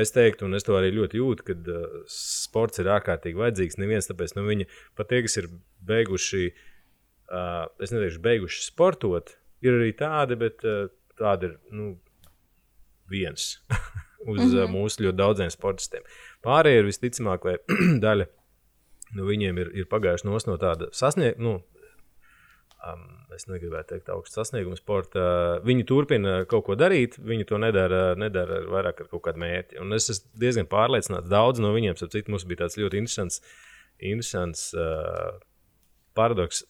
es 0.00 0.14
teiktu, 0.16 0.48
un 0.48 0.56
es 0.56 0.64
to 0.64 0.78
arī 0.78 0.94
ļoti 0.96 1.20
jūtu, 1.20 1.44
ka 1.50 1.58
uh, 1.58 1.98
sports 2.12 2.80
ir 2.80 2.88
ārkārtīgi 2.96 3.42
vajadzīgs. 3.42 3.76
Neviens 3.82 4.08
tāpēc, 4.08 4.32
nu, 4.38 4.46
viņi 4.48 4.70
pat 4.96 5.12
tie, 5.12 5.20
kas 5.26 5.36
ir 5.42 5.50
beiguši, 5.92 6.48
uh, 7.28 7.68
es 7.84 7.92
neteikšu, 7.92 8.24
beiguši 8.24 8.64
sportot, 8.70 9.36
ir 9.68 9.76
arī 9.82 9.92
tādi, 10.00 10.40
bet 10.40 10.64
uh, 10.64 10.86
tādi 11.20 11.52
ir 11.52 11.58
nu, 11.76 11.92
viens. 13.12 13.58
uz 14.24 14.40
mm 14.40 14.50
-hmm. 14.50 14.72
mūsu 14.72 15.06
ļoti 15.06 15.16
daudziem 15.16 15.50
sportistiem. 15.50 16.02
Pārējie 16.44 16.82
ir 16.82 16.90
visticamāk, 16.90 17.44
vai 17.44 17.56
daļa 18.06 18.26
no 19.14 19.22
nu, 19.22 19.30
viņiem 19.30 19.58
ir, 19.58 19.72
ir 19.82 19.88
pagājuši 19.90 20.26
no 20.26 20.56
tāda 20.60 20.88
sasniegta. 20.92 21.42
Nu, 21.42 21.60
um, 22.86 23.04
es 23.36 23.46
negribētu 23.50 23.94
teikt, 23.94 24.10
augsts 24.12 24.38
sasniegums 24.38 24.82
sporta. 24.82 25.26
Viņi 25.66 25.86
turpina 25.88 26.38
kaut 26.50 26.66
ko 26.68 26.76
darīt, 26.78 27.18
viņi 27.18 27.48
to 27.50 27.60
nedara, 27.62 28.02
nedara 28.18 28.62
vairāk 28.70 29.04
ar 29.04 29.10
kaut 29.12 29.24
kādu 29.28 29.42
mērķi. 29.42 29.80
Un 29.82 29.96
es 29.96 30.10
esmu 30.12 30.42
diezgan 30.42 30.70
pārliecināts, 30.70 31.30
daudz 31.32 31.62
no 31.62 31.72
viņiem, 31.76 31.96
ap 31.96 32.02
citu, 32.02 32.32
mums 32.32 32.46
bija 32.48 32.64
tāds 32.64 32.78
ļoti 32.80 33.02
interesants, 33.02 33.42
interesants 33.98 34.68
uh, 34.74 35.38
paradoks. 36.18 36.64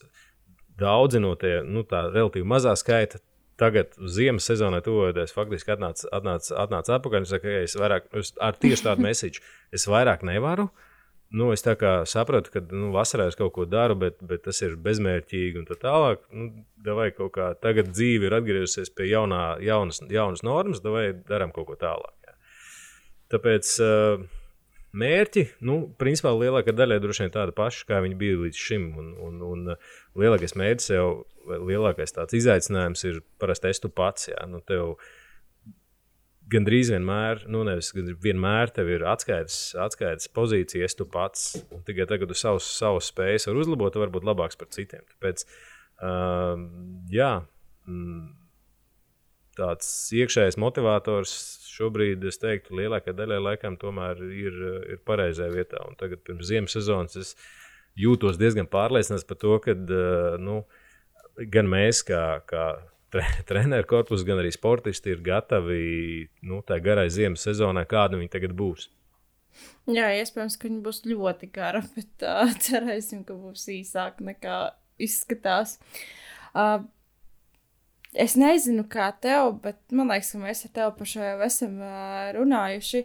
Daudzi 0.76 1.22
no 1.22 1.32
tie, 1.40 1.62
nu, 1.64 1.86
tā 1.88 2.04
relatīvi 2.10 2.44
mazā 2.44 2.74
skaita. 2.76 3.22
Tagad, 3.56 3.94
ziemas 4.12 4.44
sezonā, 4.50 4.82
tuvojoties, 4.84 5.32
faktiski 5.32 5.72
atnāca 5.72 6.10
atnāc, 6.12 6.50
atnāc 6.52 6.90
atpakaļ. 6.92 7.24
Es 7.24 7.32
saku, 7.32 7.46
ka 7.46 7.62
es 7.64 7.76
vairāk, 7.80 8.10
es 8.20 8.34
ar 8.44 8.58
tieši 8.60 8.84
tādu 8.84 9.06
mēsīču, 9.06 9.44
es 9.72 9.86
vairāk 9.88 10.26
nevaru. 10.28 10.68
Nu, 11.36 11.48
es 11.54 11.64
sapratu, 11.64 12.52
ka 12.52 12.60
nu, 12.68 12.92
vasarā 12.94 13.26
es 13.30 13.38
kaut 13.38 13.54
ko 13.56 13.64
daru, 13.66 13.96
bet, 13.98 14.20
bet 14.22 14.44
tas 14.44 14.60
ir 14.62 14.76
bezmērķīgi 14.78 15.58
un 15.62 15.66
tā 15.66 15.78
tālāk. 15.80 16.20
Nu, 16.36 16.50
vai 17.00 17.08
kaut 17.16 17.32
kā 17.34 17.48
tagad 17.58 17.90
dzīve 17.94 18.28
ir 18.28 18.36
atgriezusies 18.36 18.92
pie 18.94 19.08
jaunā, 19.10 19.56
jaunas, 19.64 20.02
jaunas 20.12 20.44
normas, 20.46 20.84
vai 20.84 21.08
darām 21.26 21.54
kaut 21.56 21.70
ko 21.72 21.78
tālāk. 21.80 22.14
Jā. 22.28 22.36
Tāpēc 23.34 23.72
uh, 23.82 24.28
mērķi, 24.98 25.44
nu, 25.68 25.76
principā 26.00 26.32
lielākā 26.36 26.74
daļa 26.76 26.98
droši 27.02 27.24
vien 27.24 27.34
tāda 27.34 27.54
paša, 27.56 27.84
kā 27.88 28.00
viņi 28.04 28.18
bija 28.20 28.40
līdz 28.44 28.62
šim. 28.68 28.88
Un, 29.00 29.12
un, 29.26 29.44
un 29.46 29.68
lielākais 30.18 30.56
mērķis 30.58 30.92
jau, 30.94 31.06
lielākais 31.46 32.16
tāds 32.16 32.36
izaicinājums 32.38 33.06
ir 33.08 33.22
parasti 33.40 33.72
es 33.72 33.82
tu 33.82 33.92
pats. 33.92 34.30
Jā. 34.32 34.46
Nu, 34.50 34.62
tev, 34.66 34.96
gandrīz 36.52 36.90
vienmēr, 36.94 37.44
nu, 37.50 37.64
nevis 37.66 37.92
vienmēr 38.22 38.72
tev 38.74 38.90
ir 38.94 39.06
atskaites, 39.08 39.58
atskaites 39.82 40.30
pozīcijas, 40.36 40.96
tu 40.98 41.08
pats. 41.10 41.52
Tikai 41.88 42.08
tagad 42.08 42.30
tu 42.30 42.38
savus, 42.38 42.68
savus 42.78 43.10
spējas 43.12 43.48
var 43.50 43.62
uzlabot, 43.62 43.94
tu 43.94 44.02
vari 44.02 44.14
būt 44.14 44.26
labāks 44.28 44.58
par 44.58 44.70
citiem. 44.74 45.04
Tāpēc, 45.14 45.46
uh, 46.06 46.54
jā, 47.12 47.32
mm, 47.90 48.26
tāds 49.58 49.90
iekšējais 50.14 50.58
motivators 50.62 51.34
šobrīd, 51.76 52.24
es 52.28 52.40
teiktu, 52.42 52.76
lielākajai 52.80 53.16
daļai 53.18 53.38
laikam 53.50 53.76
tomēr 53.80 54.20
ir, 54.26 54.58
ir 54.96 55.00
pareizajā 55.06 55.52
vietā. 55.52 55.84
Un 55.88 55.96
tagad 56.00 56.24
pirms 56.26 56.48
ziemas 56.50 56.76
sezonas 56.76 57.16
es 57.20 57.34
jūtos 57.98 58.40
diezgan 58.40 58.68
pārliecināts 58.72 59.26
par 59.28 59.40
to, 59.40 59.56
ka 59.64 59.76
uh, 59.76 60.36
nu, 60.42 60.60
gan 61.52 61.68
mēs, 61.70 62.02
kā, 62.06 62.22
kā 62.48 62.66
tre, 63.12 63.24
treneru 63.48 63.88
korpus, 63.88 64.24
gan 64.26 64.40
arī 64.42 64.52
sportisti 64.54 65.14
ir 65.14 65.24
gatavi 65.24 66.26
nu, 66.46 66.62
tā 66.66 66.80
garai 66.84 67.08
ziemas 67.12 67.46
sezonai, 67.46 67.86
kāda 67.88 68.20
viņi 68.20 68.32
tagad 68.32 68.56
būs. 68.56 68.90
Jā, 69.88 70.10
iespējams, 70.20 70.58
ka 70.60 70.68
viņi 70.68 70.82
būs 70.84 71.04
ļoti 71.08 71.48
gara, 71.54 71.80
bet 71.96 72.26
uh, 72.26 72.52
cerēsim, 72.66 73.24
ka 73.28 73.36
būs 73.38 73.68
īsāka 73.72 74.26
nekā 74.32 74.58
izskatās. 75.02 75.78
Uh, 76.56 76.84
es 78.18 78.34
nezinu, 78.38 78.86
kā 78.90 79.10
tev, 79.22 79.56
bet 79.62 79.78
man 79.94 80.10
liekas, 80.12 80.32
ka 80.34 80.40
mēs 80.42 80.64
ar 80.66 80.74
tevi 80.78 80.98
par 80.98 81.10
šo 81.12 81.22
jau 81.24 81.38
esam 81.46 81.78
uh, 81.82 82.32
runājuši. 82.36 83.04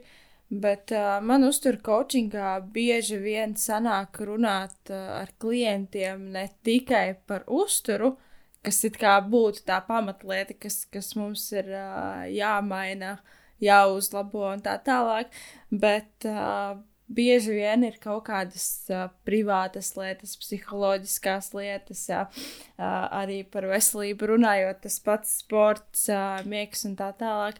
Bet 0.51 0.91
uh, 0.91 1.21
man 1.23 1.47
uztur 1.47 1.77
coachingā 1.79 2.57
bieži 2.75 3.21
vien 3.21 3.55
sanāk 3.55 4.19
runāt 4.27 4.91
uh, 4.91 5.21
ar 5.21 5.31
klientiem 5.39 6.25
ne 6.33 6.49
tikai 6.67 7.13
par 7.27 7.45
uzturu, 7.47 8.17
kas 8.65 8.81
it 8.87 8.99
kā 8.99 9.15
būtu 9.23 9.63
tā 9.69 9.79
pamatlieta, 9.87 10.57
kas, 10.59 10.83
kas 10.91 11.13
mums 11.15 11.45
ir 11.55 11.71
uh, 11.71 12.27
jāmaina, 12.27 13.15
jāuzlabo 13.63 14.49
un 14.51 14.63
tā 14.65 14.75
tālāk. 14.83 15.31
Bet 15.71 16.27
uh, 16.27 16.75
bieži 17.15 17.55
vien 17.55 17.85
ir 17.87 17.97
kaut 18.01 18.25
kādas 18.29 18.65
uh, 18.91 19.07
privātas 19.27 19.93
lietas, 19.97 20.35
psiholoģiskās 20.41 21.51
lietas, 21.57 22.03
uh, 22.13 22.43
uh, 22.77 23.07
arī 23.21 23.41
par 23.51 23.67
veselību 23.71 24.31
runājot, 24.33 24.81
tas 24.85 24.99
pats 25.03 25.39
sports, 25.43 26.07
uh, 26.11 26.41
miegs 26.47 26.85
un 26.87 26.95
tā 26.99 27.11
tālāk. 27.19 27.59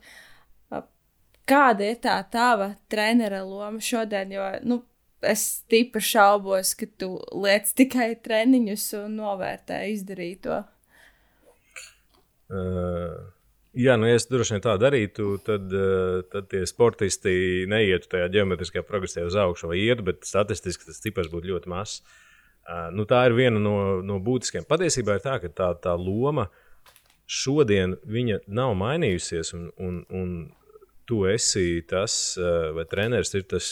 Uh, 0.71 0.85
kāda 1.49 1.91
ir 1.91 1.99
tā 2.03 2.17
tava 2.31 2.73
trenera 2.91 3.43
loma 3.47 3.83
šodien? 3.83 4.33
Jo, 4.35 4.47
nu, 4.63 4.81
es 5.21 5.45
stipri 5.61 6.03
šaubos, 6.03 6.73
ka 6.77 6.89
tu 6.99 7.13
liec 7.35 7.69
tikai 7.77 8.13
treniņus 8.23 8.87
un 9.03 9.19
novērtē 9.21 9.83
izdarīto. 9.93 10.63
Uh, 12.51 13.31
jā, 13.77 13.97
nu, 13.99 14.07
ja 14.09 14.17
es 14.19 14.27
droši 14.29 14.57
vien 14.57 14.63
tā 14.65 14.75
darītu, 14.81 15.35
tad, 15.45 15.71
uh, 15.75 16.21
tad 16.31 16.49
tie 16.51 16.63
sportisti 16.69 17.67
neietu 17.71 18.11
tajā 18.11 18.29
geometriskajā 18.33 18.83
progresijā 18.87 19.27
uz 19.27 19.37
augšu, 19.39 19.71
vai 19.71 19.79
ietu, 19.83 20.05
bet 20.11 20.27
statistiski 20.27 20.89
tas 20.89 21.01
cipars 21.03 21.31
būtu 21.31 21.53
ļoti 21.53 21.71
mazs. 21.71 22.01
Uh, 22.61 22.89
nu, 22.95 23.07
tā 23.09 23.23
ir 23.27 23.37
viena 23.37 23.61
no, 23.61 23.75
no 24.05 24.19
būtiskajām. 24.23 24.67
Patiesībā 24.69 25.17
ir 25.17 25.25
tā, 25.25 25.37
ka 25.43 25.51
tā, 25.51 25.71
tā 25.81 25.95
loma 25.97 26.49
šodien 27.31 27.95
nav 28.51 28.73
mainījusies, 28.75 29.53
un, 29.55 29.69
un, 29.79 30.01
un 30.11 30.33
tu 31.07 31.23
esi 31.27 31.81
tas, 31.87 32.13
vai 32.75 32.83
treneris 32.91 33.31
ir 33.35 33.45
tas, 33.47 33.69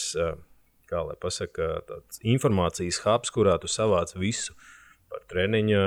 kā 0.90 1.02
lai 1.06 1.16
pasakā, 1.20 1.68
informācijas 2.26 3.00
hubs, 3.04 3.32
kurā 3.34 3.56
tu 3.60 3.70
savāc 3.70 4.14
visu 4.18 4.56
par 5.10 5.22
treniņa, 5.30 5.82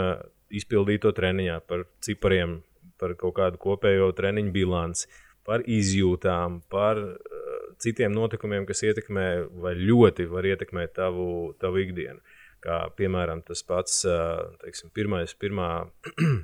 izpildīto 0.53 1.11
treniņā, 1.15 1.59
par 1.67 1.85
cipariem, 2.05 2.59
par 3.03 3.15
kaut 3.19 3.35
kādu 3.37 3.59
kopējo 3.61 4.09
treniņu 4.17 4.53
bilanci, 4.55 5.09
par 5.43 5.65
izjūtām, 5.67 6.61
par 6.71 7.01
uh, 7.03 7.57
citiem 7.83 8.15
notikumiem, 8.15 8.65
kas 8.69 8.83
ietekmē 8.87 9.27
vai 9.63 9.75
ļoti 9.79 10.27
var 10.31 10.47
ietekmēt 10.47 10.95
tavu, 10.95 11.27
tavu 11.59 11.83
ikdienu. 11.83 12.23
Kā 12.63 12.85
piemēram 12.95 13.43
tas 13.43 13.61
pats 13.67 14.05
uh, 14.07 14.55
teiksim, 14.63 14.93
pirmais, 14.95 15.35
pirmā 15.35 15.71
uh, 15.83 16.39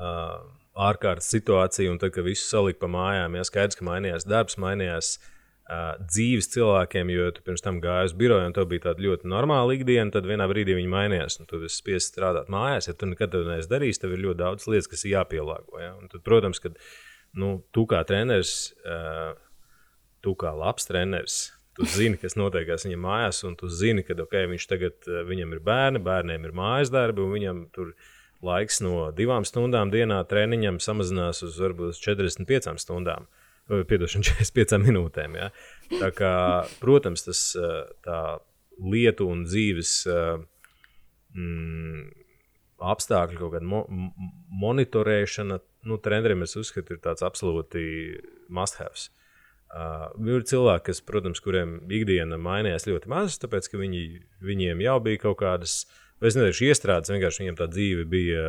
ārkārtas 0.90 1.28
situācija, 1.34 1.92
un 1.92 2.00
tad, 2.00 2.14
kad 2.16 2.24
visu 2.24 2.48
salika 2.48 2.86
pa 2.86 2.88
mājām, 2.94 3.36
ja 3.36 3.44
skaidrs, 3.44 3.76
ka 3.76 3.84
mainījās 3.84 4.24
darbs, 4.24 4.56
mainījās 4.62 5.18
uh, 5.18 5.36
dzīves 5.70 6.48
cilvēkiem, 6.50 7.10
jo 7.14 7.28
tu 7.34 7.44
pirms 7.46 7.62
tam 7.62 7.78
gāji 7.82 8.10
uz 8.10 8.14
biroju, 8.18 8.48
un 8.48 8.54
tev 8.56 8.66
bija 8.70 8.88
tāda 8.88 9.04
ļoti 9.04 9.28
normāla 9.30 9.76
ikdiena, 9.76 10.10
tad 10.14 10.26
vienā 10.26 10.48
brīdī 10.50 10.74
viņi 10.74 10.90
mainījās. 10.90 11.38
Tu 11.46 11.60
esi 11.66 11.78
spiests 11.78 12.10
strādāt 12.10 12.50
mājās, 12.50 12.88
ja 12.88 12.94
tu 12.98 13.06
nekad 13.06 13.30
to 13.34 13.44
neesi 13.46 13.70
darījis, 13.70 14.00
tev 14.02 14.16
ir 14.16 14.24
ļoti 14.24 14.40
daudz 14.40 14.66
lietas, 14.66 14.90
kas 14.90 15.04
ir 15.06 15.14
jāpielāgo. 15.14 15.78
Ja? 15.78 15.92
Un 15.94 16.10
tad, 16.10 16.24
protams, 16.26 16.58
ka 16.62 16.72
nu, 17.38 17.52
tu 17.76 17.84
kā 17.90 18.02
treneris, 18.08 18.72
tu 20.24 20.34
kā 20.40 20.54
labs 20.58 20.90
treneris. 20.90 21.40
Tu 21.78 21.86
zini, 21.86 22.18
kas 22.18 22.34
notiekās 22.36 22.84
viņa 22.88 22.98
mājās, 23.00 23.44
un 23.46 23.54
tu 23.56 23.70
zini, 23.70 24.02
ka 24.04 24.16
okay, 24.24 24.48
viņš 24.50 24.66
tagad, 24.68 25.06
viņam 25.28 25.54
ir 25.54 25.60
bērni, 25.64 26.02
bērniem 26.02 26.48
ir 26.48 26.56
mājas 26.56 26.90
darbi, 26.90 27.22
un 27.22 27.30
viņam 27.36 27.60
tur 27.76 27.92
laiks 28.44 28.80
no 28.82 29.12
divām 29.14 29.46
stundām 29.46 29.92
dienā 29.92 30.18
treniņam 30.26 30.80
samazinās 30.82 31.44
uz 31.46 31.60
varbūt 31.62 32.00
45 32.02 32.74
stundām. 32.82 33.30
Uh, 33.30 33.39
piedošana 33.70 34.26
45 34.30 34.80
minūtēm. 34.84 35.36
Ja? 35.38 35.50
Tā 35.92 36.10
kā, 36.16 36.34
protams, 36.82 37.26
tas 37.26 37.44
tā 38.06 38.20
lietu 38.80 39.28
un 39.28 39.44
dzīves 39.48 39.94
mm, 41.36 42.04
apstākļu 42.80 43.40
kaut 43.40 43.54
kāda 43.56 43.68
mo 43.68 43.84
monitorēšana, 44.60 45.60
nu, 45.88 45.96
treneriem 46.02 46.44
es 46.44 46.56
uzskatu, 46.60 46.96
ir 46.96 47.02
tāds 47.04 47.24
absolūti 47.24 47.82
must-haves. 48.52 49.08
Uh, 49.70 50.08
ir 50.26 50.42
cilvēki, 50.50 50.88
kas, 50.88 50.98
protams, 51.06 51.38
kuriem 51.44 51.76
ikdiena 51.94 52.40
mainījās 52.42 52.88
ļoti 52.88 53.10
maz, 53.12 53.36
tāpēc 53.38 53.68
ka 53.70 53.78
viņi, 53.78 54.00
viņiem 54.42 54.82
jau 54.82 54.96
bija 55.04 55.20
kaut 55.28 55.38
kādas, 55.44 55.84
es 56.18 56.34
nezinu, 56.34 56.72
iestrādes, 56.72 57.12
vienkārši 57.12 57.44
viņiem 57.44 57.58
tā 57.60 57.68
dzīve 57.70 58.06
bija 58.10 58.46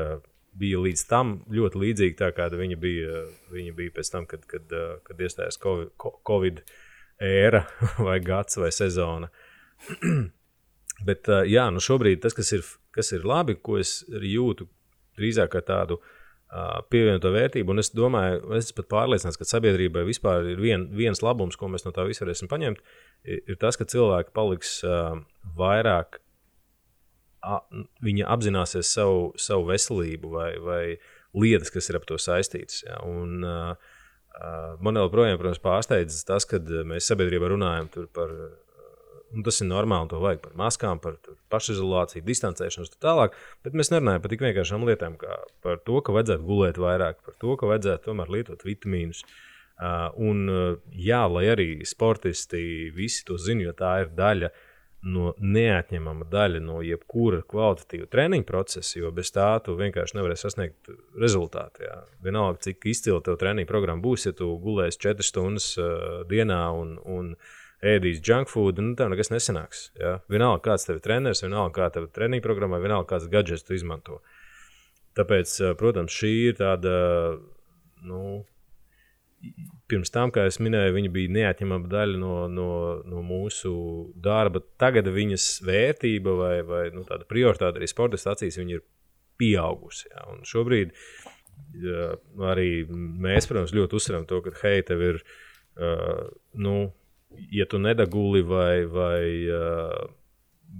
bija 0.57 0.81
līdz 0.83 1.03
tam 1.09 1.37
ļoti 1.51 1.81
līdzīga 1.81 2.17
tā, 2.19 2.29
kāda 2.35 2.59
viņa 2.59 2.77
bija, 2.81 3.23
viņa 3.53 3.73
bija 3.77 3.95
pēc 3.95 4.11
tam, 4.13 4.27
kad, 4.29 4.43
kad, 4.49 4.73
kad 5.07 5.23
iestājās 5.23 5.59
Covid, 5.61 5.93
COVID 6.27 6.61
ēra 7.23 7.65
vai 8.07 8.19
gads 8.23 8.59
vai 8.61 8.71
sezona. 8.75 9.31
Bet 11.07 11.29
jā, 11.49 11.65
nu 11.73 11.81
šobrīd 11.81 12.21
tas, 12.21 12.35
kas 12.37 12.51
ir, 12.53 12.65
kas 12.93 13.09
ir 13.15 13.25
labi, 13.25 13.55
ko 13.57 13.79
es 13.81 14.01
jūtu 14.11 14.67
drīzāk 15.17 15.49
kā 15.55 15.61
tādu 15.65 15.97
uh, 15.97 16.81
pievienoto 16.91 17.31
vērtību, 17.33 17.73
un 17.73 17.81
es 17.81 17.89
domāju, 17.95 18.41
es 18.57 18.67
esmu 18.67 18.81
pat 18.81 18.89
pārliecināts, 18.91 19.39
ka 19.39 19.47
sabiedrībai 19.47 20.03
vispār 20.07 20.51
ir 20.53 20.61
vien, 20.61 20.85
viens 20.93 21.23
labums, 21.25 21.57
ko 21.57 21.71
mēs 21.71 21.87
no 21.87 21.93
tā 21.95 22.05
visa 22.09 22.25
varēsim 22.25 22.51
paņemt, 22.51 22.83
ir, 23.25 23.57
tas, 23.61 23.79
ka 23.79 23.87
cilvēki 23.89 24.35
paliks 24.35 24.79
vairāk 25.57 26.20
viņa 27.41 28.29
apzināsies 28.29 28.93
savu, 28.93 29.31
savu 29.39 29.67
veselību 29.71 30.31
vai, 30.35 30.51
vai 30.61 30.83
lietas, 31.37 31.71
kas 31.73 31.89
ir 31.89 31.99
ap 31.99 32.07
to 32.09 32.19
saistītas. 32.21 32.83
Ja? 32.85 33.01
Un, 33.07 33.45
man 34.83 34.99
joprojām, 35.01 35.39
protams, 35.41 35.61
pārsteidz 35.63 36.23
tas, 36.27 36.47
kad 36.49 36.67
mēs 36.87 37.09
sabiedrībā 37.11 37.51
runājam 37.53 37.91
par. 38.15 38.35
Un 39.31 39.45
tas 39.47 39.61
ir 39.63 39.69
normāli, 39.69 40.09
to 40.11 40.17
vajag 40.19 40.41
par 40.43 40.55
maskām, 40.59 40.99
par 40.99 41.13
pašizolāciju, 41.53 42.19
distancēšanos 42.27 42.89
un 42.89 42.95
tā 42.97 43.05
tālāk. 43.05 43.37
Bet 43.63 43.77
mēs 43.79 43.87
nerunājam 43.93 44.25
par 44.25 44.33
tik 44.33 44.41
vienkāršām 44.43 44.83
lietām, 44.83 45.13
kā 45.21 45.37
par 45.63 45.79
to, 45.87 46.01
ka 46.03 46.11
vajadzētu 46.11 46.43
gulēt 46.43 46.75
vairāk, 46.83 47.21
par 47.23 47.37
to, 47.39 47.53
ka 47.55 47.69
vajadzētu 47.69 48.09
tomēr 48.09 48.33
lietot 48.35 48.65
vitamīnus. 48.67 49.23
Uh, 49.79 50.11
un, 50.19 50.43
jā, 50.91 51.21
lai 51.31 51.45
arī 51.53 51.69
sportisti 51.87 52.91
visi 52.91 53.23
to 53.23 53.39
zina, 53.39 53.69
jo 53.69 53.71
tā 53.79 53.93
ir 54.03 54.11
daļa 54.19 54.51
uh, 54.51 54.67
no 55.01 55.31
neatņemama 55.41 56.27
daļa 56.29 56.59
no 56.61 56.81
jebkura 56.85 57.41
kvalitatīva 57.49 58.05
treniņa 58.11 58.45
procesa, 58.45 58.99
jo 58.99 59.09
bez 59.15 59.33
tā 59.33 59.47
tu 59.65 59.73
vienkārši 59.79 60.17
nevarēsi 60.17 60.45
sasniegt 60.45 60.91
rezultātu. 61.19 61.85
Jā. 61.87 61.95
Vienalga, 62.25 62.61
cik 62.67 62.85
izcila 62.91 63.23
tev 63.25 63.39
treniņa 63.41 63.69
programma 63.69 64.03
būs, 64.03 64.27
ja 64.29 64.35
tu 64.37 64.51
gulēsi 64.61 65.01
4 65.07 65.25
stundas 65.25 65.71
uh, 65.81 66.21
dienā 66.29 66.61
un, 66.77 66.93
un 67.01 67.33
ēdīs 67.81 68.21
junk 68.21 68.51
food, 68.53 68.79
nu 68.83 68.93
tev 68.97 69.09
nekas 69.13 69.33
nesanāks. 69.33 69.87
Jā. 69.97 70.19
Vienalga, 70.29 70.61
kāds 70.69 70.85
tev 70.85 70.99
ir 70.99 71.05
treneris, 71.07 71.41
vienalga, 71.45 71.73
kāda 71.79 72.05
ir 72.05 72.13
treniņa 72.13 72.45
programma, 72.45 72.81
vienalga, 72.83 73.09
kāds 73.15 73.29
gadgets 73.31 73.65
tu 73.65 73.77
izmanto. 73.77 74.21
Tāpēc, 75.17 75.57
protams, 75.81 76.13
šī 76.15 76.35
ir 76.51 76.59
tāda. 76.61 76.93
Nu, 78.05 78.41
pirms 79.91 80.13
tam, 80.13 80.31
kā 80.33 80.45
jau 80.47 80.63
minēju, 80.65 80.95
viņa 80.95 81.11
bija 81.13 81.33
neatņemama 81.35 81.89
daļa 81.91 82.19
no, 82.21 82.35
no, 82.51 82.69
no 83.07 83.23
mūsu 83.25 83.73
darba. 84.23 84.63
Tagad 84.81 85.09
viņas 85.11 85.47
vērtība 85.67 86.35
vai, 86.39 86.55
vai 86.67 86.85
nu, 86.95 87.03
tāda 87.07 87.27
prioritāte 87.29 87.81
arī 87.81 87.89
sporta 87.91 88.19
acīs 88.31 88.59
ir 88.61 88.83
pieaugusi. 89.41 90.07
Jā. 90.11 90.25
Un 90.31 90.45
šobrīd 90.47 90.95
jā, 91.83 92.07
arī 92.51 92.69
mēs, 92.91 93.49
protams, 93.49 93.75
ļoti 93.75 93.99
uzsveram 93.99 94.25
to, 94.29 94.41
ka 94.45 94.55
hei, 94.63 94.81
tev 94.87 95.03
ir, 95.09 95.21
uh, 95.79 96.31
nu, 96.53 96.77
ja 97.51 97.67
tu 97.69 97.81
nedaguli 97.81 98.45
vai. 98.47 98.73
vai 98.87 99.21
uh, 99.51 100.17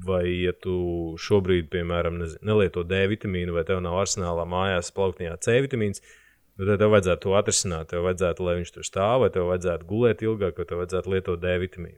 Vai, 0.07 0.21
ja 0.39 0.53
tu 0.55 0.71
šobrīd, 1.19 1.65
piemēram, 1.67 2.15
nezinu, 2.21 2.45
nelieto 2.47 2.79
D 2.87 3.01
vitamīnu, 3.11 3.51
vai 3.51 3.65
tev 3.67 3.81
nav 3.83 3.97
arsenālā 3.99 4.45
mājās 4.47 4.87
plauktiņā 4.95 5.33
C 5.43 5.57
vitamīns, 5.65 5.99
uh, 5.99 6.20
Nu, 6.61 6.75
tev 6.77 6.91
vajadzētu 6.93 7.25
to 7.25 7.33
atrisināt. 7.39 7.89
Tev 7.89 8.05
vajadzētu, 8.05 8.45
lai 8.45 8.59
viņš 8.59 8.71
tur 8.75 8.85
stāv, 8.85 9.23
vai 9.23 9.31
tev 9.33 9.47
vajadzētu 9.49 9.87
gulēt 9.89 10.21
ilgāk, 10.25 10.59
vai 10.61 10.67
tev 10.69 10.81
vajadzētu 10.83 11.13
lietot 11.13 11.41
D 11.41 11.55
vitamīnu. 11.63 11.97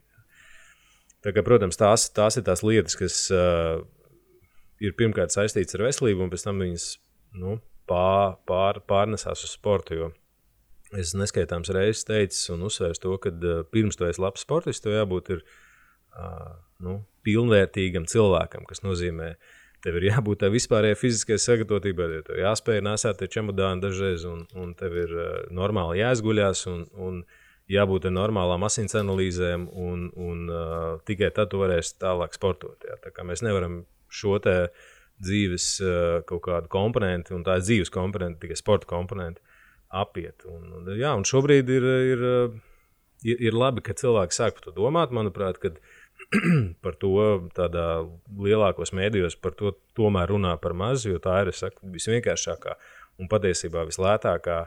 Tā 1.24 1.32
kā, 1.36 1.44
protams, 1.44 1.76
tās, 1.80 2.06
tās 2.16 2.38
ir 2.40 2.44
tās 2.46 2.62
lietas, 2.64 2.96
kas 3.00 3.18
uh, 3.32 3.82
ir 4.80 4.96
pirmkārt 4.96 5.34
saistītas 5.34 5.76
ar 5.76 5.84
veselību, 5.86 6.24
un 6.24 6.32
pēc 6.32 6.46
tam 6.46 6.60
viņas 6.64 6.86
nu, 7.40 7.58
pār, 7.88 8.38
pār, 8.48 8.80
pārnesās 8.88 9.44
uz 9.44 9.52
sportu. 9.56 10.00
Jo 10.00 10.10
es 11.00 11.14
neskaitāms 11.18 11.72
reizes 11.74 12.06
teicu 12.06 12.54
un 12.54 12.64
uzsvēru 12.68 13.00
to, 13.02 13.16
ka 13.20 13.32
uh, 13.34 13.60
pirms 13.72 14.00
tu 14.00 14.08
esi 14.08 14.22
labs 14.22 14.44
sportists, 14.46 14.84
tev 14.84 14.96
jābūt 14.96 15.32
ir, 15.36 15.44
uh, 16.16 16.54
nu, 16.84 17.02
pilnvērtīgam 17.26 18.08
cilvēkam, 18.08 18.64
kas 18.68 18.84
nozīmē, 18.84 19.34
ka 19.34 19.63
Tev 19.84 19.98
ir 20.00 20.06
jābūt 20.08 20.40
tā 20.40 20.48
vispārējai 20.48 20.96
fiziskajai 20.96 21.42
sagatavotībai, 21.44 22.06
ja 22.16 22.24
tev 22.24 22.38
jāspēj 22.40 22.80
nesāt 22.86 23.18
tie 23.20 23.28
čemodāni 23.34 23.84
dažreiz, 23.84 24.22
un, 24.24 24.46
un 24.56 24.70
tev 24.78 24.94
ir 24.96 25.10
uh, 25.12 25.32
normāli 25.52 26.00
jāizguļās, 26.00 26.62
un, 26.72 26.86
un 26.96 27.18
jābūt 27.68 28.08
normālām 28.12 28.64
asins 28.64 28.96
analīzēm, 28.96 29.66
un, 29.68 30.06
un 30.16 30.46
uh, 30.48 30.86
tikai 31.04 31.28
tad 31.36 31.52
tu 31.52 31.60
varēsi 31.60 31.98
tālāk 32.00 32.36
sportot. 32.36 32.78
Jā. 32.88 32.96
Tā 33.04 33.12
kā 33.12 33.26
mēs 33.28 33.44
nevaram 33.44 33.82
šo 34.08 34.38
te 34.44 34.54
dzīves 35.24 35.66
uh, 35.84 35.98
kaut 36.30 36.46
kādu 36.48 36.72
komponentu, 36.72 37.36
un 37.36 37.44
tā 37.44 37.58
ir 37.60 37.66
dzīves 37.66 37.92
komponente, 37.92 38.40
tikai 38.46 38.56
sporta 38.56 38.88
komponente, 38.88 39.44
apiet. 39.92 40.46
Un, 40.48 40.64
un, 40.78 40.88
jā, 40.96 41.12
un 41.12 41.28
šobrīd 41.28 41.68
ir, 41.76 41.90
ir, 42.14 42.24
ir, 43.20 43.44
ir 43.50 43.60
labi, 43.60 43.84
ka 43.84 43.96
cilvēki 44.00 44.40
sāk 44.40 44.56
par 44.56 44.70
to 44.70 44.74
domāt. 44.80 45.12
Manuprāt, 45.12 45.60
kad, 45.60 45.76
uh, 45.76 45.93
par 46.84 46.96
to 47.00 47.12
tādā 47.56 47.86
lielākos 48.40 48.94
mēdījos, 48.96 49.36
par 49.42 49.56
to 49.58 49.74
tomēr 49.98 50.32
runā 50.34 50.54
par 50.62 50.76
maz, 50.76 51.06
jo 51.08 51.20
tā 51.22 51.42
ir 51.44 51.52
saku, 51.56 51.90
visvienkāršākā 51.94 52.76
un 53.22 53.30
patiesībā 53.30 53.84
vislētākā 53.88 54.64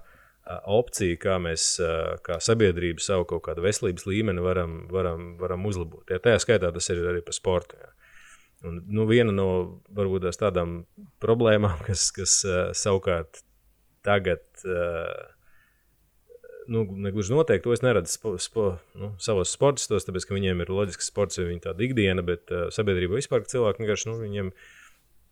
opcija, 0.72 1.18
kā 1.20 1.36
mēs 1.44 1.76
kā 2.24 2.38
sabiedrība 2.44 3.04
savu 3.04 3.28
kaut 3.28 3.44
kādu 3.50 3.66
veselības 3.66 4.08
līmeni 4.08 4.44
varam, 4.44 4.80
varam, 4.92 5.34
varam 5.42 5.66
uzlabot. 5.68 6.06
Ja, 6.12 6.22
tajā 6.24 6.40
skaitā 6.46 6.72
tas 6.74 6.88
ir 6.94 7.04
arī 7.04 7.24
par 7.26 7.36
sportu. 7.36 7.80
Ja. 7.82 7.92
Un, 8.68 8.80
nu, 8.90 9.06
viena 9.10 9.34
no 9.36 9.50
varbūt 9.94 10.30
tādām 10.40 10.80
problēmām, 11.24 11.84
kas, 11.88 12.10
kas 12.16 12.40
savukārt 12.80 13.44
tagad 14.08 14.46
uh, 14.64 15.36
nu, 16.72 16.84
negluži 17.08 17.34
noteikti 17.34 17.66
to 17.66 17.74
es 17.76 17.84
neredzu 17.84 18.14
spo, 18.14 18.34
spo, 18.42 18.66
nu, 19.00 19.12
savos 19.24 19.52
sportistos, 19.56 20.06
tāpēc 20.08 20.28
ka 20.28 20.36
viņiem 20.36 20.64
ir 20.64 20.72
loģisks 20.74 21.10
sports, 21.12 21.40
jo 21.40 21.48
viņi 21.48 21.64
tāda 21.68 21.86
ikdiena, 21.88 22.24
bet 22.26 22.52
uh, 22.54 22.68
sabiedrība 22.74 23.20
vispār 23.20 23.46
cilvēki 23.48 23.84
vienkārši, 23.84 24.10
nu, 24.12 24.18
viņiem 24.24 24.52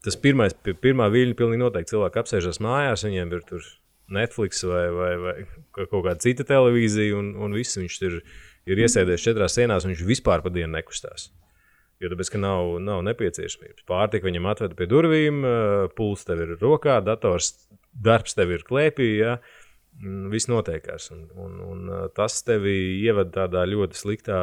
tas 0.06 0.20
pirmais, 0.22 0.56
pirmā 0.84 1.10
viļņa 1.14 1.38
pilnīgi 1.40 1.64
noteikti 1.64 1.96
cilvēki 1.96 2.22
apsēžas 2.22 2.62
mājās, 2.64 3.06
viņiem 3.08 3.34
ir 3.36 3.48
tur 3.50 3.72
Netflix 4.16 4.62
vai, 4.70 4.84
vai, 4.94 5.14
vai 5.24 5.34
kaut 5.76 6.04
kāda 6.06 6.20
cita 6.22 6.46
televīzija, 6.48 7.16
un, 7.18 7.34
un 7.42 7.58
viss 7.58 7.80
viņš 7.80 7.98
ir, 8.06 8.20
ir 8.70 8.84
iesēdies 8.86 9.26
četrās 9.26 9.58
sienās, 9.58 9.86
un 9.86 9.96
viņš 9.96 10.06
vispār 10.06 10.46
pa 10.46 10.54
dienu 10.54 10.76
nekustās. 10.76 11.32
Jo 12.04 12.12
tāpēc, 12.12 12.30
ka 12.34 12.40
nav, 12.42 12.76
nav 12.84 13.02
nepieciešamības. 13.08 13.86
Pārtika 13.88 14.28
viņam 14.28 14.50
atveda 14.52 14.76
pie 14.78 14.88
durvīm, 14.92 15.46
pulss 15.96 16.28
tev 16.28 16.44
ir 16.44 16.58
rokā, 16.60 17.00
dators, 17.06 17.54
darbs 17.96 18.36
tev 18.36 18.52
ir 18.52 18.66
klēpī. 18.68 19.08
Ja? 19.22 19.38
Mm, 19.40 19.55
viss 20.04 20.50
notiekās. 20.52 21.10
Un, 21.14 21.28
un, 21.40 21.60
un 21.64 21.94
tas 22.16 22.42
tevi 22.46 22.76
ievada 23.04 23.32
tādā 23.46 23.66
ļoti 23.70 24.00
sliktā, 24.00 24.40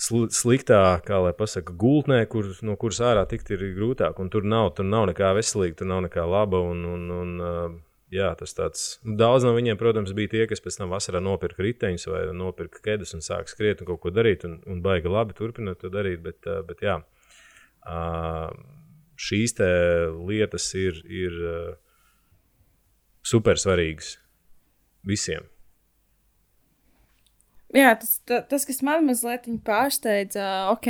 sl 0.00 0.28
sliktā 0.34 1.00
kā 1.06 1.20
lai 1.24 1.32
pasaka, 1.36 1.74
gultnē, 1.76 2.22
kur, 2.30 2.48
no 2.66 2.76
kuras 2.80 3.00
ārā 3.04 3.26
tikt 3.28 3.52
ir 3.54 3.64
grūtāk. 3.76 4.20
Un 4.20 4.32
tur 4.32 4.46
nav, 4.46 4.72
tur 4.76 4.88
nav 4.88 5.08
nekā 5.12 5.32
veselīga, 5.38 5.80
tur 5.80 5.90
nav 5.92 6.04
nekā 6.08 6.26
laba. 6.28 6.60
Un, 6.72 6.84
un, 6.88 7.06
un, 7.16 7.78
jā, 8.12 8.32
tas 8.38 8.56
tāds, 8.56 8.86
nu, 9.04 9.16
daudz 9.20 9.46
no 9.46 9.54
viņiem, 9.56 9.78
protams, 9.80 10.14
bija 10.16 10.34
tie, 10.36 10.44
kas 10.50 10.62
pēc 10.64 10.80
tam 10.80 10.92
vasarā 10.92 11.22
nopirka 11.24 11.64
riteņus 11.64 12.08
vai 12.10 12.24
nopirka 12.36 12.82
kedus 12.84 13.16
un 13.16 13.24
sāka 13.24 13.52
skriet 13.52 13.82
un 13.82 13.92
kaut 13.92 14.02
ko 14.04 14.14
darīt. 14.14 14.44
Un, 14.48 14.60
un 14.68 14.84
baigi 14.84 15.12
labi 15.12 15.36
turpināt 15.38 15.82
to 15.82 15.92
darīt. 15.92 16.22
Bet, 16.24 16.48
bet 16.68 16.84
jā, 16.84 17.00
šīs 19.20 19.56
lietas 20.20 20.74
ir. 20.80 21.06
ir 21.08 21.46
super 23.26 23.60
svarīgas 23.60 24.16
visiem. 25.06 25.46
Jā, 27.70 27.92
tas, 27.94 28.16
tas, 28.26 28.64
kas 28.66 28.80
man 28.82 29.04
mazliet 29.06 29.46
pārsteidza, 29.66 30.44
ok, 30.72 30.88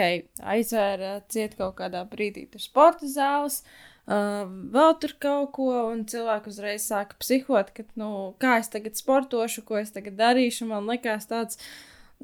aizvēra 0.48 1.18
ciet 1.28 1.58
kaut 1.58 1.76
kādā 1.76 2.06
brīdī 2.08 2.46
tur 2.48 2.62
sporta 2.64 3.08
zāles, 3.10 3.58
uh, 4.08 4.48
vēl 4.72 4.94
tur 5.02 5.12
kaut 5.20 5.50
ko, 5.58 5.68
un 5.90 6.06
cilvēki 6.08 6.48
uzreiz 6.48 6.86
sāka 6.88 7.18
psihot, 7.20 7.74
ka, 7.76 7.84
nu, 8.00 8.08
kā 8.40 8.56
es 8.62 8.72
tagad 8.72 8.96
sportošu, 8.96 9.66
ko 9.68 9.76
es 9.82 9.92
tagad 9.92 10.16
darīšu, 10.22 10.70
man 10.72 10.88
likās 10.88 11.28
tāds, 11.28 11.60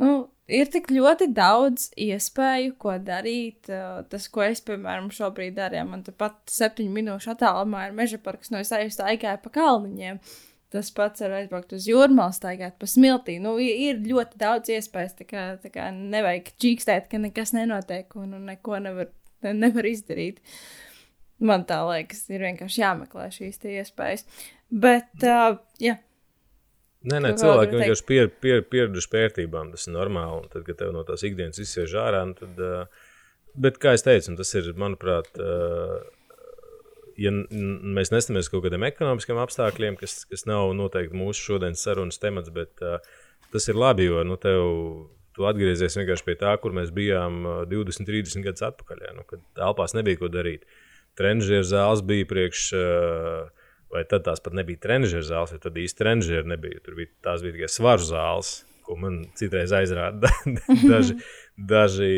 nu, 0.00 0.30
ir 0.49 0.68
tik 0.72 0.90
ļoti 0.94 1.28
daudz 1.34 1.90
iespēju, 1.99 2.74
ko 2.82 2.97
darīt. 3.03 3.70
Uh, 3.70 4.03
tas, 4.11 4.28
ko 4.32 4.44
es, 4.47 4.62
piemēram, 4.66 5.11
šobrīd 5.14 5.57
daru, 5.59 5.82
man 5.88 6.05
tepat 6.07 6.38
septiņu 6.53 6.92
minūšu 6.94 7.32
attālumā 7.34 7.88
ir 7.88 7.97
meža 7.97 8.20
parks, 8.22 8.53
no 8.55 8.62
es 8.62 8.72
aizgāju 8.74 9.42
pa 9.42 9.55
kalniņiem. 9.59 10.20
Tas 10.74 10.90
pats 10.90 11.22
ar 11.22 11.36
aizbraukt 11.38 11.76
uz 11.76 11.84
jūrmālu, 11.86 12.34
staigāt 12.34 12.74
pa 12.80 12.88
smiltī. 12.90 13.36
Nu, 13.42 13.55
ir 13.62 14.01
ļoti 14.03 14.40
daudz 14.40 14.72
iespējas. 14.74 15.14
Tā 15.20 15.26
kā, 15.28 15.44
tā 15.62 15.70
kā 15.72 15.92
nevajag 15.94 16.51
čīkstēt, 16.62 17.07
ka 17.12 17.20
nekas 17.22 17.55
nenotiek 17.55 18.11
un, 18.18 18.34
un 18.34 18.51
neko 18.51 18.80
nevar, 18.82 19.12
nevar 19.47 19.86
izdarīt. 19.86 20.42
Man 21.38 21.66
tā 21.68 21.78
liekas, 21.86 22.24
ir 22.32 22.42
vienkārši 22.42 22.82
jāmeklē 22.82 23.28
šīs 23.34 23.62
iespējas. 23.76 24.26
Bet, 24.72 25.12
uh, 25.22 25.61
jā. 25.78 26.01
Nē, 27.07 27.20
nē, 27.22 27.32
cilvēki 27.38 27.78
vienkārši 27.78 28.04
pier, 28.07 28.28
pier, 28.42 28.62
pieraduši 28.66 29.11
vērtībām. 29.12 29.70
Tas 29.74 29.86
ir 29.86 29.94
normāli. 29.94 30.48
Tad, 30.50 30.64
kad 30.66 30.80
tev 30.80 30.92
no 30.94 31.04
tās 31.07 31.22
ikdienas 31.26 31.61
izsiež 31.62 31.94
ārā, 32.02 32.24
nu 32.26 32.34
tad, 32.38 32.62
bet, 33.54 33.78
kā 33.82 33.94
jau 33.94 34.07
teicu, 34.09 34.34
tas 34.40 34.54
ir, 34.59 34.72
manuprāt, 34.80 35.30
ja 37.16 37.32
mēs 37.32 38.11
nesamies 38.14 38.50
kaut 38.52 38.64
kādiem 38.66 38.88
ekonomiskiem 38.88 39.38
apstākļiem, 39.44 39.98
kas, 40.00 40.24
kas 40.30 40.44
nav 40.50 40.72
noteikti 40.78 41.16
mūsu 41.16 41.52
šodienas 41.52 41.84
sarunas 41.86 42.18
temats, 42.22 42.50
bet 42.54 42.74
tas 43.54 43.70
ir 43.70 43.78
labi, 43.78 44.09
jo 44.11 44.24
nu, 44.26 44.38
tev, 44.40 44.66
tu 45.36 45.46
atgriezies 45.46 45.98
vienkārši 46.00 46.26
pie 46.26 46.34
tā, 46.40 46.57
kur 46.59 46.74
mēs 46.74 46.90
bijām 46.96 47.44
20, 47.70 48.09
30 48.09 48.48
gadus 48.48 48.66
atpakaļ. 48.66 49.07
Ja, 49.07 49.14
nu, 49.14 49.22
kad 49.28 49.44
telpās 49.54 49.94
nebija 49.94 50.18
ko 50.24 50.32
darīt. 50.32 50.66
Trenižera 51.16 51.64
zāles 51.64 52.02
bija 52.04 52.26
priekš. 52.28 52.66
Uh, 52.76 53.55
Vai 53.97 54.05
tad 54.09 54.26
tās 54.26 54.42
pat 54.44 54.57
nebija 54.57 54.82
trenižera 54.82 55.24
zāles, 55.24 55.55
jo 55.55 55.61
tad 55.62 55.76
īsti 55.80 56.03
trenižera 56.03 56.49
nebija. 56.53 56.82
Tur 56.84 56.99
bija 56.99 57.12
tās 57.24 57.44
bija 57.44 57.57
tikai 57.57 57.70
svaru 57.72 58.05
zāles, 58.05 58.51
ko 58.86 58.97
man 59.01 59.18
citreiz 59.38 59.72
aizrāda 59.74 60.30
daži, 60.92 61.16
daži 61.57 62.11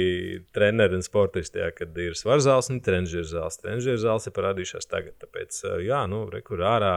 treneri 0.55 0.99
un 0.99 1.05
sportisti, 1.07 1.63
jā, 1.63 1.71
kad 1.77 1.97
ir 2.03 2.19
svarzāls 2.19 2.69
un 2.73 2.83
trenižera 2.85 3.29
zāles. 3.31 3.61
Trenižera 3.63 4.03
zāles 4.05 4.29
ir 4.29 4.37
parādījušās 4.37 4.91
tagad. 4.91 5.17
Tāpēc, 5.23 5.63
jā, 5.87 6.03
nu, 6.11 6.25
re, 6.33 6.43
kur 6.45 6.65
ārā, 6.67 6.95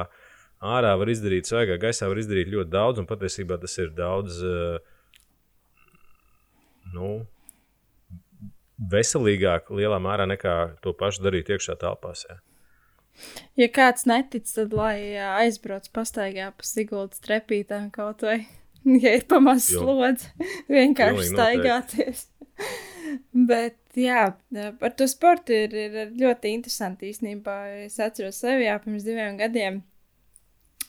ārā 0.75 0.95
var 0.99 1.13
izdarīt, 1.13 1.49
svaigā 1.49 1.77
gaisā 1.81 2.09
var 2.11 2.21
izdarīt 2.21 2.51
ļoti 2.51 2.73
daudz, 2.73 3.03
un 3.03 3.09
patiesībā 3.09 3.59
tas 3.61 3.77
ir 3.79 3.93
daudz, 3.97 4.41
nu, 6.95 7.11
veselīgāk 8.91 9.69
lielā 9.77 9.99
mērā 10.01 10.27
nekā 10.29 10.55
to 10.83 10.93
pašu 10.97 11.27
darīt 11.27 11.51
iekšā 11.53 11.77
telpās. 11.81 12.25
Jā. 12.29 12.41
Ja 13.59 13.67
kāds 13.73 14.07
netic, 14.09 14.47
tad 14.49 14.73
lai 14.75 15.13
aizbrauc 15.43 15.87
pastaigā 15.95 16.49
pa 16.55 16.65
Siguldas 16.65 17.21
trepītām 17.23 17.89
kaut 17.93 18.25
vai, 18.25 18.39
ja 19.03 19.15
ir 19.19 19.27
pamazs 19.29 19.69
slodzi, 19.73 20.31
vienkārši 20.77 21.29
staigāties. 21.33 22.25
Bet, 23.51 23.77
jā, 23.97 24.29
par 24.79 24.93
to 24.97 25.07
sportu 25.09 25.55
ir, 25.65 25.73
ir 25.75 26.13
ļoti 26.15 26.53
interesanti 26.55 27.09
īstenībā. 27.11 27.57
Es 27.87 27.97
atceros 27.99 28.39
sevi 28.43 28.67
jau 28.67 28.77
pirms 28.83 29.07
diviem 29.07 29.39
gadiem. 29.39 29.81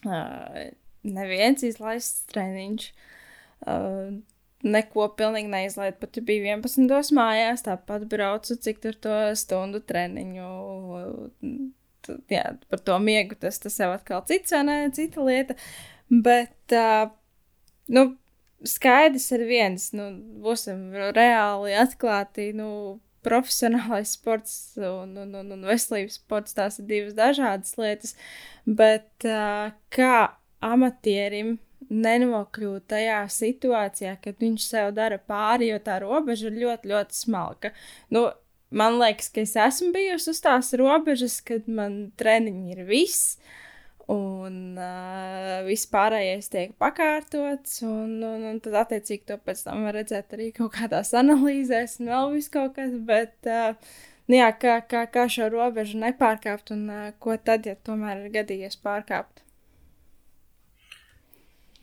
Uh, 0.02 0.68
neviens 1.06 1.64
izlaists 1.66 2.28
treniņš. 2.30 2.90
Uh, 3.62 4.20
neko 4.62 5.08
pilnīgi 5.18 5.50
neizlaidu. 5.50 5.98
Pat 6.00 6.18
ja 6.18 6.24
bija 6.26 6.56
11. 6.56 7.14
mājās, 7.16 7.64
tāpat 7.66 8.06
braucu, 8.10 8.56
cik 8.62 8.82
tur 8.82 8.98
to 9.02 9.16
stundu 9.38 9.82
treniņu. 9.86 10.50
Jā, 12.32 12.56
par 12.72 12.82
to 12.82 12.98
miegu 13.02 13.36
tas, 13.38 13.60
tas 13.62 13.78
jau 13.78 13.90
atkal 13.94 14.24
cits, 14.28 14.54
vai 14.54 14.62
ne, 14.66 14.76
cita 14.94 15.22
lieta. 15.24 15.56
Bet, 16.12 16.74
uh, 16.76 17.06
nu, 17.92 18.04
skaidrs 18.68 19.30
ir 19.36 19.46
viens, 19.48 19.88
nu, 19.96 20.10
būsim 20.44 20.90
reāli 21.16 21.76
atklāti, 21.78 22.50
nu, 22.56 23.00
profesionālais 23.22 24.16
sports 24.16 24.54
un, 24.82 25.14
un, 25.22 25.34
un, 25.38 25.52
un 25.54 25.66
veselības 25.66 26.18
sports, 26.18 26.56
tās 26.56 26.80
ir 26.82 26.88
divas 26.88 27.14
dažādas 27.18 27.76
lietas, 27.78 28.16
bet 28.66 29.26
uh, 29.28 29.70
kā 29.94 30.16
amatierim 30.62 31.56
nenokļūt 31.92 32.86
tajā 32.92 33.20
situācijā, 33.30 34.16
kad 34.22 34.38
viņš 34.40 34.66
sev 34.66 34.92
dara 34.96 35.18
pāri, 35.18 35.70
jo 35.72 35.80
tā 35.84 35.98
robeža 36.02 36.48
ir 36.48 36.60
ļoti, 36.62 36.90
ļoti 36.92 37.18
smalka. 37.18 37.72
Nu, 38.14 38.28
man 38.72 38.98
liekas, 39.00 39.30
ka 39.32 39.42
es 39.44 39.54
esmu 39.58 39.92
bijusi 39.94 40.30
uz 40.32 40.40
tās 40.44 40.72
robežas, 40.78 41.40
kad 41.44 41.68
man 41.68 42.12
treniņi 42.20 42.76
ir 42.76 42.86
viss. 42.88 43.36
Un 44.10 44.74
uh, 44.74 45.60
viss 45.64 45.86
pārējais 45.88 46.50
tiek 46.52 46.72
pakārtots, 46.82 47.78
un, 47.86 48.16
un, 48.26 48.42
un 48.50 48.58
tad, 48.60 48.74
attiecīgi, 48.80 49.22
to 49.28 49.36
pēc 49.40 49.62
tam 49.68 49.84
var 49.86 49.94
redzēt 49.96 50.34
arī 50.34 50.50
kaut 50.56 50.74
kādās 50.74 51.14
analīzēs, 51.16 52.00
un 52.02 52.10
vēl 52.10 52.32
viss 52.34 52.52
kaut 52.52 52.74
kas. 52.76 52.96
Bet, 53.08 53.36
uh, 53.46 53.78
nu 54.28 54.40
jā, 54.40 54.50
kā, 54.58 54.80
kā, 54.90 55.04
kā 55.12 55.28
šo 55.32 55.46
robežu 55.54 56.02
nepārkāpt, 56.02 56.74
un 56.74 56.82
uh, 56.90 57.04
ko 57.22 57.38
tad, 57.38 57.68
ja 57.70 57.78
tomēr 57.78 58.26
ir 58.26 58.34
gadījies 58.34 58.80
pārkāpt? 58.82 59.44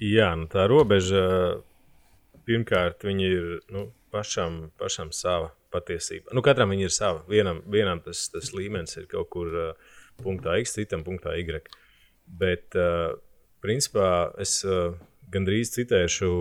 Jā, 0.04 0.30
nu 0.40 0.52
tā 0.52 0.68
robeža 0.70 1.24
pirmkārt 2.48 3.08
ir 3.10 3.64
nu, 3.72 3.90
pašam, 4.12 4.70
pašam 4.80 5.16
sava 5.16 5.54
patiesība. 5.74 6.34
Nu, 6.36 6.44
katram 6.46 6.74
ir 6.76 6.94
sava. 6.94 7.24
Vienam, 7.30 7.62
vienam 7.70 8.02
tas, 8.04 8.28
tas 8.34 8.54
līmenis 8.56 8.98
ir 9.00 9.10
kaut 9.12 9.30
kur 9.34 9.54
uh, 9.54 9.96
punktā 10.24 10.58
X, 10.62 10.76
citam 10.78 11.06
punktā 11.08 11.36
Y. 11.40 11.62
Bet, 12.40 12.76
uh, 12.78 13.18
principā, 13.64 14.32
es 14.42 14.60
uh, 14.68 14.94
gandrīz 15.34 15.74
citēšu 15.76 16.32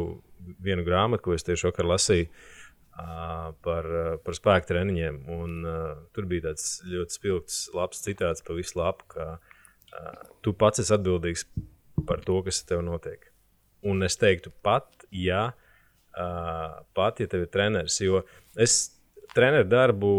vienu 0.64 0.84
grāmatu, 0.86 1.28
ko 1.28 1.36
es 1.36 1.46
tieši 1.46 1.68
vakar 1.70 1.88
lasīju. 1.88 2.30
Uh, 2.98 3.52
par, 3.62 3.86
uh, 3.86 4.14
par 4.24 4.34
spēku 4.34 4.66
treniņiem. 4.72 5.20
Un, 5.30 5.58
uh, 5.62 5.90
tur 6.16 6.26
bija 6.26 6.48
tāds 6.48 6.80
ļoti 6.82 7.14
spilgts, 7.14 7.58
labs 7.76 8.02
citāts 8.02 8.42
pa 8.42 8.56
visu 8.58 8.74
lapu, 8.80 9.06
ka 9.14 9.26
uh, 9.38 10.24
tu 10.42 10.50
pats 10.58 10.82
esi 10.82 10.96
atbildīgs 10.96 11.46
par 12.08 12.24
to, 12.26 12.40
kas 12.42 12.64
tev 12.66 12.82
notiek. 12.82 13.28
Un 13.86 14.02
es 14.02 14.18
teiktu, 14.18 14.50
pat, 14.66 15.06
ja, 15.14 15.52
uh, 16.18 16.80
pat, 16.98 17.22
ja 17.22 17.30
tev 17.30 17.46
ir 17.46 17.52
treneris, 17.54 18.00
jo 18.02 18.24
es 18.58 18.80
treneru 19.34 19.68
darbu 19.68 20.10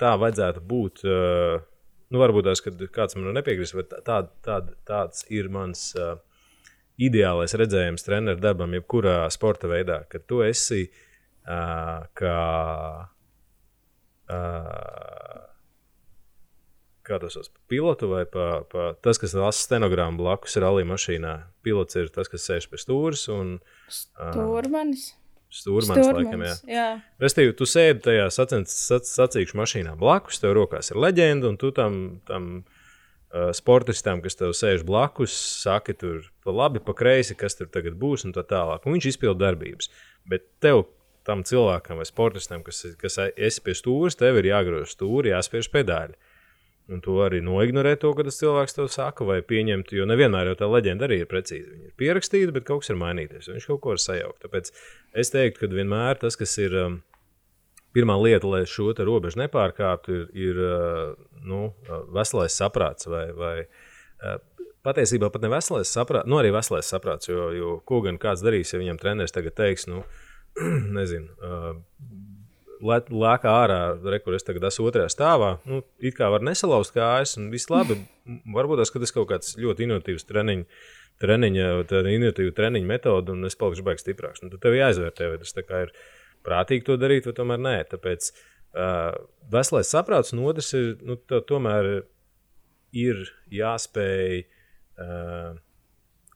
tā 0.00 0.14
vajadzētu 0.20 0.62
būt. 0.70 1.04
Uh, 1.06 1.60
nu, 2.10 2.22
varbūt 2.22 2.48
tas, 2.50 2.62
kad 2.64 2.80
kāds 2.94 3.18
man 3.18 3.32
nepiekrist, 3.36 3.76
bet 3.78 3.94
tā, 4.06 4.22
tā, 4.46 4.60
tāds 4.88 5.26
ir 5.32 5.50
mans 5.52 5.90
uh, 5.98 6.16
ideālais 7.00 7.54
redzējums 7.56 8.06
treneru 8.06 8.42
darbam, 8.42 8.74
jebkurā 8.76 9.22
sporta 9.32 9.70
veidā, 9.70 10.02
kad 10.10 10.26
tu 10.30 10.42
esi 10.46 10.86
uh, 10.88 12.06
kā. 12.18 12.40
Uh, 14.30 15.46
kā 17.10 17.18
tas 17.18 17.34
sauc, 17.34 17.48
pilotu 17.70 18.10
vai 18.12 18.24
pa, 18.30 18.62
pa, 18.70 18.92
tas, 19.02 19.18
kas 19.18 19.34
lasa 19.34 19.64
stenogrammu 19.64 20.20
blakus 20.22 20.54
rallija 20.62 20.88
mašīnā. 20.90 21.32
Pilots 21.66 21.98
ir 21.98 22.12
tas, 22.14 22.30
kas 22.30 22.46
sēž 22.46 22.68
pie 22.70 22.78
stūres. 22.80 23.26
Un, 23.34 23.56
Stūrmanis. 23.90 25.10
Stūrmans, 25.50 26.06
laikam, 26.14 26.44
jā. 26.46 26.52
jā. 26.70 26.88
Restīvi, 27.22 27.54
tu 27.58 27.66
sēdi 27.66 28.04
tajā 28.04 28.28
sacīkšu 28.30 29.58
mašīnā 29.58 29.96
blakus, 29.98 30.38
tev 30.38 30.54
rokās 30.54 30.92
ir 30.92 31.00
leģenda, 31.02 31.50
un 31.50 31.58
tu 31.58 31.72
tam, 31.74 31.96
tam 32.28 32.46
uh, 32.60 33.50
sportistam, 33.56 34.22
kas 34.22 34.38
tev 34.38 34.54
sēž 34.54 34.84
blakus, 34.86 35.34
saki 35.64 35.96
tur 35.98 36.22
pa 36.46 36.54
labi, 36.54 36.82
pa 36.84 36.94
kreisi, 36.94 37.34
kas 37.38 37.58
tur 37.58 37.66
tagad 37.72 37.98
būs, 37.98 38.28
un 38.28 38.36
tā 38.36 38.46
tālāk. 38.46 38.86
Un 38.86 38.94
viņš 38.94 39.10
izpild 39.10 39.42
darbības. 39.42 39.90
Bet 40.30 40.46
tev, 40.62 40.84
tam 41.26 41.42
cilvēkam 41.46 41.98
vai 41.98 42.06
sportistam, 42.06 42.62
kas, 42.66 42.84
kas 43.00 43.18
esi 43.34 43.66
pie 43.66 43.74
stūres, 43.74 44.18
tev 44.18 44.38
ir 44.38 44.52
jāgriež 44.52 44.94
stūri, 44.94 45.34
jāspiež 45.34 45.70
pedāļi. 45.74 46.14
Un 46.90 47.02
tu 47.04 47.14
arī 47.22 47.38
noignorē 47.44 47.92
to, 48.02 48.10
ka 48.18 48.24
tas 48.26 48.40
cilvēks 48.40 48.74
tev 48.74 48.88
saka, 48.90 49.26
vai 49.26 49.38
pieņemt, 49.46 49.92
jo 49.94 50.06
nevienmēr 50.10 50.50
jau 50.50 50.56
tā 50.58 50.68
leģenda 50.70 51.06
arī 51.06 51.20
ir 51.22 51.28
precīzi. 51.30 51.68
Viņa 51.70 51.86
ir 51.86 51.94
pierakstīta, 52.00 52.54
bet 52.56 52.66
kaut 52.66 52.82
kas 52.82 52.90
ir 52.90 52.98
mainījies. 52.98 53.50
Viņš 53.52 53.68
kaut 53.70 53.82
ko 53.84 53.94
var 53.94 54.02
sajaukt. 54.02 54.40
Tāpēc 54.42 54.72
es 55.22 55.30
teiktu, 55.30 55.62
ka 55.62 55.70
vienmēr 55.70 56.18
tas, 56.18 56.38
kas 56.40 56.56
ir 56.58 56.74
um, 56.80 56.96
pirmā 57.94 58.16
lieta, 58.18 58.50
lai 58.50 58.64
šo 58.66 58.90
robežu 59.06 59.38
nepārkāptu, 59.42 60.16
ir, 60.18 60.26
ir 60.48 60.62
uh, 60.66 61.12
nu, 61.46 61.68
uh, 61.70 62.02
veselais 62.16 62.58
saprāts. 62.58 63.06
Vai, 63.10 63.28
vai, 63.38 63.54
uh, 64.24 64.40
patiesībā 64.86 65.30
pat 65.30 65.46
ne 65.46 65.52
veselais 65.52 65.94
saprāts, 65.94 66.26
nu 66.30 66.40
arī 66.40 66.50
veselais 66.54 66.90
saprāts, 66.90 67.30
jo, 67.30 67.50
jo 67.54 67.76
ko 67.86 68.02
gan 68.06 68.18
kāds 68.18 68.42
darīs, 68.44 68.72
ja 68.72 68.80
viņam 68.82 68.98
treneris 69.00 69.36
tagad 69.36 69.54
teiks, 69.58 69.86
nu, 69.90 70.02
nezinu. 70.98 71.30
Uh, 71.38 71.72
lēkā 72.80 73.52
ārā, 73.64 73.80
re, 74.12 74.20
kur 74.24 74.36
es 74.36 74.46
tagad 74.46 74.66
esmu 74.70 74.88
otrajā 74.90 75.10
stāvā. 75.12 75.50
Nu, 75.68 75.82
it 76.02 76.16
kā 76.18 76.30
var 76.32 76.44
nesalauzt 76.46 76.94
kājas, 76.96 77.36
un 77.40 77.50
viss 77.52 77.70
labi. 77.72 77.98
Varbūt 78.54 78.80
tas, 78.82 78.92
tas 78.94 79.14
kaut 79.16 79.28
kāds 79.32 79.56
ļoti 79.60 79.86
inovatīvs 79.88 80.26
treniņš. 80.28 80.86
Treniņa, 81.20 81.64
inovatīva 82.08 82.54
treniņa 82.56 82.88
metode, 82.88 83.34
un 83.34 83.44
es 83.44 83.58
palikšu 83.60 83.84
beigas 83.84 84.06
stiprāks. 84.06 84.40
Nu, 84.40 84.48
tad 84.54 84.62
tev 84.64 84.78
jāizvērtē, 84.78 85.26
vai 85.28 85.40
tas 85.42 85.52
ir 85.52 85.90
prātīgi 86.46 86.86
to 86.86 86.96
darīt, 86.96 87.28
vai 87.28 87.34
tomēr 87.36 87.60
nē. 87.60 87.74
Tāpēc 87.90 88.30
uh, 88.32 89.10
veselais 89.52 89.92
saprāts, 89.92 90.32
un 90.32 90.40
otrs 90.48 90.72
ir, 90.78 90.94
nu, 91.04 91.18
tomēr 91.20 91.90
ir 92.96 93.20
jāspēj 93.52 94.40
uh, 94.46 95.58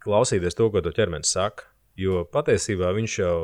klausīties 0.04 0.58
to, 0.58 0.68
ko 0.68 0.84
to 0.84 0.92
ķermenis 0.92 1.32
saka. 1.32 1.70
Jo 1.96 2.24
patiesībā 2.28 2.90
viņš 2.96 3.18
jau 3.22 3.38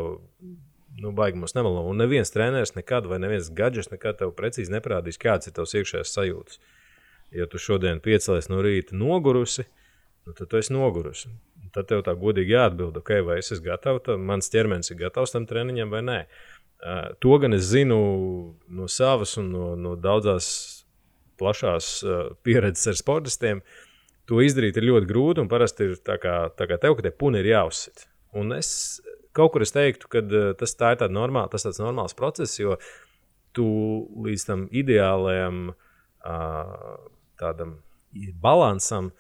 nu, 1.01 1.13
baigi 1.17 1.39
mums 1.41 1.55
nemelo. 1.57 1.83
Un 1.89 2.01
neviens 2.01 2.33
treneris 2.33 2.75
nekad, 2.77 3.09
vai 3.09 3.19
neviens 3.23 3.49
gadžets 3.57 3.91
nekad 3.93 4.21
tev 4.21 4.35
precīzi 4.37 4.73
neparādīs, 4.75 5.19
kāds 5.21 5.49
ir 5.49 5.57
tavs 5.57 5.75
iekšējais 5.79 6.15
sajūtas. 6.17 6.61
Ja 7.35 7.47
tu 7.49 7.61
šodien 7.63 8.03
piecēlies 8.05 8.51
no 8.51 8.61
rīta 8.65 8.97
nogurusi, 8.99 9.65
nu, 10.27 10.35
tad 10.35 10.51
tu 10.51 10.59
esi 10.61 10.75
nogurusi. 10.75 11.31
Tad 11.75 11.87
tev 11.87 12.03
tā 12.07 12.17
godīgi 12.19 12.57
jāatbild, 12.57 12.99
okay, 12.99 13.23
vai 13.23 13.39
es 13.41 13.53
esmu 13.55 13.69
gatavs, 13.69 14.11
mans 14.19 14.51
ķermenis 14.51 14.91
ir 14.91 14.99
gatavs 15.05 15.37
tam 15.37 15.47
treniņam 15.47 15.93
vai 15.95 16.03
nē. 16.07 16.19
Uh, 16.81 17.13
to 17.21 17.37
gan 17.39 17.55
es 17.55 17.69
zinu 17.69 18.01
no 18.73 18.89
savas 18.89 19.37
un 19.39 19.51
no, 19.53 19.67
no 19.77 19.95
daudzās 20.01 20.49
plašās 21.41 21.91
uh, 22.05 22.21
pieredzes 22.45 22.91
ar 22.91 22.99
sportistiem. 22.99 23.61
To 24.29 24.41
izdarīt 24.43 24.79
ir 24.79 24.89
ļoti 24.89 25.09
grūti, 25.11 25.45
un 25.45 25.51
parasti 25.51 25.91
ir 25.91 26.01
tā 26.07 26.17
kā, 26.23 26.35
tā 26.57 26.67
kā 26.71 26.81
tev, 26.81 26.97
ka 26.97 27.05
te 27.07 27.13
puni 27.13 27.43
ir 27.43 27.51
jāuzsit. 27.53 28.07
Un 28.39 28.55
es 28.57 28.71
kaut 29.41 29.57
kur 29.57 29.65
es 29.65 29.73
teiktu, 29.75 30.13
ka 30.13 30.23
uh, 30.23 30.51
tas 30.61 30.77
tā 30.77 30.93
ir 30.95 31.09
normāla, 31.17 31.51
tas 31.51 31.65
tāds 31.67 31.81
normāls 31.83 32.17
process, 32.17 32.61
jo 32.61 32.77
tu 33.57 33.67
līdz 34.27 34.47
tam 34.47 34.69
ideālajam 34.71 35.73
tādam 37.41 37.81
balansam. 38.43 39.11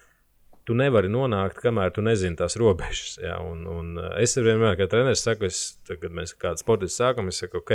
Tu 0.68 0.76
nevari 0.76 1.08
nonākt, 1.10 1.58
kamēr 1.64 1.90
tu 1.96 2.04
nezini 2.04 2.36
tās 2.38 2.54
robežas. 2.60 3.16
Ja? 3.22 3.40
Un, 3.42 3.64
un 3.66 3.96
es 4.20 4.36
vienmēr, 4.36 4.76
kā 4.78 4.86
treneris, 4.90 5.24
saku, 5.24 5.48
es, 5.48 5.80
tad, 5.88 5.98
kad 6.02 6.14
mēs 6.14 6.36
kādu 6.38 6.62
sportu 6.62 6.90
sākam, 6.92 7.30
es 7.32 7.40
saku, 7.42 7.62
ok, 7.64 7.72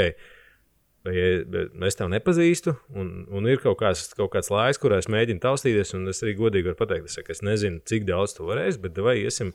es 1.10 1.98
tevi 1.98 2.12
nepazīstu, 2.14 2.76
un, 2.96 3.10
un 3.36 3.50
ir 3.50 3.60
kaut 3.64 3.80
kāds, 3.82 4.06
kaut 4.16 4.32
kāds 4.38 4.52
laiks, 4.54 4.80
kurā 4.82 5.02
es 5.02 5.10
mēģinu 5.12 5.44
taustīties, 5.44 5.96
un 5.98 6.08
es 6.14 6.22
arī 6.24 6.38
godīgi 6.40 6.72
varu 6.72 6.80
pateikt, 6.80 7.10
es, 7.10 7.18
saku, 7.18 7.34
es 7.36 7.44
nezinu, 7.46 7.82
cik 7.90 8.08
daudz 8.08 8.38
tu 8.38 8.48
varēsi, 8.48 8.82
bet 8.86 9.02
vai 9.04 9.18
iesim 9.26 9.52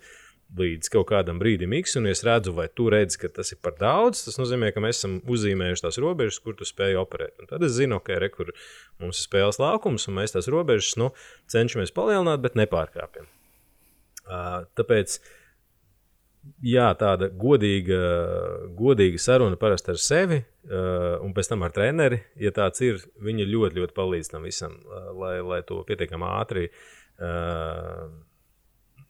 līdz 0.58 0.90
kaut 0.92 1.08
kādam 1.10 1.38
brīdim, 1.40 1.74
X, 1.78 1.96
un 2.00 2.08
es 2.10 2.24
redzu, 2.26 2.52
vai 2.56 2.66
tu 2.74 2.88
redzi, 2.90 3.20
ka 3.22 3.30
tas 3.34 3.52
ir 3.54 3.60
par 3.62 3.76
daudz. 3.80 4.24
Tas 4.26 4.38
nozīmē, 4.40 4.72
ka 4.74 4.82
mēs 4.82 5.00
esam 5.00 5.18
uzzīmējuši 5.30 5.84
tās 5.86 5.98
robežas, 6.02 6.40
kur 6.42 6.56
tu 6.58 6.66
spēj 6.66 6.98
operēt. 7.00 7.36
Un 7.42 7.50
tad 7.50 7.64
es 7.66 7.76
zinu, 7.76 8.00
ka 8.02 8.16
okay, 8.18 8.30
re, 8.30 8.54
mums 9.02 9.20
ir 9.20 9.28
spēles 9.28 9.60
laukums, 9.62 10.08
un 10.10 10.18
mēs 10.18 10.34
tās 10.34 10.50
robežas 10.50 10.96
nu, 11.00 11.12
cenšamies 11.52 11.94
palielināt, 11.96 12.42
bet 12.42 12.58
nepārkāpjam. 12.58 13.28
Uh, 14.30 14.64
tāpēc 14.78 15.18
jā, 16.64 16.88
tāda 16.98 17.30
godīga, 17.34 18.00
godīga 18.78 19.20
saruna 19.22 19.58
parasti 19.60 19.94
ar 19.94 20.00
sevi, 20.02 20.40
uh, 20.40 21.20
un 21.24 21.34
pēc 21.36 21.52
tam 21.52 21.66
ar 21.66 21.74
treneri, 21.74 22.22
ja 22.40 22.52
tāds 22.56 22.82
ir, 22.86 23.02
viņi 23.22 23.48
ļoti, 23.50 23.82
ļoti 23.82 23.96
palīdz 23.96 24.32
tam 24.34 24.48
visam, 24.48 24.80
uh, 24.86 25.12
lai, 25.18 25.36
lai 25.46 25.62
to 25.66 25.82
pietiekami 25.86 26.26
ātri. 26.40 26.66
Uh, 27.20 28.10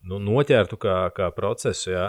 nu, 0.09 0.21
noķertu 0.23 0.79
kā, 0.81 0.97
kā 1.17 1.31
procesu. 1.37 1.91
Jā. 1.93 2.07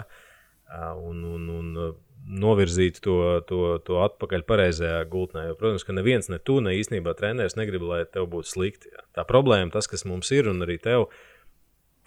un, 0.96 1.24
un, 1.28 1.48
un 1.52 1.94
novirzīt 2.22 3.00
to, 3.02 3.16
to, 3.48 3.60
to 3.86 3.98
atpakaļ 4.04 4.44
pareizajā 4.46 5.02
gultnē. 5.10 5.48
Jo, 5.50 5.58
protams, 5.58 5.84
ka 5.86 5.94
neviens, 5.96 6.30
ne 6.30 6.38
tu, 6.38 6.60
ne 6.64 6.74
īstenībā 6.78 7.14
treneris 7.18 7.58
negrib, 7.58 7.84
lai 7.88 8.02
tev 8.06 8.28
būtu 8.32 8.52
slikti. 8.52 8.92
Jā. 8.94 9.04
Tā 9.18 9.26
problēma, 9.28 9.72
tas, 9.74 9.90
kas 9.90 10.06
mums 10.08 10.30
ir, 10.34 10.50
un 10.50 10.62
arī 10.64 10.78
tev, 10.82 11.08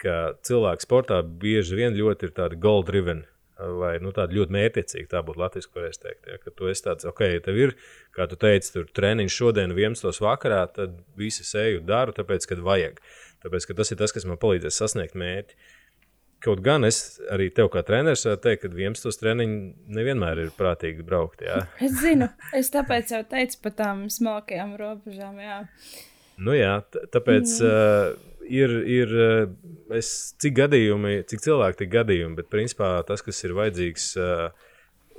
ka 0.02 0.36
cilvēki 0.46 0.86
sportā 0.86 1.22
bieži 1.22 1.78
vien 1.78 1.96
ļoti 1.96 2.28
ir 2.28 2.36
tādi 2.36 2.60
gold 2.60 2.88
driven. 2.90 3.24
Vai 3.56 3.94
nu, 4.04 4.10
tāda 4.12 4.36
ļoti 4.36 4.52
mērķiecīga, 4.52 5.08
tā 5.14 5.22
būtu 5.24 5.40
latviešu 5.40 5.70
korejs 5.72 6.02
teikt. 6.02 6.26
Ja, 6.28 6.36
ka 6.42 6.50
tu 6.52 6.68
esi 6.68 6.82
tāds, 6.84 7.06
ok, 7.08 7.22
ja 7.24 7.40
tev 7.44 7.56
ir, 7.56 7.70
kā 8.12 8.26
tu 8.28 8.36
teici, 8.36 8.68
tur 8.74 8.84
treniņš 8.98 9.32
šodien, 9.32 9.72
11. 9.72 10.20
vakarā, 10.20 10.58
tad 10.76 10.98
visi 11.16 11.44
seju 11.48 11.80
daru, 11.88 12.12
tāpēc, 12.16 12.44
kad 12.50 12.60
vajag. 12.60 13.00
Tāpēc, 13.46 13.68
ka 13.70 13.78
tas 13.78 13.94
ir 13.94 14.00
tas, 14.02 14.12
kas 14.12 14.28
man 14.28 14.36
palīdzēs 14.42 14.76
sasniegt 14.82 15.16
mērķi. 15.16 15.56
Kaut 16.44 16.60
gan 16.62 16.84
es 16.84 17.16
arī 17.32 17.48
tev, 17.54 17.70
kā 17.72 17.80
treneris, 17.86 18.26
varu 18.28 18.38
teikt, 18.44 18.66
ka 18.66 18.70
11 18.70 19.20
treniņi 19.22 19.56
nevienmēr 19.96 20.42
ir 20.44 20.52
prātīgi 20.56 21.06
braukt. 21.06 21.42
Jā. 21.46 21.62
Es 21.86 21.96
zinu, 22.02 22.28
es 22.54 22.70
tāpēc 22.74 23.14
jau 23.16 23.22
teicu 23.30 23.62
par 23.64 23.74
tām 23.80 24.06
smalkajām 24.12 24.76
robežām. 24.78 25.40
Jā. 25.42 25.58
Nu 26.36 26.52
jā, 26.54 26.78
tāpēc 26.92 27.56
mm. 27.56 27.72
uh, 27.72 28.36
ir, 28.52 28.76
ir 28.84 29.16
es, 29.96 30.12
cik 30.42 30.58
gadījumi, 30.60 31.18
cik 31.30 31.44
cilvēki 31.46 31.84
tik 31.84 31.92
gadījumi, 31.94 32.36
bet 32.38 32.52
principā 32.52 32.92
tas, 33.08 33.24
kas 33.24 33.40
ir 33.48 33.56
vajadzīgs 33.56 34.10
uh, 34.20 34.66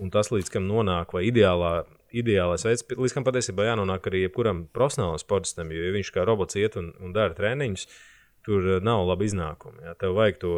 un 0.01 0.11
tas, 0.13 0.31
līdz 0.33 0.51
kam 0.53 0.67
nonāk, 0.69 1.13
vai 1.15 1.25
ideālā, 1.29 1.71
ideālais 2.15 2.65
veids, 2.67 2.85
līdz 2.93 3.15
kam 3.15 3.25
patiesībā 3.27 3.67
jānonāk 3.67 4.09
arī 4.09 4.25
jebkuram 4.25 4.65
profesionālam 4.75 5.19
sportistam, 5.21 5.71
jo 5.73 5.87
ja 5.87 5.95
viņš 5.95 6.13
kā 6.15 6.25
robots 6.27 6.59
iet 6.59 6.77
un, 6.79 6.91
un 7.01 7.15
dara 7.15 7.35
treniņus, 7.37 7.87
tur 8.47 8.69
nav 8.83 9.03
labi 9.09 9.27
iznākumi. 9.27 9.83
Jā. 9.89 9.97
Tev 9.99 10.15
vajag 10.17 10.39
to 10.43 10.53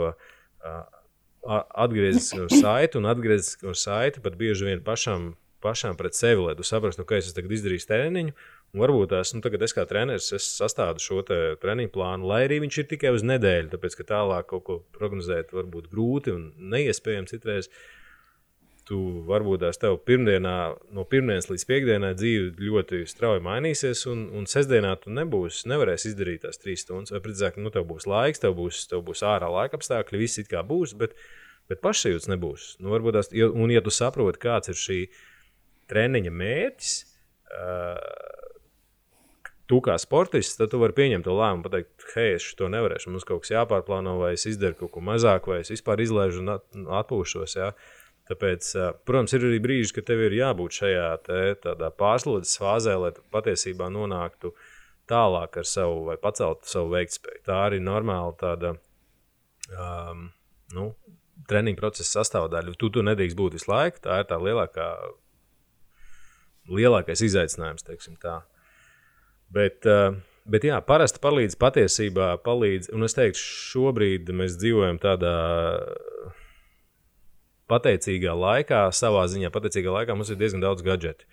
atgriezties 0.59 2.33
uz 2.45 2.61
saiti 2.61 2.99
un 2.99 3.09
atgriezties 3.09 3.63
uz 3.63 3.83
saiti 3.83 4.23
pat 4.23 4.35
bieži 4.39 4.67
vien 4.67 4.81
pašam, 4.83 5.33
pašam 5.63 5.97
pret 5.99 6.15
sevi, 6.15 6.41
lai 6.43 6.55
tu 6.55 6.67
saprastu, 6.67 7.05
ka 7.07 7.19
es 7.19 7.33
tagad 7.35 7.55
izdarīju 7.57 7.87
treniņu. 7.89 8.39
Un 8.69 8.83
varbūt 8.83 9.09
tās, 9.09 9.31
nu, 9.33 9.41
es 9.41 9.73
kā 9.73 9.81
treneris 9.89 10.27
es 10.37 10.45
sastādu 10.59 11.01
šo 11.01 11.23
treniņu 11.25 11.89
plānu, 11.89 12.27
lai 12.29 12.43
arī 12.45 12.59
viņš 12.61 12.75
ir 12.83 12.89
tikai 12.91 13.15
uz 13.15 13.23
nedēļu, 13.25 13.71
tāpēc 13.71 13.95
ka 13.97 14.05
tālāk 14.11 14.51
kaut 14.51 14.63
ko 14.67 14.75
prognozēt 14.93 15.55
var 15.57 15.65
būt 15.65 15.89
grūti 15.89 16.35
un 16.35 16.51
neiespējami 16.75 17.31
citreiz. 17.31 17.65
Uh, 17.65 17.98
tu 18.89 18.99
varbūt 19.29 19.61
tās 19.63 19.77
tev 19.81 19.99
pirmdienā, 20.07 20.55
no 20.95 21.05
pirmdienas 21.09 21.49
līdz 21.51 21.65
piekdienai 21.69 22.13
dzīve 22.17 22.65
ļoti 22.65 23.03
strauji 23.09 23.43
mainīsies, 23.45 24.01
un, 24.09 24.23
un 24.35 24.47
sestdienā 24.49 24.95
tu 25.03 25.13
nebūsi, 25.13 25.67
nevarēsi 25.69 26.11
izdarīt 26.11 26.43
tās 26.47 26.57
trīs 26.61 26.85
stundas. 26.85 27.13
Vai 27.13 27.21
precīzāk, 27.25 27.59
nu, 27.61 27.71
tev 27.73 27.85
būs 27.89 28.09
laiks, 28.09 28.41
tev 28.41 28.57
būs, 28.57 28.87
tev 28.89 29.05
būs 29.05 29.21
ārā 29.29 29.51
laika 29.53 29.77
apstākļi, 29.77 30.23
viss 30.23 30.41
it 30.41 30.49
kā 30.51 30.63
būs, 30.65 30.95
bet, 30.97 31.13
bet 31.69 31.83
pašsajūts 31.85 32.31
nebūs. 32.33 32.71
Nu, 32.81 32.89
varbūt 32.95 33.19
tās, 33.19 33.31
un 33.49 33.75
ja 33.75 33.83
tu 33.85 33.93
saproti, 33.93 34.41
kāds 34.41 34.73
ir 34.73 34.81
šī 34.81 34.99
treniņa 35.93 36.33
mērķis, 36.41 36.97
uh, 37.53 38.39
tu 39.69 39.79
kā 39.85 39.95
sportists, 40.01 40.57
tad 40.57 40.71
tu 40.73 40.81
vari 40.81 40.95
pieņemt 40.97 41.27
to 41.27 41.37
lēmumu, 41.37 41.67
pateikt, 41.67 42.09
hei, 42.15 42.33
es 42.39 42.47
to 42.57 42.71
nevarēšu. 42.73 43.13
Mums 43.13 43.27
kaut 43.27 43.43
kas 43.45 43.53
jāpārplāno, 43.53 44.17
vai 44.23 44.33
es 44.33 44.47
izdaru 44.49 44.79
kaut 44.81 44.95
ko 44.95 45.03
mazāk, 45.05 45.49
vai 45.51 45.61
es 45.61 45.69
vispār 45.69 46.01
izlaižu 46.01 46.41
un 46.41 46.87
atpūšos. 46.99 47.57
Jā. 47.59 47.73
Tāpēc, 48.29 48.67
protams, 49.09 49.33
ir 49.33 49.45
arī 49.47 49.57
brīži, 49.63 49.93
kad 49.95 50.05
tev 50.05 50.19
ir 50.27 50.35
jābūt 50.37 50.75
šajā 50.81 51.05
te, 51.25 51.39
pārslodzes 51.97 52.59
fāzē, 52.61 52.93
lai 53.01 53.09
patiesībā 53.33 53.87
nonāktu 53.89 54.53
tālāk 55.09 55.57
ar 55.57 55.65
savu 55.65 56.03
vai 56.11 56.17
paceltu 56.21 56.69
savu 56.69 56.93
veiktspēju. 56.93 57.41
Tā 57.47 57.57
arī 57.65 57.79
ir 57.81 57.87
normāla 57.87 58.35
tāda 58.37 58.75
um, 59.73 60.27
nu, 60.77 60.91
treniņa 61.49 61.81
procesa 61.81 62.19
sastāvdaļa. 62.19 62.77
Tu 62.77 62.91
tur 62.93 63.07
nedrīkst 63.09 63.39
būt 63.39 63.57
visu 63.57 63.71
laiku. 63.71 64.03
Tā 64.05 64.21
ir 64.21 64.29
tā 64.29 64.37
lielākā, 64.37 64.87
lielākais 66.69 67.25
izaicinājums, 67.25 67.87
teiksim 67.89 68.19
tā. 68.21 68.43
Bet, 69.49 69.81
uh, 69.89 70.13
Bet 70.49 70.65
jā, 70.65 70.79
parasti 70.81 71.19
palīdz 71.21 71.57
patiesībā, 71.61 72.31
palīdz, 72.41 72.89
un 72.95 73.05
es 73.05 73.13
teiktu, 73.13 73.37
šobrīd 73.69 74.31
mēs 74.33 74.55
dzīvojam 74.57 74.97
tādā 75.01 75.33
pateicīgā 77.69 78.33
laikā, 78.35 78.87
savā 78.95 79.25
ziņā 79.31 79.51
pateicīgā 79.53 79.93
laikā 79.99 80.17
mums 80.17 80.31
ir 80.33 80.39
diezgan 80.39 80.63
daudz 80.65 80.85
gadgetu. 80.85 81.27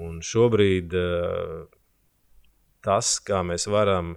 Un 0.00 0.18
šobrīd 0.24 0.94
uh, 0.98 1.66
tas, 2.84 3.18
kā 3.24 3.42
mēs 3.46 3.68
varam 3.70 4.16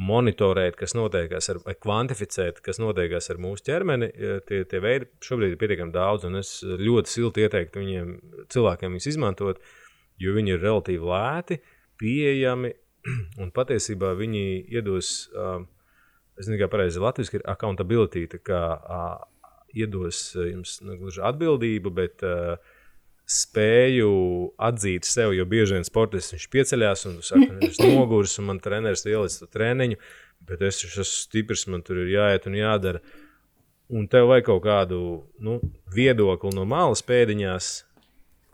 monitorēt, 0.00 0.78
kas 0.80 0.94
notiekās 0.96 1.50
ar, 1.52 1.58
kvantificēt, 1.82 2.62
kas 2.64 2.78
notiekās 2.80 3.28
ar 3.32 3.40
mūsu 3.42 3.66
ķermeni, 3.66 4.08
tie, 4.48 4.62
tie 4.68 4.80
veidi 4.80 5.10
šobrīd 5.24 5.54
ir 5.54 5.60
pietiekami 5.60 5.92
daudz. 5.92 6.28
Es 6.40 6.52
ļoti 6.62 7.12
silti 7.12 7.44
ieteiktu 7.44 7.82
viņiem, 7.82 8.14
cilvēkiem 8.54 8.94
viņus 8.94 9.10
izmantot, 9.12 9.60
jo 10.22 10.36
viņi 10.36 10.54
ir 10.54 10.64
relatīvi 10.64 11.10
lēti, 11.10 11.60
pieejami 12.00 12.72
un 13.42 13.52
patiesībā 13.56 14.14
viņi 14.20 14.46
iedos. 14.70 15.28
Uh, 15.34 15.68
Es 16.40 16.46
nezinu, 16.48 16.62
kā 16.62 16.70
pareizi 16.72 17.00
latviešu 17.02 17.34
ir 17.36 17.42
accountability, 17.52 18.22
kā 18.40 18.60
iedos 19.76 20.30
eh, 20.36 20.50
jums 20.52 20.78
nu, 20.84 20.96
gluži 21.00 21.22
atbildību, 21.26 21.92
bet 21.94 22.24
uh, 22.26 22.56
spēju 23.30 24.10
atzīt 24.58 25.06
sev, 25.06 25.34
jo 25.36 25.46
bieži 25.46 25.76
vien 25.76 25.86
sportists 25.86 26.34
viņš 26.34 26.46
pieceļās 26.50 27.06
un 27.10 27.20
saka, 27.22 27.50
es 27.60 27.78
esmu 27.78 27.92
noguris 28.00 28.38
un 28.42 28.50
man 28.50 28.62
treneris 28.62 29.06
ielicis 29.06 29.42
to 29.42 29.50
treniņu, 29.54 29.98
bet 30.48 30.64
es 30.66 30.82
esmu 30.86 31.06
stiprs, 31.06 31.68
man 31.70 31.84
tur 31.86 32.02
ir 32.02 32.10
jāiet 32.16 32.48
un 32.50 32.58
jādara. 32.58 33.02
Un 33.90 34.06
tev 34.10 34.28
vajag 34.30 34.46
kaut 34.46 34.62
kādu 34.62 34.98
nu, 35.42 35.56
viedokli 35.94 36.52
no 36.54 36.66
malas 36.68 37.02
pēdiņās, 37.06 37.70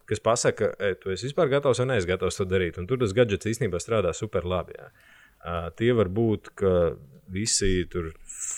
kas 0.08 0.22
pasaka, 0.24 0.70
e, 0.80 0.94
tu 1.00 1.12
esi 1.12 1.28
vispār 1.28 1.50
gatavs 1.52 1.82
vai 1.82 1.90
neesi 1.90 2.08
gatavs 2.08 2.38
to 2.40 2.46
darīt. 2.48 2.78
Un 2.80 2.88
tur 2.88 3.00
tas 3.00 3.12
gadgets 3.16 3.48
īstenībā 3.50 3.80
strādā 3.82 4.14
super 4.16 4.48
labi. 4.48 4.76
Jā. 4.78 4.88
Tie 5.78 5.92
var 5.94 6.10
būt, 6.10 6.50
visi 7.32 7.70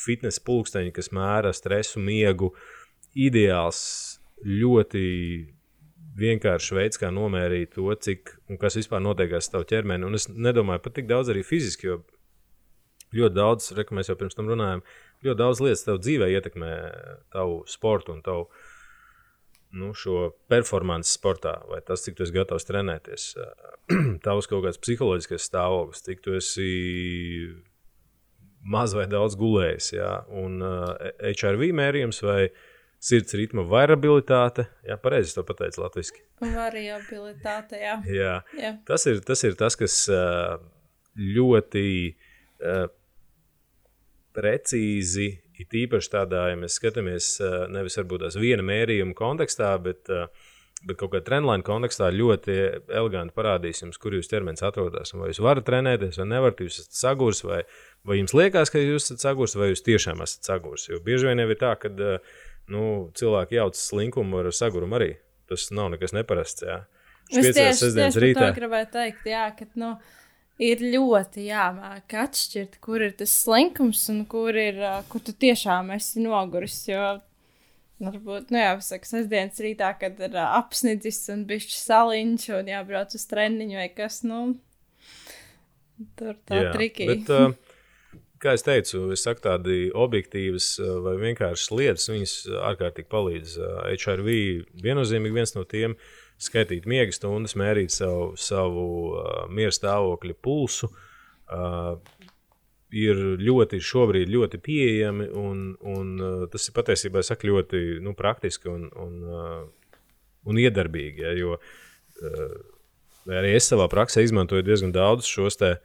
fitnesa 0.05 0.43
pulksteņi, 0.45 0.93
kas 0.97 1.13
mēra 1.17 1.53
stresu, 1.57 2.01
miegu, 2.05 2.53
ideāls, 3.19 3.81
ļoti 4.45 5.05
vienkāršs 6.19 6.75
veids, 6.75 7.01
kā 7.01 7.11
nomērīt 7.15 7.75
to, 7.77 7.89
cik 7.95 8.35
un 8.51 8.59
kas 8.61 8.79
vispār 8.79 9.03
notiekās 9.05 9.49
ar 9.49 9.59
tavu 9.59 9.69
ķermeni. 9.71 10.07
Un 10.09 10.19
es 10.19 10.29
nedomāju 10.31 10.83
pat 10.85 10.97
tik 10.99 11.09
daudz 11.11 11.31
arī 11.33 11.45
fiziski, 11.47 11.91
jo 11.91 12.01
ļoti 13.17 13.35
daudz, 13.39 13.71
re, 13.77 13.87
mēs 13.95 14.11
jau 14.11 14.19
pirms 14.21 14.37
tam 14.37 14.51
runājām, 14.51 14.83
ļoti 15.25 15.39
daudz 15.39 15.63
lietas 15.65 15.85
tev 15.87 16.01
dzīvē 16.03 16.31
ietekmē 16.35 16.73
tavu 17.35 17.63
sportu 17.71 18.15
un 18.15 18.25
tavu 18.27 18.49
nu, 19.77 19.93
šo 19.97 20.31
performanci 20.49 21.11
sportā, 21.13 21.59
vai 21.69 21.81
tas, 21.85 22.03
cik 22.05 22.17
tu 22.17 22.25
esi 22.25 22.35
gatavs 22.35 22.67
trenēties, 22.69 23.31
tavs 24.27 24.49
kaut 24.51 24.65
kāds 24.65 24.81
psiholoģiskais 24.81 25.49
stāvoklis, 25.51 26.05
cik 26.07 26.23
tu 26.25 26.37
esi 26.39 26.71
maz 28.69 28.95
vai 28.97 29.07
daudz 29.11 29.37
gulējis. 29.39 29.93
Jā. 29.97 30.13
Un 30.41 30.63
uh, 30.65 30.91
HRV 31.21 31.71
mērījums 31.77 32.23
vai 32.25 32.49
sirds 32.99 33.37
ritma 33.39 33.63
variabilitāte, 33.69 34.67
jā, 34.87 34.97
pareizi 35.01 35.37
to 35.37 35.45
pateicu 35.47 35.85
latviešu. 35.85 36.25
Variabilitāte, 36.43 37.79
jā. 37.83 37.99
jā. 38.11 38.35
jā. 38.59 38.73
Tas, 38.89 39.07
ir, 39.11 39.21
tas 39.27 39.45
ir 39.47 39.55
tas, 39.59 39.77
kas 39.79 40.01
uh, 40.11 40.57
ļoti 41.19 41.87
uh, 42.11 42.89
precīzi, 44.35 45.31
it 45.59 45.75
īpaši 45.85 46.13
tādā, 46.15 46.49
ja 46.53 46.61
mēs 46.61 46.79
skatāmies 46.81 47.35
uh, 47.43 47.65
nevis 47.73 47.99
varbūt 48.01 48.27
tās 48.27 48.39
viena 48.41 48.65
mērījuma 48.67 49.17
kontekstā, 49.19 49.75
bet 49.83 50.11
uh, 50.15 50.29
Bet 50.87 50.95
kaut 51.01 51.11
kādā 51.11 51.27
trendline 51.27 51.65
kontekstā 51.67 52.07
ļoti 52.15 52.55
eleganti 52.87 53.35
parādīs 53.35 53.83
jums, 53.83 53.99
kur 53.99 54.15
jūsu 54.15 54.31
ķermenis 54.31 54.63
atrodas. 54.63 55.11
Vai 55.19 55.33
jūs 55.33 55.41
varat 55.43 55.67
trenēties, 55.67 56.21
vai 56.21 56.27
nevarat, 56.31 56.61
jūs 56.63 56.77
esat 56.85 57.01
sagurs, 57.01 57.41
vai, 57.43 57.65
vai 58.07 58.21
jums 58.21 58.35
liekas, 58.39 58.71
ka 58.71 58.83
jūs 58.83 59.09
esat 59.09 59.25
sagurs, 59.27 59.57
vai 59.59 59.73
jūs 59.73 59.83
tiešām 59.89 60.23
esat 60.23 60.47
sagurs. 60.47 60.87
Jo 60.87 61.01
bieži 61.03 61.27
vien 61.27 61.43
jau 61.43 61.49
ir 61.51 61.59
tā, 61.59 61.73
ka 61.83 61.91
nu, 62.71 62.85
cilvēki 63.19 63.59
jauc 63.59 63.81
slinkumu 63.81 64.39
ar 64.45 64.53
sagurumu 64.55 65.01
arī. 65.01 65.11
Tas 65.51 65.67
nav 65.75 65.91
nekas 65.97 66.15
neparasts. 66.15 66.63
Jā. 66.63 66.79
Es 67.29 67.51
tieši, 67.59 67.91
tieši 67.99 68.25
rītā 68.29 68.53
gribēju 68.55 68.91
teikt, 68.95 69.27
jā, 69.29 69.49
ka 69.59 69.67
nu, 69.81 69.97
ir 70.59 70.83
ļoti 70.83 71.47
jāmāk 71.49 72.15
atšķirt, 72.25 72.81
kur 72.85 73.05
ir 73.07 73.15
tas 73.19 73.33
slinkums 73.45 74.05
un 74.13 74.25
kur 74.31 74.57
ir, 74.59 74.81
kur 75.09 75.23
tu 75.25 75.33
tiešām 75.33 75.95
esi 75.95 76.25
noguris. 76.25 76.83
Jo 76.91 77.19
Varbūt, 77.99 78.53
nu 78.55 78.61
jā, 78.61 78.75
saka, 78.85 79.09
sestdienas 79.11 79.59
rītā, 79.59 79.89
kad 79.99 80.21
ir 80.23 80.37
uh, 80.37 80.53
apsnidzis 80.61 81.25
un 81.35 81.43
bišķi 81.49 81.79
saliņš 81.81 82.45
un 82.55 82.71
jābrauc 82.71 83.17
uz 83.19 83.25
treniņu 83.27 83.75
vai 83.81 83.89
kas, 83.91 84.21
nu, 84.23 84.43
tur 86.21 86.37
tā 86.47 86.61
jā, 86.63 86.69
triki. 86.77 87.09
Bet, 87.11 87.33
uh, 87.35 88.21
kā 88.39 88.55
es 88.55 88.63
teicu, 88.63 89.09
es 89.17 89.27
saku 89.27 89.43
tādi 89.49 89.81
objektīvas 89.91 90.71
vai 91.09 91.17
vienkāršas 91.25 91.75
lietas, 91.75 92.07
viņas 92.13 92.37
ārkārtīgi 92.71 93.11
palīdz. 93.11 93.59
Uh, 93.59 93.83
HRV 93.97 94.39
viennozīmīgi 94.87 95.39
viens 95.41 95.57
no 95.59 95.67
tiem 95.67 95.99
skaitīt 96.43 96.87
miega 96.89 97.15
stundas, 97.15 97.57
mērīt 97.59 97.93
savu, 97.95 98.33
savu 98.39 98.87
uh, 99.13 99.45
miera 99.51 99.75
stāvokļa 99.75 100.37
pulsu. 100.43 100.91
Uh, 101.49 101.97
ir 102.95 103.21
ļoti, 103.43 103.81
šobrīd 103.85 104.31
ļoti 104.33 104.61
pieejami, 104.65 105.29
un, 105.37 105.75
un 105.85 106.15
uh, 106.23 106.47
tas 106.53 106.69
ir 106.69 106.77
patiesībā 106.77 107.23
saku, 107.27 107.51
ļoti 107.53 107.83
nu, 108.05 108.15
praktiski 108.17 108.71
un, 108.73 108.89
un, 108.97 109.19
uh, 109.29 110.01
un 110.49 110.61
iedarbīgi. 110.61 111.25
Ja, 111.27 111.35
jo 111.37 111.59
uh, 111.59 112.57
arī 113.29 113.55
es 113.59 113.69
savā 113.69 113.89
praksē 113.93 114.25
izmantoju 114.25 114.67
diezgan 114.67 114.95
daudz 114.95 115.29
šos 115.29 115.61
te. 115.61 115.77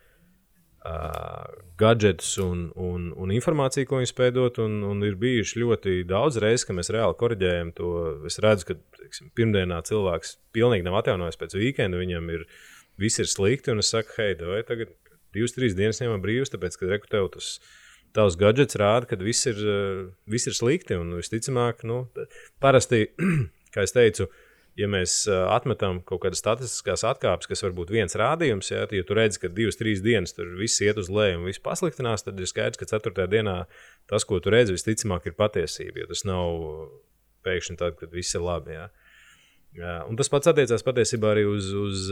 Uh, 0.83 1.47
gadgetus 1.79 2.33
un, 2.43 2.65
un, 2.75 3.05
un 3.15 3.31
informāciju, 3.31 3.87
ko 3.87 4.01
viņi 4.01 4.09
spēj 4.09 4.31
dot. 4.35 4.57
Un, 4.63 4.81
un 4.83 5.03
ir 5.07 5.15
bijuši 5.19 5.61
ļoti 5.61 5.93
daudz 6.09 6.41
reizes, 6.43 6.65
ka 6.67 6.75
mēs 6.75 6.91
reāli 6.91 7.15
korģējam 7.19 7.71
to. 7.77 7.91
Es 8.27 8.39
redzu, 8.43 8.67
ka 8.67 8.75
teiksim, 8.99 9.29
pirmdienā 9.37 9.79
cilvēks 9.87 10.35
pilnīgi 10.55 10.83
nav 10.83 10.99
atjaunojis 10.99 11.39
pēc 11.39 11.55
weekenda, 11.59 12.01
viņam 12.01 12.27
ir 12.35 12.43
viss 12.99 13.23
ir 13.23 13.31
slikti. 13.31 13.71
Un 13.71 13.79
es 13.79 13.93
saku, 13.93 14.11
hei, 14.19 14.35
vai 14.43 14.59
tagad 14.67 14.91
divas, 15.35 15.55
trīs 15.55 15.77
dienas 15.77 16.03
ņemam 16.03 16.23
brīvus, 16.23 16.51
tāpēc, 16.51 16.75
ka 16.79 16.91
reku 16.91 17.09
tev 17.11 17.31
tas 17.37 17.55
tavs 18.13 18.35
gadgets 18.37 18.77
rāda, 18.77 19.07
ka 19.09 19.17
viss 19.23 19.47
ir, 19.49 19.63
viss 20.29 20.51
ir 20.51 20.57
slikti. 20.57 20.99
Un 20.99 21.15
visticamāk, 21.21 21.87
nu, 21.87 22.03
parasti, 22.63 23.05
kā 23.73 23.87
es 23.87 23.95
teicu, 23.95 24.27
ja 24.79 24.87
mēs 24.89 25.23
atmetam 25.29 26.01
kaut 26.07 26.23
kādas 26.23 26.41
statistiskās 26.41 27.05
atkāpes, 27.05 27.49
kas 27.49 27.61
var 27.65 27.75
būt 27.77 27.93
viens 27.93 28.17
rādījums, 28.17 28.71
ja, 28.73 28.87
ja 28.89 29.05
tu 29.05 29.17
redz, 29.17 29.37
ka 29.41 29.51
divas, 29.53 29.77
trīs 29.79 30.01
dienas 30.05 30.33
tur 30.33 30.49
viss 30.57 30.81
iet 30.81 30.97
uz 31.01 31.11
leju 31.13 31.39
un 31.41 31.47
viss 31.49 31.61
pasliktinās, 31.63 32.25
tad 32.25 32.41
ir 32.41 32.49
skaidrs, 32.49 32.81
ka 32.81 32.89
ceturtajā 32.89 33.29
dienā 33.35 33.57
tas, 34.09 34.25
ko 34.25 34.41
tu 34.41 34.53
redzi, 34.53 34.75
visticamāk 34.75 35.29
ir 35.29 35.37
patiesība. 35.37 36.03
Jo 36.03 36.09
tas 36.09 36.25
nav 36.25 36.59
pēkšņi 37.45 37.79
tad, 37.79 37.97
kad 37.99 38.13
viss 38.15 38.33
ir 38.33 38.45
labi. 38.45 38.77
Ja. 38.77 38.89
Ja, 39.73 39.93
un 40.05 40.17
tas 40.17 40.29
pats 40.29 40.49
attiecās 40.51 40.85
patiesībā 40.85 41.33
arī 41.33 41.47
uz, 41.49 41.71
uz 41.73 42.09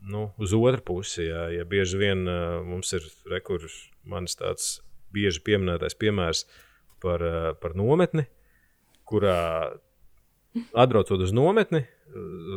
nu, 0.00 0.28
uz 0.38 0.54
otru 0.54 0.84
pusi. 0.92 1.26
Jā, 1.26 1.48
ja 1.54 1.66
bieži 1.68 1.98
vien 2.00 2.24
uh, 2.28 2.60
mums 2.66 2.92
ir 2.96 3.06
rekurs, 3.30 3.80
manis 4.08 4.38
tāds 4.38 4.78
bieži 5.14 5.42
pieminētais 5.46 5.96
piemērs 5.98 6.44
par, 7.02 7.24
uh, 7.24 7.50
par 7.58 7.74
nometni, 7.78 8.28
kurā 9.08 9.38
atbraucot 10.72 11.22
uz 11.24 11.32
nometni, 11.36 11.84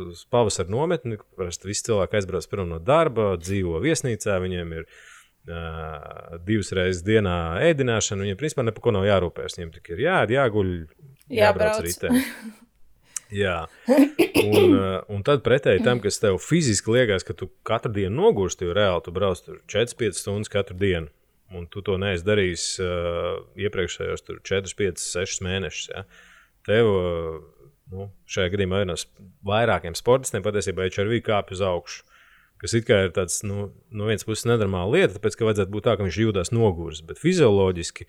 uz 0.08 0.24
pavasara 0.32 0.70
nometni, 0.72 1.18
parasti 1.36 1.68
visi 1.68 1.86
cilvēki 1.88 2.18
aizbrauc 2.18 2.48
prom 2.50 2.70
no 2.72 2.80
darba, 2.82 3.34
dzīvo 3.40 3.80
viesnīcā, 3.84 4.38
viņiem 4.42 4.74
ir 4.78 4.86
uh, 4.86 6.38
divas 6.46 6.72
reizes 6.76 7.04
dienā 7.06 7.36
ēdināšana, 7.68 8.24
viņiem 8.26 8.40
principā 8.40 8.66
neko 8.66 8.96
nav 8.96 9.06
jārūpējas. 9.08 9.58
Viņiem 9.58 9.72
tikai 9.78 9.96
ir 9.96 10.04
jāēd, 10.06 10.34
jāguļ, 10.38 10.74
jābrauc 11.40 11.80
rītē. 11.86 12.12
Jā, 13.32 13.62
un, 13.88 14.74
un 15.08 15.22
tad 15.24 15.40
pretēji 15.40 15.80
tam, 15.86 16.02
kas 16.04 16.20
tev 16.20 16.36
fiziski 16.44 16.92
liekas, 16.92 17.24
ka 17.24 17.32
tu 17.32 17.48
katru 17.64 17.94
dienu 17.96 18.12
nogursti, 18.18 18.66
jo 18.68 18.74
reāli 18.76 19.00
tu 19.06 19.14
brauc 19.16 19.40
4-5 19.72 20.18
stundas 20.20 20.52
katru 20.52 20.76
dienu. 20.76 21.08
Un 21.52 21.64
tu 21.68 21.82
to 21.84 21.98
neesi 22.00 22.24
darījis 22.24 22.66
uh, 22.80 23.40
iepriekšējos 23.60 24.24
4, 24.48 24.76
5, 24.76 25.02
6 25.04 25.42
mēnešus. 25.44 25.88
Ja. 25.92 26.04
Tev 26.68 26.88
uh, 26.88 27.40
nu, 27.92 28.08
šajā 28.30 28.54
gadījumā 28.54 28.82
ir 28.82 28.90
no 28.90 28.96
vairākiem 29.46 29.96
sportistiem 29.98 30.44
patiesībā 30.44 30.88
HRV 30.88 31.22
kāpj 31.26 31.56
uz 31.56 31.62
augšu. 31.68 32.02
Kas 32.62 32.76
it 32.78 32.86
kā 32.86 33.00
ir 33.06 33.14
tāds, 33.14 33.40
nu, 33.42 33.72
no 33.90 34.06
vienas 34.06 34.22
puses 34.26 34.46
nenormāla 34.46 34.94
lieta, 34.94 35.16
tāpēc 35.16 35.34
ka 35.34 35.48
vajadzētu 35.48 35.72
būt 35.74 35.86
tā, 35.88 35.96
ka 35.98 36.06
viņš 36.06 36.18
jūtas 36.22 36.52
noguris. 36.54 37.00
Bet 37.02 37.18
fizioloģiski 37.18 38.06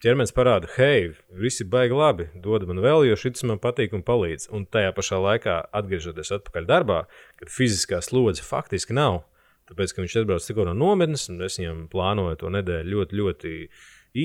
ķermenis 0.00 0.32
parāda, 0.32 0.70
hei, 0.78 1.10
viss 1.36 1.60
ir 1.60 1.68
baigi 1.72 1.96
labi, 1.96 2.30
dod 2.40 2.64
man 2.70 2.80
vēl, 2.80 3.04
jo 3.10 3.18
šis 3.20 3.44
man 3.50 3.60
patīk 3.60 3.92
un 3.96 4.04
palīdz. 4.06 4.48
Un 4.56 4.64
tajā 4.64 4.94
pašā 4.96 5.20
laikā, 5.20 5.58
atgriežoties 5.76 6.32
atpakaļ 6.38 6.70
darbā, 6.70 7.02
kad 7.42 7.52
fiziskā 7.52 8.00
slodze 8.04 8.46
faktiski 8.46 8.96
nav, 8.96 9.26
tāpēc, 9.68 9.92
ka 9.92 10.06
viņš 10.06 10.16
atbrauc 10.22 10.46
tikko 10.48 10.64
no 10.70 10.74
nometnes, 10.76 11.28
un 11.28 11.44
es 11.44 11.60
viņam 11.60 11.84
plānoju 11.92 12.40
to 12.40 12.54
nedēļu 12.56 12.96
ļoti, 12.96 13.20
ļoti 13.20 13.54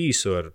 īsu 0.00 0.32
ar 0.40 0.50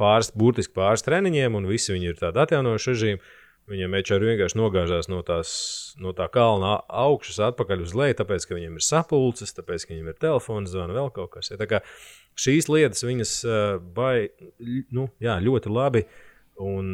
pāris, 0.00 0.30
burtiski 0.36 0.74
pāris 0.76 1.04
treniņiem, 1.06 1.56
un 1.58 1.70
visi 1.70 1.94
viņi 1.94 2.12
ir 2.12 2.20
tādi 2.20 2.42
atjaunojuši 2.44 2.92
režīmi. 2.92 3.22
Viņam 3.64 3.94
ečāri 3.96 4.28
vienkārši 4.28 4.58
nogāžās 4.60 5.06
no, 5.08 5.22
tās, 5.24 5.50
no 5.96 6.12
tā 6.12 6.26
kalna 6.32 6.74
augšas 6.84 7.38
atpakaļ 7.46 7.86
uz 7.86 7.94
leju, 7.96 8.18
tāpēc, 8.18 8.44
ka 8.44 8.58
viņam 8.58 8.76
ir 8.76 8.84
sapulces, 8.84 9.54
tāpēc, 9.56 9.86
ka 9.86 9.94
viņam 9.94 10.10
ir 10.12 10.18
telefons 10.20 10.74
zvana, 10.74 10.92
vēl 10.98 11.08
kaut 11.16 11.32
kas. 11.38 11.48
Ja, 11.48 11.56
tā 11.56 11.70
kā 11.70 11.80
šīs 12.36 12.68
lietas 12.68 13.06
viņas 13.06 13.32
bai, 13.96 14.28
nu, 14.92 15.08
jā, 15.24 15.38
ļoti 15.40 15.72
labi 15.72 16.04
un 16.60 16.92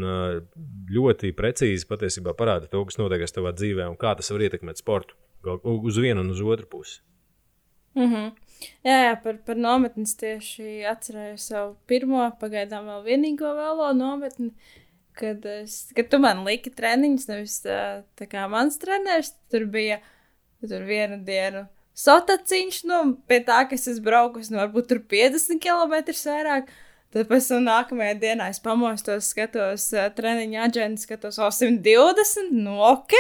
ļoti 0.95 1.35
precīzi 1.37 1.89
patiesībā 1.91 2.37
parāda 2.39 2.71
to, 2.71 2.85
kas 2.87 3.01
notiek 3.01 3.27
tavā 3.35 3.51
dzīvē 3.57 3.91
un 3.91 3.99
kā 4.01 4.15
tas 4.17 4.31
var 4.31 4.47
ietekmēt 4.47 4.79
sportu 4.81 5.19
uz 5.65 5.99
vienu 5.99 6.23
un 6.23 6.31
uz 6.31 6.41
otru 6.41 6.71
pusi. 6.71 7.01
Mm 7.99 8.07
-hmm. 8.15 8.33
Jā, 8.85 8.97
jā 9.09 9.17
par, 9.25 9.41
par 9.47 9.59
nometnes 9.61 10.15
tieši 10.21 10.85
atcerējos 10.91 11.49
savu 11.53 11.75
pirmo, 11.91 12.23
pagaidām 12.41 12.89
vēl 12.91 13.03
vienīgo 13.09 13.55
vēlo 13.57 13.91
nometni. 13.97 14.53
Kad, 15.21 15.45
es, 15.45 15.91
kad 15.97 16.07
tu 16.09 16.21
man 16.23 16.45
liki 16.47 16.71
treniņus, 16.73 17.27
nevis 17.29 17.59
tā, 17.65 17.81
tā 18.17 18.29
kā 18.31 18.47
mans 18.49 18.79
treneris, 18.81 19.35
tur 19.53 19.67
bija 19.69 19.99
tur 20.63 20.85
vienu 20.87 21.19
dienu 21.27 21.67
sotaciņš, 22.01 22.85
nu, 22.89 23.01
pie 23.29 23.41
tā, 23.45 23.65
ka 23.69 23.77
es 23.77 24.01
braukusi, 24.05 24.53
nu, 24.55 24.61
varbūt 24.63 24.89
tur 24.93 25.03
50 25.11 25.61
km 25.63 25.97
vairāk. 26.15 26.71
Tad 27.11 27.27
pēc 27.27 27.47
tam 27.51 27.65
nākamajā 27.67 28.13
dienā 28.23 28.45
es 28.53 28.61
pamostos, 28.63 29.33
skatos 29.33 29.89
uh, 29.97 30.05
treniņa 30.15 30.61
aģentu, 30.69 31.03
skatos, 31.03 31.41
o, 31.43 31.49
120. 31.51 32.53
Nu, 32.55 32.77
ok, 32.87 33.17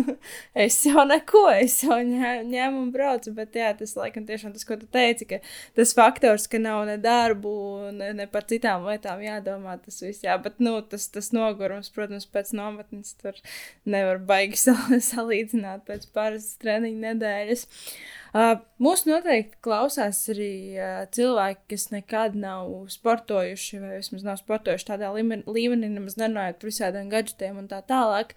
es 0.66 0.76
jau 0.86 1.02
neko, 1.10 1.42
es 1.56 1.80
jau 1.82 1.98
ņēmu 1.98 2.78
un 2.78 2.92
braucu. 2.94 3.34
Bet, 3.34 3.58
jā, 3.58 3.72
tas 3.74 3.96
laikam 3.98 4.22
tiešām 4.28 4.54
tas, 4.54 4.62
ko 4.68 4.78
tu 4.78 4.86
teici, 4.86 5.26
ka 5.32 5.40
tas 5.74 5.96
faktors, 5.98 6.46
ka 6.46 6.62
nav 6.62 6.84
ne 6.86 6.94
darbu, 7.02 7.56
ne, 7.98 8.12
ne 8.22 8.30
par 8.30 8.46
citām 8.46 8.86
lietām 8.86 9.26
jādomā, 9.26 9.80
tas 9.82 9.98
viss, 10.06 10.22
jā. 10.22 10.38
Bet, 10.38 10.62
nu, 10.62 10.78
tas, 10.86 11.10
tas 11.10 11.34
nogurums, 11.34 11.90
protams, 11.90 12.30
pēc 12.30 12.54
nometnes 12.54 13.16
tur 13.18 13.42
nevar 13.82 14.22
baigi 14.22 14.62
salīdzināt 15.10 15.88
pēc 15.90 16.06
parastas 16.14 16.62
treniņa 16.62 17.08
nedēļas. 17.10 17.66
Uh, 17.66 18.20
Uh, 18.34 18.56
mūsu 18.82 19.06
noteikti 19.12 19.60
klausās 19.62 20.24
arī 20.32 20.74
uh, 20.74 21.04
cilvēki, 21.14 21.60
kas 21.70 21.84
nekad 21.92 22.34
nav 22.34 22.72
sportojuši, 22.90 23.78
vai 23.78 23.92
vismaz 24.00 24.24
nav 24.26 24.40
sportojuši 24.40 24.88
tādā 24.88 25.12
līmenī, 25.14 25.92
nemaz 25.92 26.18
nerunājot 26.18 26.58
par 26.58 26.70
visādiem 26.72 27.12
gadgetiem 27.12 27.62
un 27.62 27.70
tā 27.70 27.80
tālāk. 27.86 28.34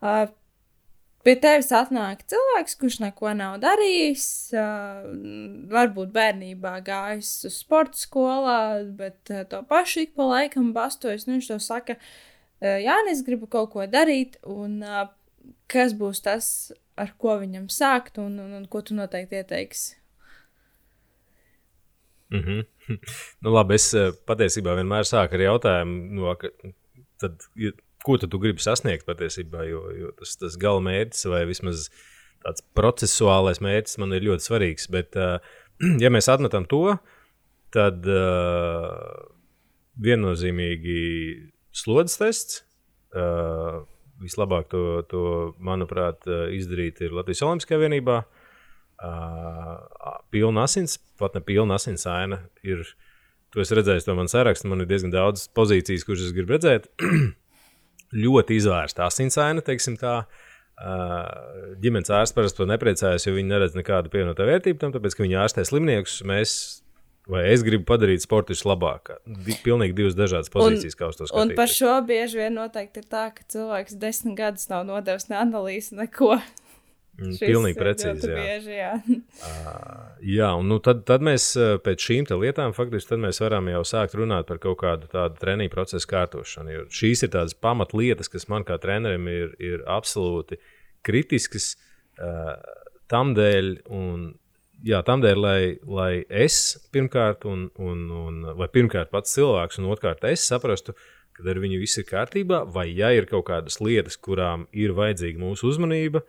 Uh, 0.00 0.28
Pie 1.20 1.34
tevis 1.36 1.66
atnāk 1.76 2.22
cilvēks, 2.32 2.78
kurš 2.80 2.94
neko 3.02 3.34
nav 3.36 3.58
darījis, 3.60 4.22
uh, 4.56 5.02
varbūt 5.68 6.14
bērnībā 6.14 6.78
gājis 6.86 7.34
uz 7.44 7.58
sporta 7.60 8.00
skolā, 8.00 8.60
bet 8.96 9.28
uh, 9.28 9.42
to 9.48 9.60
pašu 9.68 10.06
ik 10.06 10.14
pa 10.16 10.24
laikam 10.30 10.70
bastojas. 10.72 11.26
Nu, 11.28 11.36
viņš 11.36 11.50
to 11.50 11.58
saka, 11.60 11.98
uh, 12.00 12.30
Jā, 12.60 12.98
es 13.08 13.22
gribu 13.24 13.48
kaut 13.48 13.70
ko 13.72 13.86
darīt, 13.88 14.36
un 14.44 14.82
uh, 14.84 15.06
kas 15.70 15.94
būs 15.96 16.20
tas, 16.26 16.46
ar 17.00 17.14
ko 17.20 17.38
viņam 17.40 17.68
sākt 17.72 18.20
un, 18.22 18.38
un, 18.42 18.52
un 18.60 18.68
ko 18.70 18.82
tu 18.86 18.96
noteikti 18.98 19.40
ieteiksi? 19.40 19.96
Mm 22.30 22.42
-hmm. 22.46 22.66
nu, 23.42 23.50
labi, 23.50 23.74
es 23.74 23.92
eh, 23.94 24.12
patiesībā 24.26 24.76
vienmēr 24.78 25.06
sāku 25.08 25.34
ar 25.34 25.46
jautājumu, 25.46 25.96
no, 26.14 26.34
ka, 26.38 26.50
tad, 27.18 27.42
ko 28.04 28.16
tu 28.18 28.38
gribi 28.38 28.62
sasniegt 28.62 29.06
patiesībā, 29.06 29.64
jo, 29.68 29.82
jo 29.98 30.12
tas, 30.18 30.36
tas 30.36 30.56
gala 30.56 30.80
mērķis 30.80 31.26
vai 31.30 31.44
vismaz 31.48 31.88
tāds 32.44 32.64
procesuālais 32.76 33.60
mērķis 33.60 33.98
man 33.98 34.14
ir 34.16 34.26
ļoti 34.28 34.46
svarīgs. 34.46 34.88
Bet, 34.92 35.16
uh, 35.16 35.38
ja 36.04 36.10
mēs 36.12 36.30
atmetam 36.32 36.66
to, 36.70 36.96
tad 37.74 38.06
uh, 38.06 39.26
viennozīmīgi 40.00 41.00
slodzes 41.72 42.20
tests. 42.20 42.62
Uh, 43.10 43.82
vislabāk 44.20 44.68
to, 44.72 44.84
to, 45.10 45.24
manuprāt, 45.64 46.26
izdarīt 46.54 47.00
ir 47.04 47.16
Latvijas 47.16 47.42
Olimpiskajā 47.46 47.80
vienībā. 47.86 48.20
Uh, 49.00 49.78
pilna 50.28 50.66
asins, 50.68 50.98
pat 51.20 51.36
ne 51.36 51.40
pilna 51.44 51.78
asins 51.80 52.04
aina. 52.10 52.42
Ir, 52.66 52.84
tu 53.48 53.62
esi 53.62 53.78
redzējis 53.78 54.04
to 54.04 54.16
man 54.18 54.28
sarakstu, 54.28 54.68
man 54.68 54.84
ir 54.84 54.90
diezgan 54.90 55.14
daudz 55.14 55.46
pozīcijas, 55.56 56.04
kuras 56.04 56.26
es 56.26 56.34
gribu 56.36 56.56
redzēt. 56.58 56.90
ļoti 58.24 58.58
izvērsta 58.60 59.06
asinsaina, 59.08 59.64
teiksim 59.64 59.96
tā. 60.00 60.20
Uh, 60.80 61.74
ģimenes 61.82 62.08
ārsts 62.16 62.32
parasti 62.32 62.62
to 62.62 62.66
nepriecājas, 62.70 63.26
jo 63.26 63.34
viņi 63.36 63.52
neredz 63.52 63.74
nekādu 63.76 64.08
pievienoto 64.12 64.46
vērtību 64.48 64.80
tam, 64.80 64.94
tāpēc, 64.94 65.16
ka 65.16 65.26
viņi 65.26 65.36
ārstē 65.42 65.64
slimniekus. 65.68 66.22
Mēs 66.28 66.54
Vai 67.28 67.44
es 67.52 67.62
gribu 67.66 67.84
padarīt 67.86 68.24
sportistu 68.24 68.70
labāk? 68.70 69.12
Di 69.44 69.54
pilnīgi 69.62 69.94
divas 69.98 70.16
dažādas 70.18 70.50
pozīcijas, 70.52 70.96
un, 70.96 70.98
kā 70.98 71.10
uz 71.12 71.18
to 71.18 71.28
skatīties. 71.28 71.52
Un 71.52 71.58
par 71.58 71.70
šo 71.70 71.92
bieži 72.08 72.40
vien 72.40 72.56
noteikti 72.56 73.02
ir 73.02 73.10
tā, 73.12 73.26
ka 73.36 73.44
cilvēks 73.52 73.98
desmit 74.00 74.38
gadus 74.38 74.70
nav 74.72 74.86
nodevis 74.88 75.28
ne 75.30 75.38
analīzi, 75.38 75.98
neko. 76.00 76.38
Mm, 77.20 77.36
pilnīgi 77.36 77.76
precīzi. 77.76 78.30
Jā. 78.30 78.40
Bieži, 78.40 78.74
jā. 78.78 78.92
uh, 78.96 80.16
jā, 80.38 80.48
un 80.56 80.70
nu, 80.72 80.80
tad, 80.82 81.04
tad 81.08 81.24
mēs 81.26 81.52
pēc 81.84 82.06
šīm 82.08 82.30
lietām 82.40 82.72
faktiski 82.76 83.20
varam 83.42 83.68
jau 83.68 83.84
sākt 83.92 84.16
runāt 84.16 84.48
par 84.48 84.60
kaut 84.62 84.80
kādu 84.80 85.10
tādu 85.12 85.36
treniņu 85.42 85.72
procesu 85.74 86.08
kārtošanu. 86.10 86.74
Jo 86.74 86.86
šīs 86.88 87.26
ir 87.26 87.34
tādas 87.36 87.54
pamatlietas, 87.54 88.32
kas 88.32 88.48
man 88.52 88.64
kā 88.64 88.80
trenerim 88.80 89.28
ir, 89.28 89.52
ir 89.60 89.84
absolūti 89.90 90.58
kritiskas 91.04 91.74
uh, 91.76 92.56
tam 93.12 93.34
dēļ. 93.36 93.74
Un 93.92 94.30
jā, 94.86 95.00
tam 95.06 95.22
dēļ, 95.24 95.40
lai, 95.40 95.60
lai 95.84 96.10
es 96.28 96.58
pirmkārt, 96.94 97.46
un, 97.48 97.68
un, 97.80 98.04
un, 98.14 98.42
vai 98.58 98.68
pirmkārt 98.72 99.12
pats 99.12 99.34
cilvēks, 99.36 99.80
un 99.80 99.88
otrkārt 99.92 100.24
es 100.30 100.44
saprastu, 100.48 100.94
ka 101.36 101.44
ar 101.50 101.60
viņu 101.62 101.80
viss 101.80 102.00
ir 102.00 102.06
kārtībā, 102.08 102.64
vai 102.74 102.88
ja 102.92 103.12
ir 103.16 103.28
kaut 103.30 103.46
kādas 103.48 103.80
lietas, 103.80 104.18
kurām 104.20 104.66
ir 104.76 104.94
vajadzīga 104.96 105.40
mūsu 105.40 105.70
uzmanība, 105.70 106.24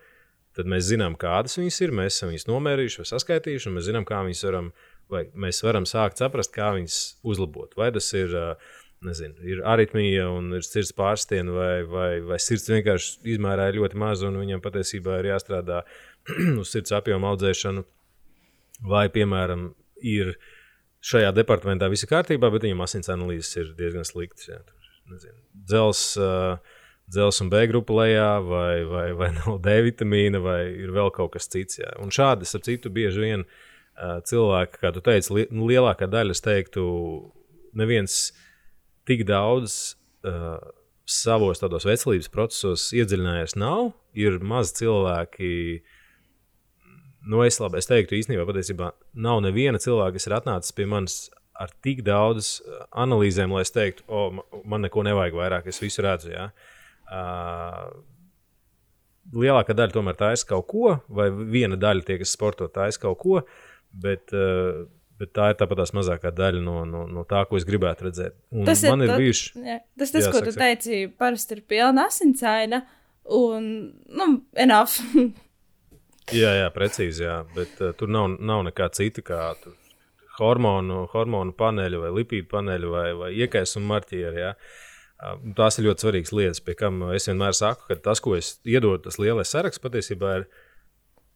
tad 0.57 0.69
mēs 0.71 0.89
zinām, 0.91 1.15
kādas 1.19 1.57
viņas 1.59 1.79
ir. 1.85 1.95
Mēs 1.95 2.17
esam 2.17 2.31
viņas 2.31 2.47
nomērījuši 2.49 3.01
vai 3.01 3.07
saskaitījuši, 3.13 3.69
un 3.69 3.77
mēs 3.77 3.87
zinām, 3.87 4.07
kā 4.07 4.21
viņas 4.27 4.45
varam, 4.49 4.69
vai 5.11 5.25
mēs 5.45 5.63
varam 5.63 5.87
sākt 5.87 6.21
saprast, 6.21 6.53
kā 6.55 6.73
viņas 6.75 6.99
uzlabot. 7.27 7.75
Vai 7.79 7.89
tas 7.95 8.09
ir, 8.19 8.35
nezinu, 9.07 9.37
ir 9.47 9.63
aritmija 9.67 10.27
un 10.31 10.51
ir 10.59 10.67
sirds 10.67 10.91
pārstiena, 10.97 11.55
vai, 11.55 11.71
vai, 11.87 12.11
vai 12.33 12.39
sirds 12.43 12.67
vienkārši 12.71 13.33
izmērā 13.35 13.71
ir 13.71 13.79
ļoti 13.79 14.03
maza, 14.03 14.27
un 14.27 14.39
viņam 14.43 14.63
patiesībā 14.63 15.21
ir 15.21 15.31
jāstrādā 15.31 15.81
uz 16.61 16.75
sirds 16.75 16.93
apjoma 16.99 17.31
audzēšanu 17.31 17.87
vai, 18.81 19.07
piemēram, 19.13 19.71
ir 20.01 20.35
šajā 21.05 21.31
departamentā 21.37 21.89
viss 21.91 22.07
kārtībā, 22.09 22.51
bet 22.53 22.65
viņam 22.65 22.83
asins 22.85 23.09
analīzes 23.13 23.57
ir 23.57 23.73
diezgan 23.77 24.05
sliktas. 24.07 24.49
Dzels, 25.67 26.03
dzels 27.11 27.41
un 27.43 27.51
B 27.51 27.63
grupa 27.71 27.97
lejā, 28.01 28.31
vai, 28.45 28.83
vai, 28.87 29.07
vai 29.17 29.31
nav 29.39 29.61
D 29.65 29.77
vitamīna, 29.89 30.41
vai 30.43 30.61
ir 30.71 30.93
vēl 30.95 31.13
kaut 31.15 31.35
kas 31.35 31.49
cits. 31.51 31.81
Jā. 31.81 31.95
Un 32.03 32.13
šādi, 32.13 32.49
ap 32.49 32.67
citu, 32.67 32.93
bieži 32.93 33.25
vien 33.25 33.47
cilvēki, 34.01 34.81
kā 34.81 34.93
tu 34.95 35.03
teici, 35.05 35.33
li 35.35 35.47
nu, 35.53 35.65
lielākā 35.69 36.07
daļa, 36.09 36.37
es 36.37 36.45
teiktu, 36.45 36.83
neviens 37.77 38.21
tik 39.09 39.25
daudz. 39.29 39.97
Uh, 40.21 40.61
savos 41.11 41.61
tādos 41.61 41.85
veselības 41.87 42.29
procesos 42.31 42.89
iedziļinājies 42.95 43.57
nav. 43.59 43.91
Ir 44.17 44.39
maz 44.43 44.73
cilvēki, 44.77 45.81
nu, 47.27 47.43
es, 47.45 47.59
labi, 47.61 47.81
es 47.81 47.89
teiktu, 47.89 48.17
īstenībā 48.17 48.45
patiesībā 48.47 48.91
nav 49.21 49.41
neviena 49.45 49.81
cilvēka, 49.81 50.17
kas 50.17 50.27
ir 50.27 50.37
atnācis 50.37 50.75
pie 50.77 50.87
manis 50.89 51.17
ar 51.61 51.73
tik 51.85 52.01
daudz 52.05 52.53
uh, 52.61 52.85
analīzēm, 53.03 53.51
lai 53.53 53.65
es 53.65 53.73
teiktu, 53.75 54.05
o, 54.07 54.29
oh, 54.29 54.61
man 54.67 54.85
neko 54.85 55.03
nevajag 55.05 55.35
vairāk, 55.37 55.67
es 55.69 55.81
visu 55.81 56.03
redzu. 56.05 56.31
Ja? 56.33 56.47
Uh, 57.11 57.91
lielākā 59.35 59.75
daļa 59.77 59.95
tomēr 59.95 60.17
taisa 60.19 60.47
kaut 60.49 60.67
ko, 60.71 60.95
vai 61.11 61.29
viena 61.31 61.77
daļa 61.79 62.07
tie, 62.07 62.17
kas 62.21 62.33
sporto, 62.33 62.69
taisa 62.71 63.03
kaut 63.03 63.19
ko, 63.21 63.43
bet, 63.91 64.33
uh, 64.33 64.87
bet 65.21 65.33
tā 65.37 65.51
ir 65.51 65.59
tāpat 65.59 65.83
tās 65.83 65.93
mazākā 65.97 66.33
daļa 66.33 66.63
no, 66.65 66.79
no, 66.89 67.05
no 67.11 67.27
tā, 67.29 67.43
ko 67.49 67.59
es 67.59 67.67
gribētu 67.67 68.09
redzēt. 68.09 68.39
Un 68.55 68.65
tas 68.69 68.81
ir, 68.81 68.95
ir 68.95 69.13
tad, 69.13 69.21
bijuši. 69.21 69.53
Jā, 69.67 69.77
tas, 70.01 70.15
tas 70.15 70.25
jā, 70.25 70.33
ko 70.33 70.43
tu 70.47 70.55
teici, 70.57 71.05
parasti 71.21 71.59
ir 71.59 71.63
pilna 71.69 72.07
asinsaina 72.09 72.81
un, 73.37 73.71
nu, 74.09 74.33
enough. 74.57 74.97
Jā, 76.35 76.51
jā, 76.61 76.67
precīzi. 76.73 77.25
Jā. 77.25 77.41
Bet 77.55 77.81
uh, 77.81 77.91
tur 77.97 78.11
nav, 78.11 78.35
nav 78.39 78.63
nekā 78.69 78.87
cita 78.95 79.23
kā 79.25 79.41
hormonu, 80.39 81.05
hormonu 81.11 81.55
paneļu 81.57 82.05
vai 82.05 82.11
lipīdu 82.19 82.49
paneļu 82.51 82.91
vai, 82.93 83.07
vai 83.17 83.31
iekaisuma 83.43 83.95
marķieri. 83.95 84.45
Jā. 84.45 84.53
Tās 85.57 85.77
ir 85.77 85.85
ļoti 85.89 86.05
svarīgas 86.05 86.33
lietas, 86.33 86.61
pie 86.65 86.75
kam 86.77 87.03
es 87.13 87.27
vienmēr 87.29 87.53
saku, 87.53 87.85
ka 87.89 87.99
tas, 88.09 88.21
ko 88.23 88.33
es 88.37 88.55
iedodu, 88.65 89.03
tas 89.05 89.19
lielais 89.21 89.51
saraksts 89.53 89.81
patiesībā 89.83 90.37
ir 90.39 90.47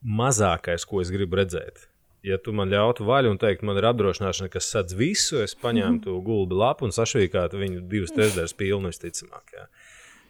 mazākais, 0.02 0.88
ko 0.90 1.04
es 1.04 1.12
gribu 1.14 1.38
redzēt. 1.38 1.86
Ja 2.26 2.40
tu 2.42 2.56
man 2.58 2.72
ļautu 2.74 3.06
vaļu 3.06 3.36
un 3.36 3.38
teikt, 3.38 3.62
man 3.62 3.78
ir 3.78 3.86
apdrošināšana, 3.86 4.50
kas 4.50 4.72
sadz 4.74 4.96
visu, 4.98 5.38
es 5.44 5.54
paņemtu 5.54 6.10
mm 6.10 6.16
-hmm. 6.16 6.26
gulbi 6.26 6.58
lapu 6.58 6.88
un 6.88 6.96
sašķīkātu 6.96 7.62
viņu 7.62 7.84
divas 7.92 8.16
trešdaļas 8.16 8.58
pilnu, 8.58 8.90
visticamāk. 8.90 9.54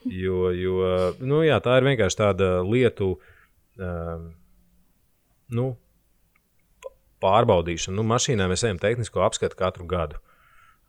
Jo, 0.06 0.52
jo 0.52 1.14
nu, 1.20 1.40
jā, 1.44 1.56
tā 1.64 1.78
ir 1.78 1.88
vienkārši 1.88 2.18
tāda 2.18 2.50
lietu. 2.68 3.16
Uh, 3.80 4.34
nu, 5.56 5.72
pārbaudīšanu. 7.24 7.98
Nu, 8.00 8.06
mašīnā 8.10 8.48
mēs 8.52 8.66
ejam 8.68 8.80
tehnisko 8.82 9.24
apskatu 9.26 9.58
katru 9.60 9.88
gadu. 9.90 10.20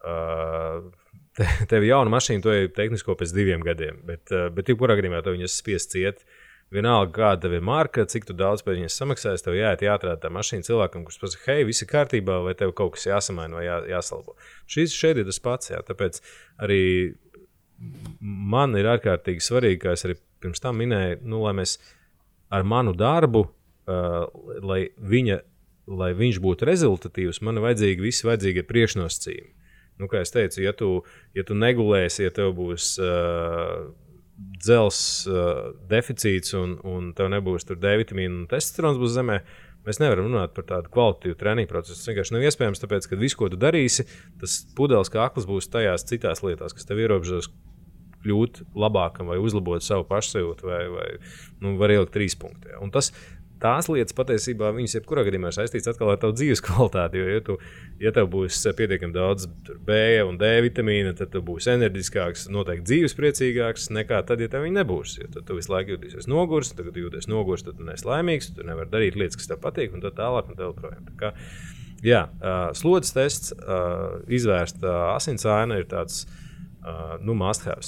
Uh, 0.06 0.90
te, 1.36 1.46
tev 1.70 1.84
ir 1.84 1.94
jauna 1.94 2.12
mašīna, 2.16 2.44
to 2.44 2.54
ir 2.54 2.74
tehnisko 2.76 3.16
pēc 3.18 3.32
diviem 3.36 3.64
gadiem, 3.66 4.02
bet, 4.08 4.26
uh, 4.34 4.48
bet 4.54 4.72
jebkurā 4.72 4.98
gadījumā 4.98 5.22
to 5.24 5.36
viņas 5.36 5.56
spiests 5.62 5.94
ciet. 5.94 6.26
Vienalga, 6.74 7.12
kāda 7.14 7.44
tev 7.44 7.52
ir 7.54 7.62
marka, 7.62 8.02
cik 8.10 8.24
daudz 8.34 8.64
par 8.66 8.74
viņas 8.74 8.96
samaksājas, 8.98 9.44
tev 9.46 9.54
jāiet 9.54 9.84
jāatrāda 9.86 10.18
tā 10.24 10.32
mašīna 10.34 10.66
cilvēkam, 10.66 11.04
kurš 11.06 11.20
pasakā, 11.22 11.52
hei, 11.52 11.66
viss 11.68 11.84
ir 11.84 11.90
kārtībā, 11.92 12.40
vai 12.42 12.56
tev 12.58 12.72
kaut 12.74 12.96
kas 12.96 13.06
jāsamaina 13.06 13.60
vai 13.60 13.68
jā, 13.68 13.76
jāsalabo. 13.92 14.34
Šis 14.66 14.96
šeit 14.98 15.20
ir 15.22 15.28
tas 15.28 15.38
pats, 15.44 15.70
jā, 15.70 15.78
tāpēc 15.86 16.18
arī 16.66 16.80
man 18.18 18.74
ir 18.74 18.90
ārkārtīgi 18.96 19.46
svarīgi, 19.46 19.78
kā 19.84 19.94
es 19.94 20.02
arī 20.08 20.18
pirms 20.42 20.64
tam 20.64 20.82
minēju, 20.82 21.20
nu, 21.22 21.44
lai 21.46 21.54
mēs 21.60 21.76
ar 22.50 22.66
manu 22.66 22.96
darbu 22.98 23.44
uh, 23.87 24.26
lai, 24.62 24.80
viņa, 24.97 25.41
lai 25.91 26.11
viņš 26.18 26.41
būtu 26.43 26.68
rezultatīvs, 26.68 27.43
man 27.47 27.61
ir 27.61 27.66
vajadzīgi 27.66 28.07
visi 28.07 28.28
vajadzīgie 28.28 28.66
priekšnosacījumi. 28.68 29.53
Nu, 29.97 30.11
kā 30.12 30.20
jau 30.20 30.32
teicu, 30.34 30.61
ja 30.61 30.74
tu, 30.76 30.91
ja 31.37 31.45
tu 31.49 31.57
negulēsi, 31.57 32.26
ja 32.26 32.32
tev 32.34 32.53
būs 32.59 32.97
uh, 33.01 33.87
dzels 34.61 34.99
uh, 35.30 35.70
deficīts 35.89 36.53
un, 36.59 36.76
un 36.84 37.14
tev 37.16 37.30
nebūs 37.32 37.64
D 37.70 37.95
vitamīna 38.03 38.43
un 38.43 38.51
testosterons 38.51 39.01
būs 39.01 39.14
zemē, 39.16 39.39
mēs 39.87 40.01
nevaram 40.03 40.28
runāt 40.28 40.53
par 40.57 40.66
tādu 40.68 40.93
kvalitatīvu 40.93 41.39
treniņu 41.41 41.70
procesu. 41.70 42.01
Tas 42.01 42.11
vienkārši 42.11 42.34
nav 42.34 42.45
iespējams, 42.45 42.82
tāpēc, 42.82 43.09
ka 43.09 43.20
viss, 43.20 43.39
ko 43.39 43.49
tu 43.53 43.61
darīsi, 43.61 44.05
tas 44.43 44.59
pudeles 44.76 45.12
kā 45.12 45.22
akls 45.24 45.49
būs 45.49 45.70
tajās 45.72 46.05
citās 46.11 46.45
lietās, 46.45 46.76
kas 46.76 46.89
tev 46.89 47.01
ierobežos 47.01 47.49
kļūt 48.26 48.64
labākam 48.76 49.30
vai 49.30 49.39
uzlabot 49.41 49.84
savu 49.84 50.05
pašsajūtu, 50.09 50.66
vai, 50.66 50.82
vai 50.91 51.09
nu, 51.62 51.76
var 51.80 51.95
ielikt 51.95 52.14
trīs 52.16 52.37
punktus. 52.39 52.74
Un 52.82 52.93
tas, 52.95 53.12
tās 53.62 53.88
lietas 53.90 54.14
patiesībā 54.16 54.70
viņas 54.76 54.98
jebkurā 54.98 55.24
gadījumā 55.26 55.50
ir 55.50 55.57
saistītas 55.57 55.92
atkal 55.92 56.12
ar 56.12 56.20
tavu 56.20 56.36
dzīves 56.36 56.62
kvalitāti. 56.66 57.20
Jo, 57.20 57.28
ja, 57.30 57.42
tu, 57.46 57.57
ja 58.02 58.12
tev 58.16 58.28
būs 58.32 58.61
pietiekami 58.78 59.14
daudz 59.16 59.48
B 59.86 59.98
un 60.26 60.38
D 60.40 60.50
vitamīna, 60.66 61.14
tad 61.18 61.32
tu 61.34 61.42
būsi 61.46 61.72
enerģiskāks, 61.74 62.46
noteikti 62.52 62.88
dzīvespriecīgāks 62.90 63.88
nekā 63.96 64.22
tad, 64.28 64.44
ja 64.44 64.50
tev 64.52 64.66
viņa 64.66 64.80
nebūs. 64.82 65.16
Jo 65.22 65.30
tad 65.38 65.48
tu 65.48 65.59
visu 65.59 65.72
laiku 65.72 65.96
jūties 65.96 66.28
nogurs, 66.30 66.72
tad, 66.74 66.88
kad 66.88 67.00
jūties 67.00 67.30
nogurs, 67.32 67.64
tad 67.66 67.80
tu 67.80 67.88
neesi 67.88 68.09
laimīgs, 68.09 68.52
tu 68.57 68.66
nevari 68.66 68.92
darīt 68.92 69.18
lietas, 69.18 69.40
kas 69.40 69.50
tev 69.52 69.62
patīk, 69.64 69.96
un 69.96 70.04
tā 70.04 70.12
tālāk. 70.16 70.52
Un 70.52 70.61
tā 70.61 71.16
kā, 71.20 71.32
jā, 72.04 72.26
slodzes 72.76 73.16
tests, 73.16 73.54
izvērst 74.28 74.84
asins 75.16 75.48
aina 75.48 75.80
ir 75.80 75.88
tāds 75.90 76.24
nu, 77.24 77.34
must-have. 77.34 77.82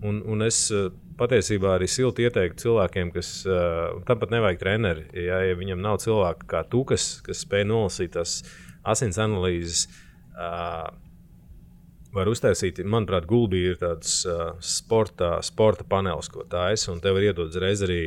Un, 0.00 0.22
un 0.24 0.40
es 0.46 0.70
patiesībā 1.20 1.76
arī 1.76 1.88
silti 1.90 2.24
ieteiktu 2.26 2.64
cilvēkiem, 2.64 3.12
kas 3.14 3.34
uh, 3.48 4.00
tam 4.08 4.22
pat 4.22 4.32
nevajag 4.32 4.62
treneri. 4.62 5.04
Ja, 5.26 5.42
ja 5.44 5.58
viņam 5.58 5.82
nav 5.84 6.00
cilvēka 6.04 6.48
kā 6.50 6.64
tu, 6.72 6.82
kas, 6.88 7.12
kas 7.26 7.44
spēj 7.44 7.66
nolasīt 7.68 8.16
tās 8.16 8.40
asins 8.88 9.20
analīzes, 9.20 9.86
uh, 10.32 10.88
var 12.14 12.30
uztaisīt, 12.30 12.80
manuprāt, 12.88 13.28
gulbī 13.30 13.62
ir 13.70 13.78
tāds 13.80 14.20
uh, 14.26 14.56
sporta, 14.64 15.36
sporta 15.46 15.86
panelis, 15.86 16.30
ko 16.32 16.44
tā 16.50 16.70
es, 16.74 16.88
un 16.90 17.02
tev 17.02 17.20
ir 17.20 17.30
iedod 17.30 17.52
uzreiz 17.52 17.84
arī 17.86 18.02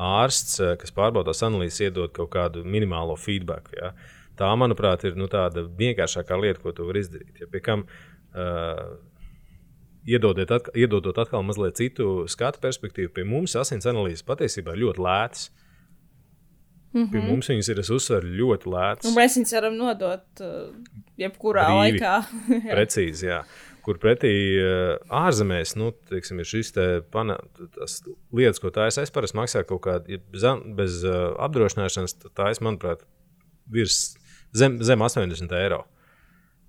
ārsts, 0.00 0.56
uh, 0.62 0.74
kas 0.80 0.94
pārbauda 0.96 1.32
tās 1.32 1.44
analīzes, 1.48 1.82
iedod 1.88 2.14
kaut 2.16 2.32
kādu 2.32 2.64
minimālo 2.64 3.18
feedback. 3.20 3.72
Ja. 3.76 3.92
Tā, 4.38 4.48
manuprāt, 4.56 5.04
ir 5.04 5.18
nu, 5.20 5.28
tāda 5.30 5.66
vienkāršākā 5.78 6.38
lieta, 6.40 6.62
ko 6.62 6.72
tu 6.72 6.86
vari 6.88 7.02
izdarīt. 7.04 7.42
Ja, 7.42 7.50
pie 7.52 7.60
kam, 7.64 7.84
uh, 8.32 8.94
iedodot 10.08 10.50
atkal, 10.50 10.76
iedodot 10.78 11.18
atkal 11.22 11.44
mazliet 11.46 11.78
citu 11.78 12.24
skatu 12.30 12.62
perspektīvu, 12.62 13.12
pie 13.16 13.24
mums 13.28 13.56
asins 13.58 13.86
analīzes 13.88 14.24
patiesībā 14.26 14.74
ir 14.74 14.84
ļoti 14.86 15.04
lētas. 15.06 15.50
Mm 16.92 17.00
-hmm. 17.00 17.10
Pie 17.12 17.18
mhm. 17.20 17.28
mums 17.30 17.48
viņas 17.48 17.68
ir, 17.72 17.78
es 17.80 17.90
uzsveru, 17.90 18.28
ļoti 18.38 18.68
lētas. 18.68 19.08
Un 19.08 19.16
mēs 19.16 19.36
viņus 19.38 19.52
varam 19.56 19.76
nodot 19.76 20.40
uh, 20.44 20.74
jebkurā 21.16 21.66
Brīvi. 21.66 22.00
laikā. 22.00 22.16
Precīzi, 22.74 23.26
jā. 23.26 23.44
Kur 23.82 23.98
pretī 23.98 24.32
uh, 24.60 24.98
ārzemēs, 25.08 25.74
nu, 25.76 25.90
teiksim, 26.10 26.40
ir 26.40 26.46
te 26.72 27.00
pana, 27.10 27.38
tas 27.78 28.02
lietas, 28.32 28.60
ko 28.60 28.70
tā 28.70 28.86
es, 28.86 28.98
es 28.98 29.10
parasti 29.10 29.36
maksāju 29.36 29.64
kaut 29.64 29.82
kādu, 29.82 30.12
ja 30.12 30.18
bez, 30.30 30.44
bez 30.76 31.04
uh, 31.04 31.32
apdrošināšanas, 31.38 32.14
tā 32.36 32.50
es, 32.50 32.60
manuprāt, 32.60 33.02
virs 33.66 34.14
zem, 34.52 34.82
zem 34.82 35.00
80 35.00 35.52
eiro. 35.56 35.86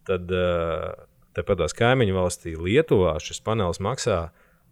Tad 0.08 0.32
uh, 0.32 0.94
Tāpat 1.34 1.64
kaimiņu 1.78 2.16
valstī 2.18 2.54
Lietuvā 2.58 3.16
šis 3.24 3.42
panelis 3.42 3.82
maksā 3.82 4.28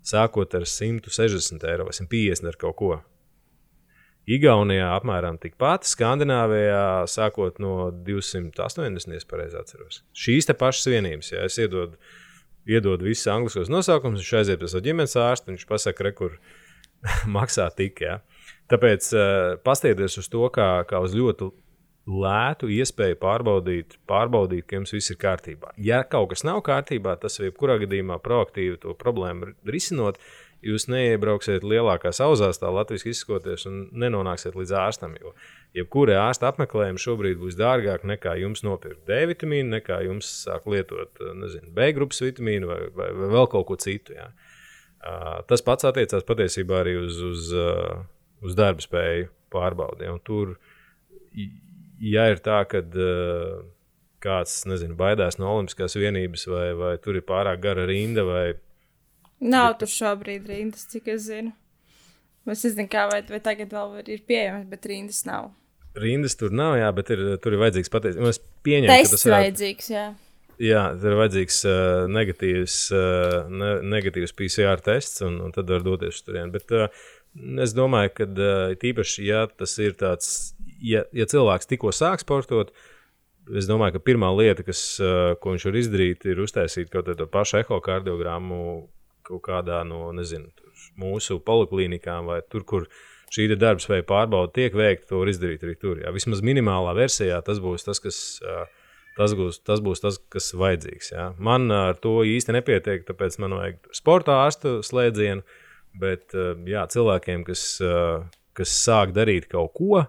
sākot 0.05 0.53
ar 0.57 0.65
160 0.65 1.65
eiro 1.69 1.87
vai 1.87 1.95
150 1.95 2.49
ar 2.51 2.59
kaut 2.61 2.77
ko. 2.77 2.91
Igaunijā 4.29 4.91
apmēram 4.93 5.39
tikpat, 5.41 5.87
Skandināvijā 5.89 7.07
sākot 7.09 7.57
no 7.61 7.89
280, 8.05 9.15
ja 9.15 9.21
pareizi 9.29 9.57
atceros. 9.57 10.03
Šīs 10.13 10.45
te 10.45 10.53
pašas 10.57 10.91
vienības, 10.93 11.31
ja 11.33 11.47
es 11.47 11.57
iedodu, 11.57 11.97
iedodu 12.69 13.09
visus 13.09 13.25
angliskos 13.33 13.71
nosaukumus, 13.73 14.21
viņš 14.21 14.35
aiziet 14.43 14.61
pie 14.61 14.69
sava 14.69 14.85
ģimenes 14.85 15.17
ārsta, 15.17 15.49
viņš 15.49 15.65
pasaka, 15.69 16.05
re, 16.05 16.13
kur 16.17 16.37
maksā 17.37 17.65
tik. 17.73 18.03
Ja. 18.05 18.19
Tāpēc 18.69 19.09
uh, 19.17 19.57
pastieties 19.65 20.19
uz 20.21 20.29
to 20.31 20.45
kā, 20.53 20.69
kā 20.87 21.01
uz 21.01 21.17
ļoti 21.17 21.49
lētu 22.09 22.69
iespēju 22.73 23.17
pārbaudīt, 23.21 23.97
pārbaudīt, 24.09 24.65
ka 24.67 24.79
jums 24.79 24.93
viss 24.95 25.13
ir 25.13 25.19
kārtībā. 25.21 25.75
Ja 25.77 26.01
kaut 26.03 26.31
kas 26.31 26.45
nav 26.47 26.63
kārtībā, 26.65 27.13
tas 27.21 27.37
jebkurā 27.39 27.77
gadījumā 27.83 28.17
proaktīvi 28.23 28.79
to 28.81 28.95
problēmu 28.97 29.53
risinot, 29.69 30.17
jūs 30.65 30.87
neiebrauksiet 30.89 31.65
lielākās 31.65 32.21
auzās, 32.21 32.59
tā 32.61 32.69
latviešu 32.73 33.11
izsakoties, 33.11 33.65
un 33.69 33.83
nenonāksiet 34.01 34.57
līdz 34.57 34.73
ārstam. 34.81 35.15
Jo 35.21 35.33
jebkura 35.77 36.19
ārsta 36.25 36.49
apmeklējuma 36.51 37.01
šobrīd 37.01 37.39
būs 37.41 37.57
dārgāk 37.59 38.05
nekā 38.07 38.35
jums 38.41 38.65
nopirkt 38.65 39.05
D 39.09 39.23
vitamīnu, 39.31 39.69
nekā 39.77 40.01
jums 40.07 40.29
sāk 40.45 40.67
lietot 40.69 41.21
nezinu, 41.37 41.69
B 41.75 41.91
grupas 41.97 42.21
vitamīnu 42.25 42.69
vai, 42.69 42.81
vai, 42.97 43.09
vai 43.17 43.31
vēl 43.37 43.49
kaut 43.53 43.69
ko 43.69 43.77
citu. 43.81 44.17
Jā. 44.17 44.29
Tas 45.49 45.65
pats 45.65 45.87
attiecās 45.89 46.25
patiesībā 46.27 46.83
arī 46.83 46.97
uz, 47.01 47.17
uz, 47.25 47.49
uz 48.45 48.57
darba 48.57 48.85
spēju 48.85 49.31
pārbaudi. 49.53 50.11
Tur, 50.27 50.57
ja 52.01 52.27
ir 52.31 52.41
tā, 52.43 52.63
ka 52.69 52.81
uh, 52.81 53.61
kāds 54.21 54.59
nezinu, 54.69 54.97
baidās 54.97 55.39
no 55.41 55.53
Olimpiskās 55.55 55.97
vienības, 55.97 56.47
vai, 56.49 56.67
vai 56.77 56.91
tur 57.01 57.17
ir 57.19 57.25
pārāk 57.27 57.61
gara 57.63 57.87
rinda, 57.89 58.25
vai 58.27 58.45
Nav 59.41 59.73
tur 59.81 59.89
šobrīd 59.89 60.45
rindas, 60.45 60.85
cik 60.91 61.07
es 61.15 61.25
zinu. 61.25 61.55
Es 62.49 62.61
nezinu, 62.65 62.87
kā 62.89 63.07
vai, 63.09 63.21
vai 63.25 63.39
tagad 63.41 63.73
vēl 63.73 63.95
ir 64.03 64.21
pieejamas, 64.29 64.67
bet 64.69 64.85
rindas 64.89 65.23
nav. 65.25 65.49
Rindas 65.97 66.37
tur 66.37 66.53
nav, 66.53 66.75
jā, 66.79 66.89
bet 66.95 67.09
ir, 67.13 67.23
tur 67.41 67.55
ir 67.55 67.61
vajadzīgs 67.61 67.91
patiesībā. 67.91 68.29
Es 68.29 68.39
pieņemu, 68.65 68.91
Tests 68.93 69.09
ka 69.09 69.17
tas 69.17 69.25
ir 69.25 69.35
vajadzīgs. 69.35 69.89
Jā. 69.91 70.05
Jā, 70.61 70.83
tur 71.01 71.15
ir 71.15 71.19
vajadzīgs 71.23 71.57
uh, 71.65 72.03
negatīvs, 72.13 72.75
uh, 72.93 73.35
ne, 73.49 73.71
negatīvs 73.95 74.35
PCR 74.37 74.83
tests, 74.85 75.23
un, 75.25 75.39
un 75.41 75.53
tad 75.55 75.73
var 75.73 75.85
doties 75.85 76.21
uz 76.21 76.27
turieni. 76.27 76.53
Bet 76.53 76.73
uh, 76.77 77.01
es 77.65 77.75
domāju, 77.77 78.13
ka 78.17 78.27
uh, 78.29 78.73
tīpaši, 78.81 79.27
ja 79.27 79.45
tas 79.47 79.77
ir 79.79 79.95
tāds, 79.99 80.53
ja, 80.83 81.05
ja 81.15 81.27
cilvēks 81.29 81.69
tikko 81.69 81.93
sāk 81.95 82.23
sportot, 82.23 82.73
es 83.57 83.69
domāju, 83.69 83.97
ka 83.97 84.05
pirmā 84.11 84.31
lieta, 84.35 84.65
kas, 84.67 84.81
uh, 85.03 85.33
ko 85.41 85.55
viņš 85.55 85.67
var 85.69 85.79
izdarīt, 85.81 86.27
ir 86.29 86.43
uztaisīt 86.43 86.91
kaut 86.93 87.09
kādu 87.09 87.29
pašu 87.31 87.61
ehokardiogrammu 87.63 88.63
kaut 89.27 89.43
kādā 89.45 89.81
no 89.87 90.09
nezinu, 90.15 90.49
mūsu 90.99 91.39
poliklinikām 91.45 92.29
vai 92.31 92.41
tur, 92.49 92.65
kur 92.67 92.87
šī 93.31 93.47
darbspēja 93.55 94.05
pārbauda 94.07 94.51
tiek 94.57 94.75
veikta, 94.75 95.11
to 95.11 95.21
var 95.21 95.31
izdarīt 95.31 95.63
arī 95.63 95.77
tur. 95.79 96.01
Jā. 96.03 96.11
Vismaz 96.15 96.43
minimālā 96.43 96.93
versijā 96.97 97.39
tas 97.45 97.61
būs 97.63 97.87
tas, 97.87 98.03
kas. 98.03 98.21
Tas 99.11 99.33
būs, 99.35 99.57
tas 99.67 99.81
būs 99.83 99.99
tas, 99.99 100.15
kas 100.31 100.45
ir 100.53 100.59
vajadzīgs. 100.61 101.09
Jā. 101.11 101.23
Man 101.35 101.65
ar 101.75 101.97
to 101.99 102.21
īsti 102.23 102.53
nepietiek, 102.55 103.01
tāpēc 103.03 103.35
man 103.43 103.57
vajag 103.57 103.89
sporta 103.91 104.37
ārstu 104.45 104.77
slēdzienu. 104.87 105.43
Bet 105.99 106.31
jā, 106.69 106.85
cilvēkiem, 106.87 107.43
kas, 107.43 107.65
kas 108.55 108.75
sāk 108.79 109.11
darīt 109.15 109.49
kaut 109.51 109.73
ko, 109.75 110.05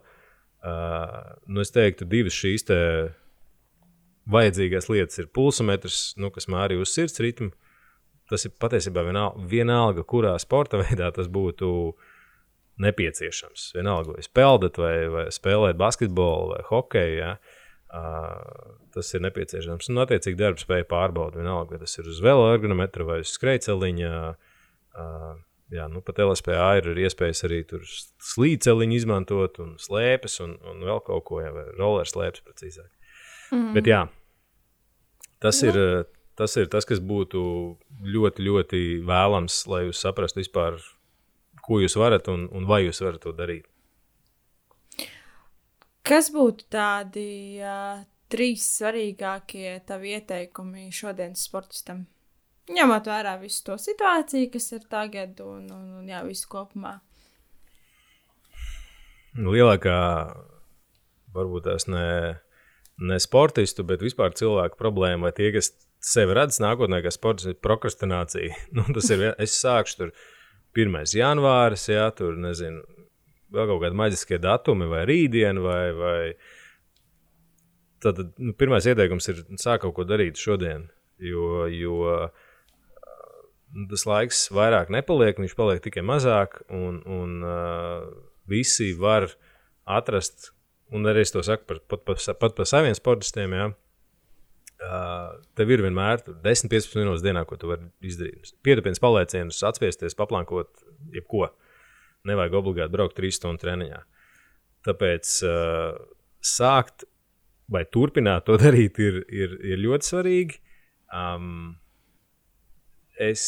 nu, 0.62 1.64
es 1.64 1.74
teiktu, 1.74 2.06
divas 2.06 2.36
šīs 2.38 2.68
te 2.68 2.78
vajadzīgās 4.30 4.88
lietas 4.92 5.18
ir 5.18 5.30
pulsometrs, 5.34 6.12
nu, 6.20 6.30
kas 6.34 6.46
mērī 6.50 6.78
uz 6.78 6.92
sirds 6.94 7.18
ritmu, 7.22 7.50
tas 8.30 8.46
ir 8.46 8.54
patiesībā 8.62 9.04
vienalga, 9.06 9.46
vienalga 9.50 10.06
kurā 10.08 10.36
sporta 10.40 10.80
veidā 10.84 11.10
tas 11.14 11.30
būtu 11.32 11.72
nepieciešams. 12.82 13.72
Vienalga, 13.76 14.16
vai 14.16 14.24
spēlēt, 14.24 14.78
vai, 14.80 14.94
vai 15.12 15.26
spēlēt 15.34 15.78
basketbolu 15.80 16.54
vai 16.54 16.62
hokeju. 16.70 17.18
Ja? 17.18 17.34
Uh, 17.92 18.78
tas 18.94 19.10
ir 19.12 19.20
nepieciešams. 19.26 19.90
Un, 19.92 20.00
attiecīgi, 20.06 20.38
darba 20.38 20.62
spēja 20.62 20.86
pārbaudīt. 20.88 21.42
Vienalga, 21.42 21.74
vai 21.74 21.82
tas 21.82 21.98
ir 22.00 22.08
uz 22.08 22.22
veloergonometra 22.24 23.04
vai 23.04 23.20
uz 23.26 23.34
skrejceliņa. 23.36 24.14
Uh, 24.96 25.34
jā, 25.72 25.88
nu, 25.90 26.02
pat 26.04 26.20
LSPA 26.22 26.70
ir 26.80 27.02
iespējas 27.06 27.44
arī 27.48 27.62
tur 27.68 27.84
slīdceliņu 28.32 28.98
izmantot, 28.98 29.60
un 29.64 29.76
slēpes, 29.80 30.38
un, 30.44 30.56
un 30.68 30.82
vēl 30.86 31.02
kaut 31.06 31.26
ko, 31.28 31.40
ja, 31.44 31.52
vai 31.54 31.68
roller 31.78 32.08
slēpes 32.08 32.44
precīzāk. 32.46 32.90
Mm. 33.52 33.70
Bet 33.76 33.88
jā, 33.90 34.02
tas 35.42 35.62
mm. 35.62 35.72
ir 35.72 36.10
tas 36.34 36.56
ir 36.56 36.70
tas, 36.72 36.86
kas 36.88 37.00
būtu 37.02 37.42
ļoti, 38.08 38.46
ļoti 38.46 38.80
vēlams, 39.06 39.62
lai 39.70 39.84
jūs 39.86 40.00
saprastu 40.04 40.42
vispār, 40.42 40.78
ko 41.62 41.82
jūs 41.82 41.96
varat 42.00 42.30
un, 42.32 42.48
un 42.54 42.66
vai 42.68 42.82
jūs 42.86 43.02
varat 43.04 43.22
to 43.24 43.34
darīt. 43.36 43.68
Kas 46.02 46.32
būtu 46.34 46.66
tādi 46.72 47.60
uh, 47.62 48.00
trīs 48.32 48.64
svarīgākie 48.78 49.76
tavi 49.86 50.16
ieteikumi 50.16 50.88
šodienas 50.94 51.44
sportistam? 51.46 52.06
Ņemot 52.70 53.08
vērā 53.10 53.34
visu 53.40 53.64
to 53.66 53.74
situāciju, 53.80 54.46
kas 54.52 54.68
ir 54.76 54.84
tagad, 54.90 55.40
un, 55.42 55.64
un, 55.74 55.86
un 55.98 56.10
jā, 56.10 56.20
visu 56.22 56.46
kopumā. 56.50 57.00
Lielākā, 59.34 59.96
varbūt 61.34 61.66
tās 61.66 61.88
ne, 61.90 62.04
ne 63.02 63.18
sportistu, 63.22 63.82
bet 63.88 64.04
vispār 64.04 64.36
cilvēku 64.38 64.78
problēma, 64.78 65.26
vai 65.26 65.32
tie, 65.34 65.50
kas 65.56 65.72
sevi 66.02 66.36
redz 66.38 66.60
nākotnē, 66.62 67.00
kā 67.02 67.10
sports 67.14 67.48
ir 67.50 67.58
prokrastinācija. 67.58 68.54
Nu, 68.76 68.86
tas 68.94 69.10
ir, 69.10 69.32
es 69.42 69.58
sākšu 69.58 69.98
tur 69.98 70.14
1. 70.78 71.02
janvāris, 71.18 71.88
jā, 71.90 72.06
tur 72.14 72.38
nezinu, 72.38 72.84
vēl 73.52 73.68
kaut 73.72 73.82
kādi 73.82 73.98
maģiskie 74.04 74.38
datumi 74.42 74.86
vai 74.90 75.02
rītdiena 75.10 75.66
vai. 75.66 75.82
vai 75.98 76.18
Tad 78.02 78.18
nu, 78.42 78.50
pirmais 78.58 78.82
ieteikums 78.90 79.28
ir 79.30 79.44
sākt 79.62 79.84
kaut 79.84 79.92
ko 79.94 80.02
darīt 80.02 80.34
šodien, 80.34 80.88
jo, 81.22 81.68
jo 81.70 81.98
nu, 82.02 82.41
tas 83.90 84.06
laiks 84.08 84.46
vairāk 84.54 84.90
nepaliek, 84.92 85.38
viņš 85.40 85.54
paliek 85.58 85.84
tikai 85.84 86.04
mazāk, 86.06 86.60
un, 86.72 87.00
un 87.08 87.38
uh, 87.46 88.08
visi 88.50 88.92
var 88.98 89.30
atrast, 89.88 90.50
un 90.92 91.08
arī 91.08 91.24
es 91.24 91.32
to 91.32 91.42
saku 91.46 91.68
par, 91.68 91.80
pat, 91.88 92.04
pat, 92.08 92.26
pat 92.40 92.58
par 92.58 92.68
saviem 92.68 92.94
sportistiem, 92.98 93.56
jā, 93.56 93.70
Uh, 94.82 95.36
tev 95.54 95.70
ir 95.70 95.82
vienmēr 95.84 96.24
10-15 96.42 96.96
minūtes 96.98 97.22
dienā, 97.22 97.44
ko 97.46 97.54
tu 97.60 97.68
vari 97.70 97.84
izdarīt. 98.02 98.48
Pietupienas 98.66 98.98
paliecienus, 99.02 99.60
atspiesties, 99.68 100.16
paplankot, 100.18 100.82
jebko. 101.14 101.52
Nevajag 102.26 102.56
obligāti 102.58 102.94
braukt 102.96 103.14
3 103.18 103.36
stundu 103.36 103.62
treniņā. 103.62 104.00
Tāpēc 104.88 105.36
uh, 105.46 106.00
sākt 106.42 107.06
vai 107.70 107.84
turpināt 107.94 108.48
to 108.48 108.58
darīt 108.58 108.98
ir, 109.02 109.20
ir, 109.30 109.54
ir 109.62 109.82
ļoti 109.84 110.08
svarīgi. 110.08 110.58
Um, 111.14 111.76
es 113.20 113.42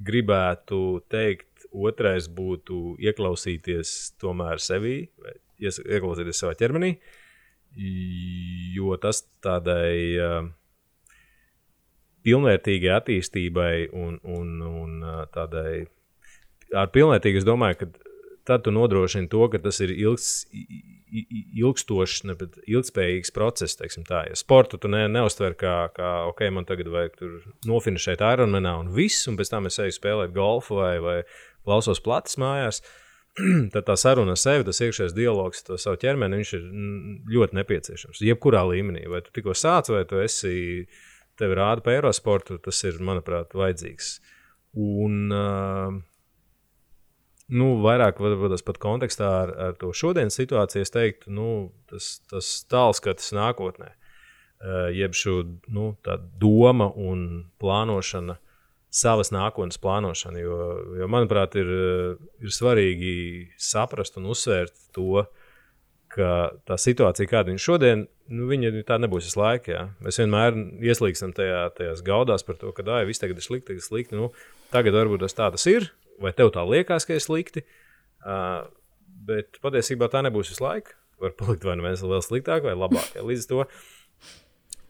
gribētu 0.00 1.00
teikt, 1.10 1.46
otrais 1.70 2.26
būtu 2.32 2.96
ieklausīties 2.98 4.16
tomēr 4.20 4.62
sevī, 4.62 5.04
vai 5.22 5.34
ieklausīties 5.60 6.40
savā 6.42 6.56
ķermenī. 6.58 6.94
Jo 8.74 8.96
tas 8.98 9.22
tādai 9.44 9.92
uh, 10.18 10.48
pilnvērtīgai 12.26 12.90
attīstībai 12.96 13.74
un, 13.94 14.18
un, 14.24 14.56
un 14.66 14.96
uh, 15.04 15.20
tādai 15.30 15.84
ar 16.74 16.90
pilnvērtīgi 16.94 17.42
es 17.42 17.46
domāju, 17.46 17.82
ka 17.82 18.09
tad 18.48 18.64
tu 18.64 18.72
nodrošini 18.74 19.28
to, 19.30 19.42
ka 19.52 19.60
tas 19.62 19.80
ir 19.84 19.92
ilgs, 19.94 20.30
ilgstošs, 21.10 22.22
ne, 22.28 22.36
bet 22.38 22.56
ilgspējīgs 22.70 23.34
process. 23.34 23.76
Tā. 23.76 24.22
Ja 24.28 24.38
sportu 24.38 24.78
tu 24.80 24.90
ne, 24.92 25.04
neuztver 25.10 25.56
kā, 25.58 25.74
kā, 25.96 26.10
ok, 26.30 26.46
man 26.54 26.68
tagad 26.68 26.90
vajag 26.92 27.20
nofinišēt 27.68 28.24
Ironmanā 28.24 28.76
un 28.80 28.90
viss, 28.94 29.28
un 29.30 29.38
pēc 29.40 29.52
tam 29.52 29.70
es 29.70 29.78
eju 29.82 29.96
spēlēt 29.96 30.34
golfu 30.36 30.80
vai, 30.80 30.96
vai 31.02 31.16
klausos 31.66 32.02
platas 32.04 32.38
mājās. 32.40 32.82
Tad 33.74 33.86
tā 33.86 33.94
saruna 33.98 34.34
ar 34.34 34.40
sevi, 34.40 34.66
tas 34.66 34.80
iekšējais 34.82 35.14
dialogs, 35.14 35.62
to 35.66 35.78
savu 35.78 36.00
ķermeni, 36.02 36.40
viņš 36.40 36.50
ir 36.58 36.64
ļoti 37.30 37.56
nepieciešams. 37.60 38.22
Jebkurā 38.26 38.64
līmenī, 38.66 39.04
vai 39.10 39.22
tu 39.22 39.30
tikko 39.36 39.54
sāc, 39.54 39.92
vai 39.94 40.02
tu 40.08 40.18
esi, 40.18 40.52
tevi 41.38 41.56
rāda 41.56 41.84
pa 41.84 41.94
Eirosportu, 41.94 42.58
tas 42.62 42.82
ir, 42.88 42.98
manuprāt, 43.06 43.54
vajadzīgs. 43.56 44.16
Un, 44.82 45.30
uh, 45.30 45.94
nu, 47.50 47.72
vairāk 47.84 48.20
varbūt 48.22 48.62
pat 48.66 48.78
kontekstā 48.82 49.30
ar, 49.44 49.54
ar 49.68 49.78
to 49.80 49.92
šodienas 49.96 50.38
situāciju, 50.38 50.86
es 50.86 50.94
teiktu, 50.94 51.32
nu, 51.34 51.48
tas, 51.90 52.12
tas 52.30 52.50
tālskats 52.70 53.32
nākotnē, 53.36 53.90
uh, 53.94 54.86
jeb 54.94 55.16
šo 55.18 55.42
nu, 55.72 55.92
doma 56.40 56.90
un 56.94 57.26
plānošana 57.62 58.38
savas 58.90 59.30
nākotnes 59.30 59.78
plānošanu. 59.80 60.40
Jo, 60.42 60.56
jo 60.98 61.10
manuprāt, 61.10 61.54
ir, 61.60 61.70
ir 62.42 62.54
svarīgi 62.54 63.12
saprast 63.60 64.18
un 64.18 64.26
uzsvērt 64.32 64.74
to, 64.96 65.24
ka 66.10 66.30
tā 66.66 66.76
situācija, 66.80 67.30
kāda 67.30 67.54
ir 67.54 67.62
šodien, 67.62 68.04
nu, 68.34 68.48
viņa 68.50 68.82
tā 68.88 68.98
nebūs 68.98 69.28
visu 69.28 69.38
laiku. 69.40 69.74
Jā. 69.74 69.84
Mēs 70.02 70.18
vienmēr 70.22 70.58
ieslīgstam 70.90 71.34
tajā, 71.36 71.62
tajās 71.76 72.02
gaudās 72.06 72.46
par 72.46 72.58
to, 72.58 72.74
ka 72.74 72.86
tā 72.86 73.02
viss 73.08 73.22
tagad 73.22 73.38
ir 73.38 73.46
slikti, 73.46 73.70
tagad, 73.70 73.86
slikti. 73.86 74.18
Nu, 74.18 74.32
tagad 74.74 74.98
varbūt 74.98 75.22
tas 75.24 75.38
tā 75.38 75.50
tas 75.54 75.66
ir, 75.70 75.92
vai 76.20 76.32
tev 76.36 76.52
tā 76.54 76.64
liekas, 76.68 77.06
ka 77.08 77.16
ir 77.16 77.24
slikti. 77.24 77.64
Uh, 78.20 78.68
bet 79.26 79.60
patiesībā 79.64 80.10
tā 80.12 80.22
nebūs 80.26 80.52
visu 80.52 80.64
laiku. 80.64 80.96
Var 81.20 81.34
palikt 81.36 81.66
vai 81.68 81.76
nu 81.76 81.84
vēl 81.84 82.24
sliktāk, 82.24 82.64
vai 82.64 82.76
labāk. 82.76 83.16
Līdz 83.20 83.46
ar 83.46 83.50
to 83.50 83.66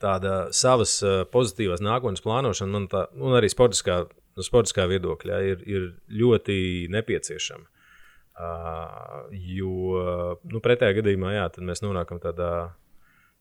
tāda 0.01 0.35
savas 0.57 0.97
uh, 1.05 1.23
pozitīvās 1.31 1.83
nākotnes 1.85 2.25
plānošana, 2.25 2.73
man 2.73 2.89
tā, 2.91 3.05
un 3.19 3.37
arī 3.39 3.51
sportiskā, 3.53 4.05
no 4.37 4.47
sportiskā 4.47 4.87
viedokļa, 4.91 5.41
ir, 5.53 5.65
ir 5.67 5.89
ļoti 6.23 6.89
nepieciešama. 6.95 7.67
Uh, 8.41 9.27
jo 9.37 9.73
nu, 10.49 10.61
pretējā 10.65 11.01
gadījumā 11.01 11.35
jā, 11.35 11.49
mēs 11.67 11.83
nonākam 11.85 12.23
tādā 12.23 12.71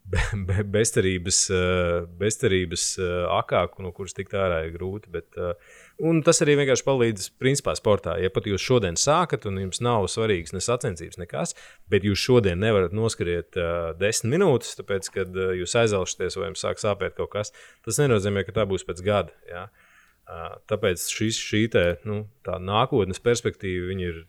be, 0.10 0.20
be, 0.50 0.66
bezcerības, 0.74 1.44
bezcerības 2.20 2.88
akā, 3.38 3.64
no 3.86 3.94
kuras 3.96 4.18
tikt 4.18 4.36
ārā 4.36 4.66
ir 4.66 4.74
grūti. 4.76 5.14
Bet, 5.14 5.30
un 6.06 6.22
tas 6.26 6.42
arī 6.44 6.56
vienkārši 6.60 6.86
palīdz 6.88 7.28
principā 7.42 7.76
sportā. 7.78 8.16
Ja 8.22 8.32
pat 8.34 8.48
jūs 8.50 8.64
šodien 8.64 8.98
sākat, 9.00 9.48
un 9.50 9.60
jums 9.62 9.82
nav 9.84 10.08
svarīgs 10.12 10.56
ne 10.56 10.62
sacensības, 10.64 11.20
nekas, 11.22 11.56
bet 11.92 12.08
jūs 12.08 12.22
šodien 12.22 12.62
nevarat 12.62 12.96
noskriet 12.96 13.60
uh, 13.60 13.92
desmit 14.00 14.38
minūtes, 14.38 14.78
tāpēc, 14.80 15.12
kad 15.16 15.38
uh, 15.38 15.54
jūs 15.60 15.76
aizelšaties 15.84 16.40
vai 16.40 16.50
jums 16.52 16.66
sāk 16.66 16.82
sāpēt 16.82 17.18
kaut 17.20 17.34
kas, 17.36 17.54
tas 17.86 18.02
nenozīmē, 18.02 18.46
ka 18.48 18.56
tā 18.60 18.68
būs 18.70 18.88
pēc 18.88 19.04
gada. 19.06 19.36
Ja? 19.50 19.68
Uh, 20.30 20.58
tāpēc 20.70 21.08
šis, 21.10 21.40
šī 21.42 21.64
te, 21.74 21.86
nu, 22.06 22.24
nākotnes 22.46 23.22
perspektīva 23.24 23.96
ir 24.06 24.24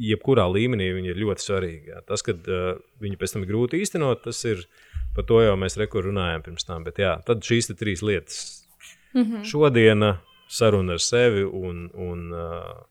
jebkurā 0.00 0.46
līmenī 0.48 0.88
ir 1.10 1.18
ļoti 1.20 1.44
svarīga. 1.44 1.96
Ja? 1.96 2.04
Tas, 2.08 2.24
ka 2.24 2.34
uh, 2.36 2.76
viņi 3.02 3.18
pēc 3.20 3.36
tam 3.36 3.44
ir 3.44 3.52
grūti 3.52 3.82
īstenot, 3.84 4.24
tas 4.24 4.44
ir 4.48 4.64
Par 5.16 5.24
to 5.24 5.40
jau 5.40 5.56
mēs 5.56 5.78
runājām 5.80 6.44
pirms 6.44 6.66
tam. 6.68 6.84
Bet 6.84 7.00
jā, 7.00 7.16
tad 7.24 7.40
šīs 7.44 7.72
trīs 7.72 8.02
lietas. 8.04 8.66
Mm 9.14 9.22
-hmm. 9.22 9.44
Šodiena 9.44 10.18
saruna 10.48 10.96
ar 10.96 11.02
sevi 11.02 11.44
un, 11.46 11.86
un 11.94 12.28
uh, 12.34 12.84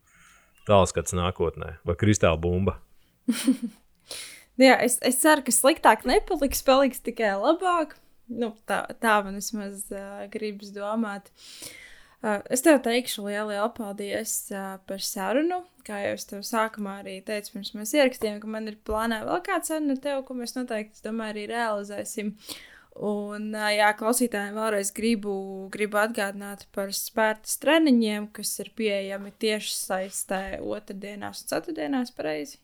tālskats 0.68 1.16
nākotnē 1.18 1.78
vai 1.86 1.98
kristāla 2.00 2.40
bumba. 2.42 2.78
jā, 4.62 4.76
es, 4.80 5.00
es 5.06 5.22
ceru, 5.22 5.46
ka 5.46 5.56
sliktāk 5.56 6.06
nepaliks, 6.10 6.66
paliks 6.66 7.04
tikai 7.06 7.36
labāk. 7.40 7.98
Nu, 8.26 8.56
tā, 8.66 8.84
tā 9.02 9.20
man 9.26 9.38
vismaz 9.38 9.86
uh, 9.94 10.26
gribas 10.34 10.74
domāt. 10.74 11.30
Uh, 11.30 11.74
Uh, 12.26 12.40
es 12.50 12.64
tev 12.66 12.80
teikšu 12.82 13.28
lielu, 13.28 13.52
lielu 13.52 13.70
paldies 13.76 14.32
uh, 14.50 14.78
par 14.90 15.04
sarunu. 15.04 15.60
Kā 15.86 16.00
jau 16.02 16.14
es 16.16 16.26
tev 16.26 16.40
sākumā 16.48 16.96
arī 17.04 17.20
teicu, 17.26 17.52
pirms 17.54 17.76
mēs 17.78 17.92
ierakstījām, 17.94 18.40
ka 18.42 18.50
man 18.50 18.72
ir 18.72 18.80
plānā 18.88 19.20
vēl 19.28 19.44
kāda 19.46 19.70
saruna 19.70 19.94
ar 19.94 20.00
tevi, 20.02 20.24
ko 20.26 20.38
mēs 20.40 20.56
noteikti, 20.56 21.04
domāju, 21.06 21.36
arī 21.36 21.44
realizēsim. 21.52 22.32
Un, 22.96 23.50
jā, 23.52 23.90
klausītājiem 24.00 24.56
vēlreiz 24.56 24.94
gribu, 24.96 25.34
gribu 25.74 26.00
atgādināt 26.00 26.64
par 26.76 26.94
spērtas 26.96 27.58
treniņiem, 27.60 28.30
kas 28.36 28.54
ir 28.64 28.70
pieejami 28.78 29.34
tieši 29.44 29.74
saistē 29.76 30.44
otrdienās 30.64 31.44
un 31.44 31.50
ceturtdienās 31.52 32.16
pareizi. 32.16 32.62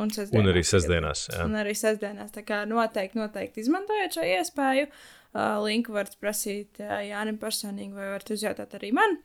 Un, 0.00 0.12
un 0.36 0.48
arī 0.48 0.62
sestdienās. 0.64 1.26
Jā. 1.32 1.46
Un 1.46 1.56
arī 1.60 1.72
sestdienās. 1.76 2.32
Tā 2.34 2.44
kā 2.48 2.62
noteikti, 2.68 3.20
noteikti 3.20 3.64
izmantojiet 3.64 4.16
šo 4.16 4.24
iespēju. 4.28 4.88
Uh, 5.32 5.56
linku 5.64 5.94
varat 5.94 6.18
prasīt 6.20 6.80
uh, 6.82 6.98
Jānim 7.06 7.38
personīgi, 7.40 7.94
vai 7.96 8.10
varat 8.10 8.32
uzjautāt 8.34 8.74
arī 8.76 8.90
man. 8.96 9.16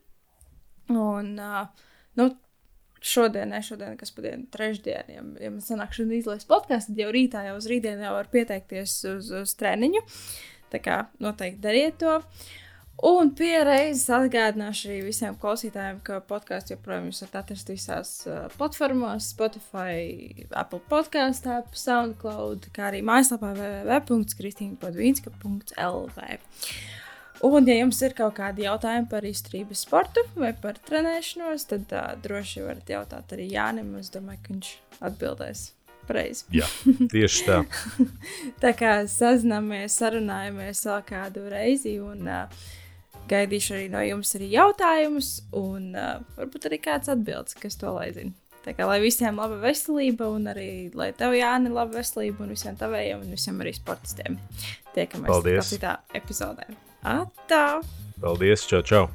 Un, 0.94 1.34
uh, 1.36 1.88
nu, 2.20 2.30
šodien, 3.04 3.52
ne 3.54 3.62
šodien, 3.66 3.98
kas 4.00 4.14
padien 4.16 4.46
trešdien, 4.54 5.14
ja, 5.14 5.26
ja 5.44 5.54
man 5.54 5.64
sanāk 5.64 5.96
šodien 5.96 6.20
izlaist 6.20 6.50
podkāstu, 6.50 6.94
tad 6.94 7.06
jau 7.06 7.12
rītā, 7.14 7.40
jau 7.50 7.58
uz 7.60 7.70
rītdienu 7.70 8.08
jau 8.08 8.16
var 8.18 8.28
pieteikties 8.34 8.92
uz, 9.14 9.34
uz 9.44 9.58
treniņu. 9.60 10.02
Tā 10.72 10.78
kā 10.84 10.96
noteikti 11.24 11.64
dariet 11.64 11.96
to. 12.02 12.14
Un 13.06 13.30
pierādījis 13.38 14.08
atgādināšu 14.10 14.88
arī 14.90 15.06
visiem 15.06 15.36
klausītājiem, 15.38 16.00
ka 16.06 16.18
podkāstu 16.26 16.74
joprojām 16.74 17.06
jūs 17.12 17.22
varat 17.22 17.36
atrast 17.44 17.70
visās 17.70 18.26
uh, 18.26 18.50
platformās, 18.58 19.30
Spotify, 19.36 19.94
Apple 20.50 20.82
podkāstā, 20.90 21.62
SoundCloud, 21.78 22.66
kā 22.74 22.90
arī 22.90 23.06
mājaslapā 23.06 23.54
www.kristīnapodvīnska.lv. 23.60 26.18
Un, 27.46 27.68
ja 27.70 27.76
jums 27.78 28.00
ir 28.02 28.16
kaut 28.18 28.38
kādi 28.40 28.66
jautājumi 28.66 29.10
par 29.12 29.26
izturības 29.28 29.84
sportu 29.86 30.24
vai 30.38 30.54
par 30.58 30.80
trenēšanos, 30.88 31.68
tad 31.70 31.92
uh, 31.94 32.16
droši 32.24 32.64
varat 32.66 32.90
jautāt 32.90 33.36
arī 33.36 33.50
Jānim. 33.52 33.94
Es 34.02 34.10
domāju, 34.14 34.42
ka 34.44 34.54
viņš 34.56 34.72
atbildēs. 35.10 35.68
Pareizi. 36.08 36.46
Jā, 36.56 36.68
tieši 37.12 37.42
tā. 37.44 37.56
tā 38.64 38.72
kā 38.80 38.92
sazināmies, 39.12 39.98
sarunājamies 40.00 40.86
vēl 40.88 41.02
kādu 41.10 41.44
reizi. 41.52 41.98
Un, 42.00 42.24
uh, 42.32 42.68
Gaidīšu 43.28 43.74
arī 43.76 43.88
no 43.92 44.00
jums 44.06 44.30
arī 44.38 44.48
jautājumus, 44.54 45.32
un 45.60 45.90
uh, 46.00 46.22
varbūt 46.38 46.70
arī 46.70 46.80
kāds 46.80 47.12
atbildes, 47.12 47.58
kas 47.60 47.76
to 47.76 47.92
lai 47.92 48.08
zina. 48.16 48.32
Tā 48.64 48.72
kā 48.76 48.88
lai 48.88 49.02
visiem 49.04 49.36
laba 49.40 49.60
veselība, 49.60 50.32
un 50.32 50.48
arī 50.52 50.70
lai 50.96 51.12
tev, 51.16 51.36
Jāni, 51.36 51.72
laba 51.76 52.00
veselība, 52.00 52.44
un 52.44 52.56
visiem 52.56 52.80
tavējiem, 52.80 53.28
un 53.28 53.36
visiem 53.36 53.60
arī 53.64 53.76
sportistiem. 53.76 54.40
Tiekamies! 54.96 55.76
Citā 55.76 56.00
epizodē. 56.16 56.87
Atā! 57.08 57.80
Paldies! 58.20 58.66
Čau, 58.68 58.82
čau! 58.84 59.06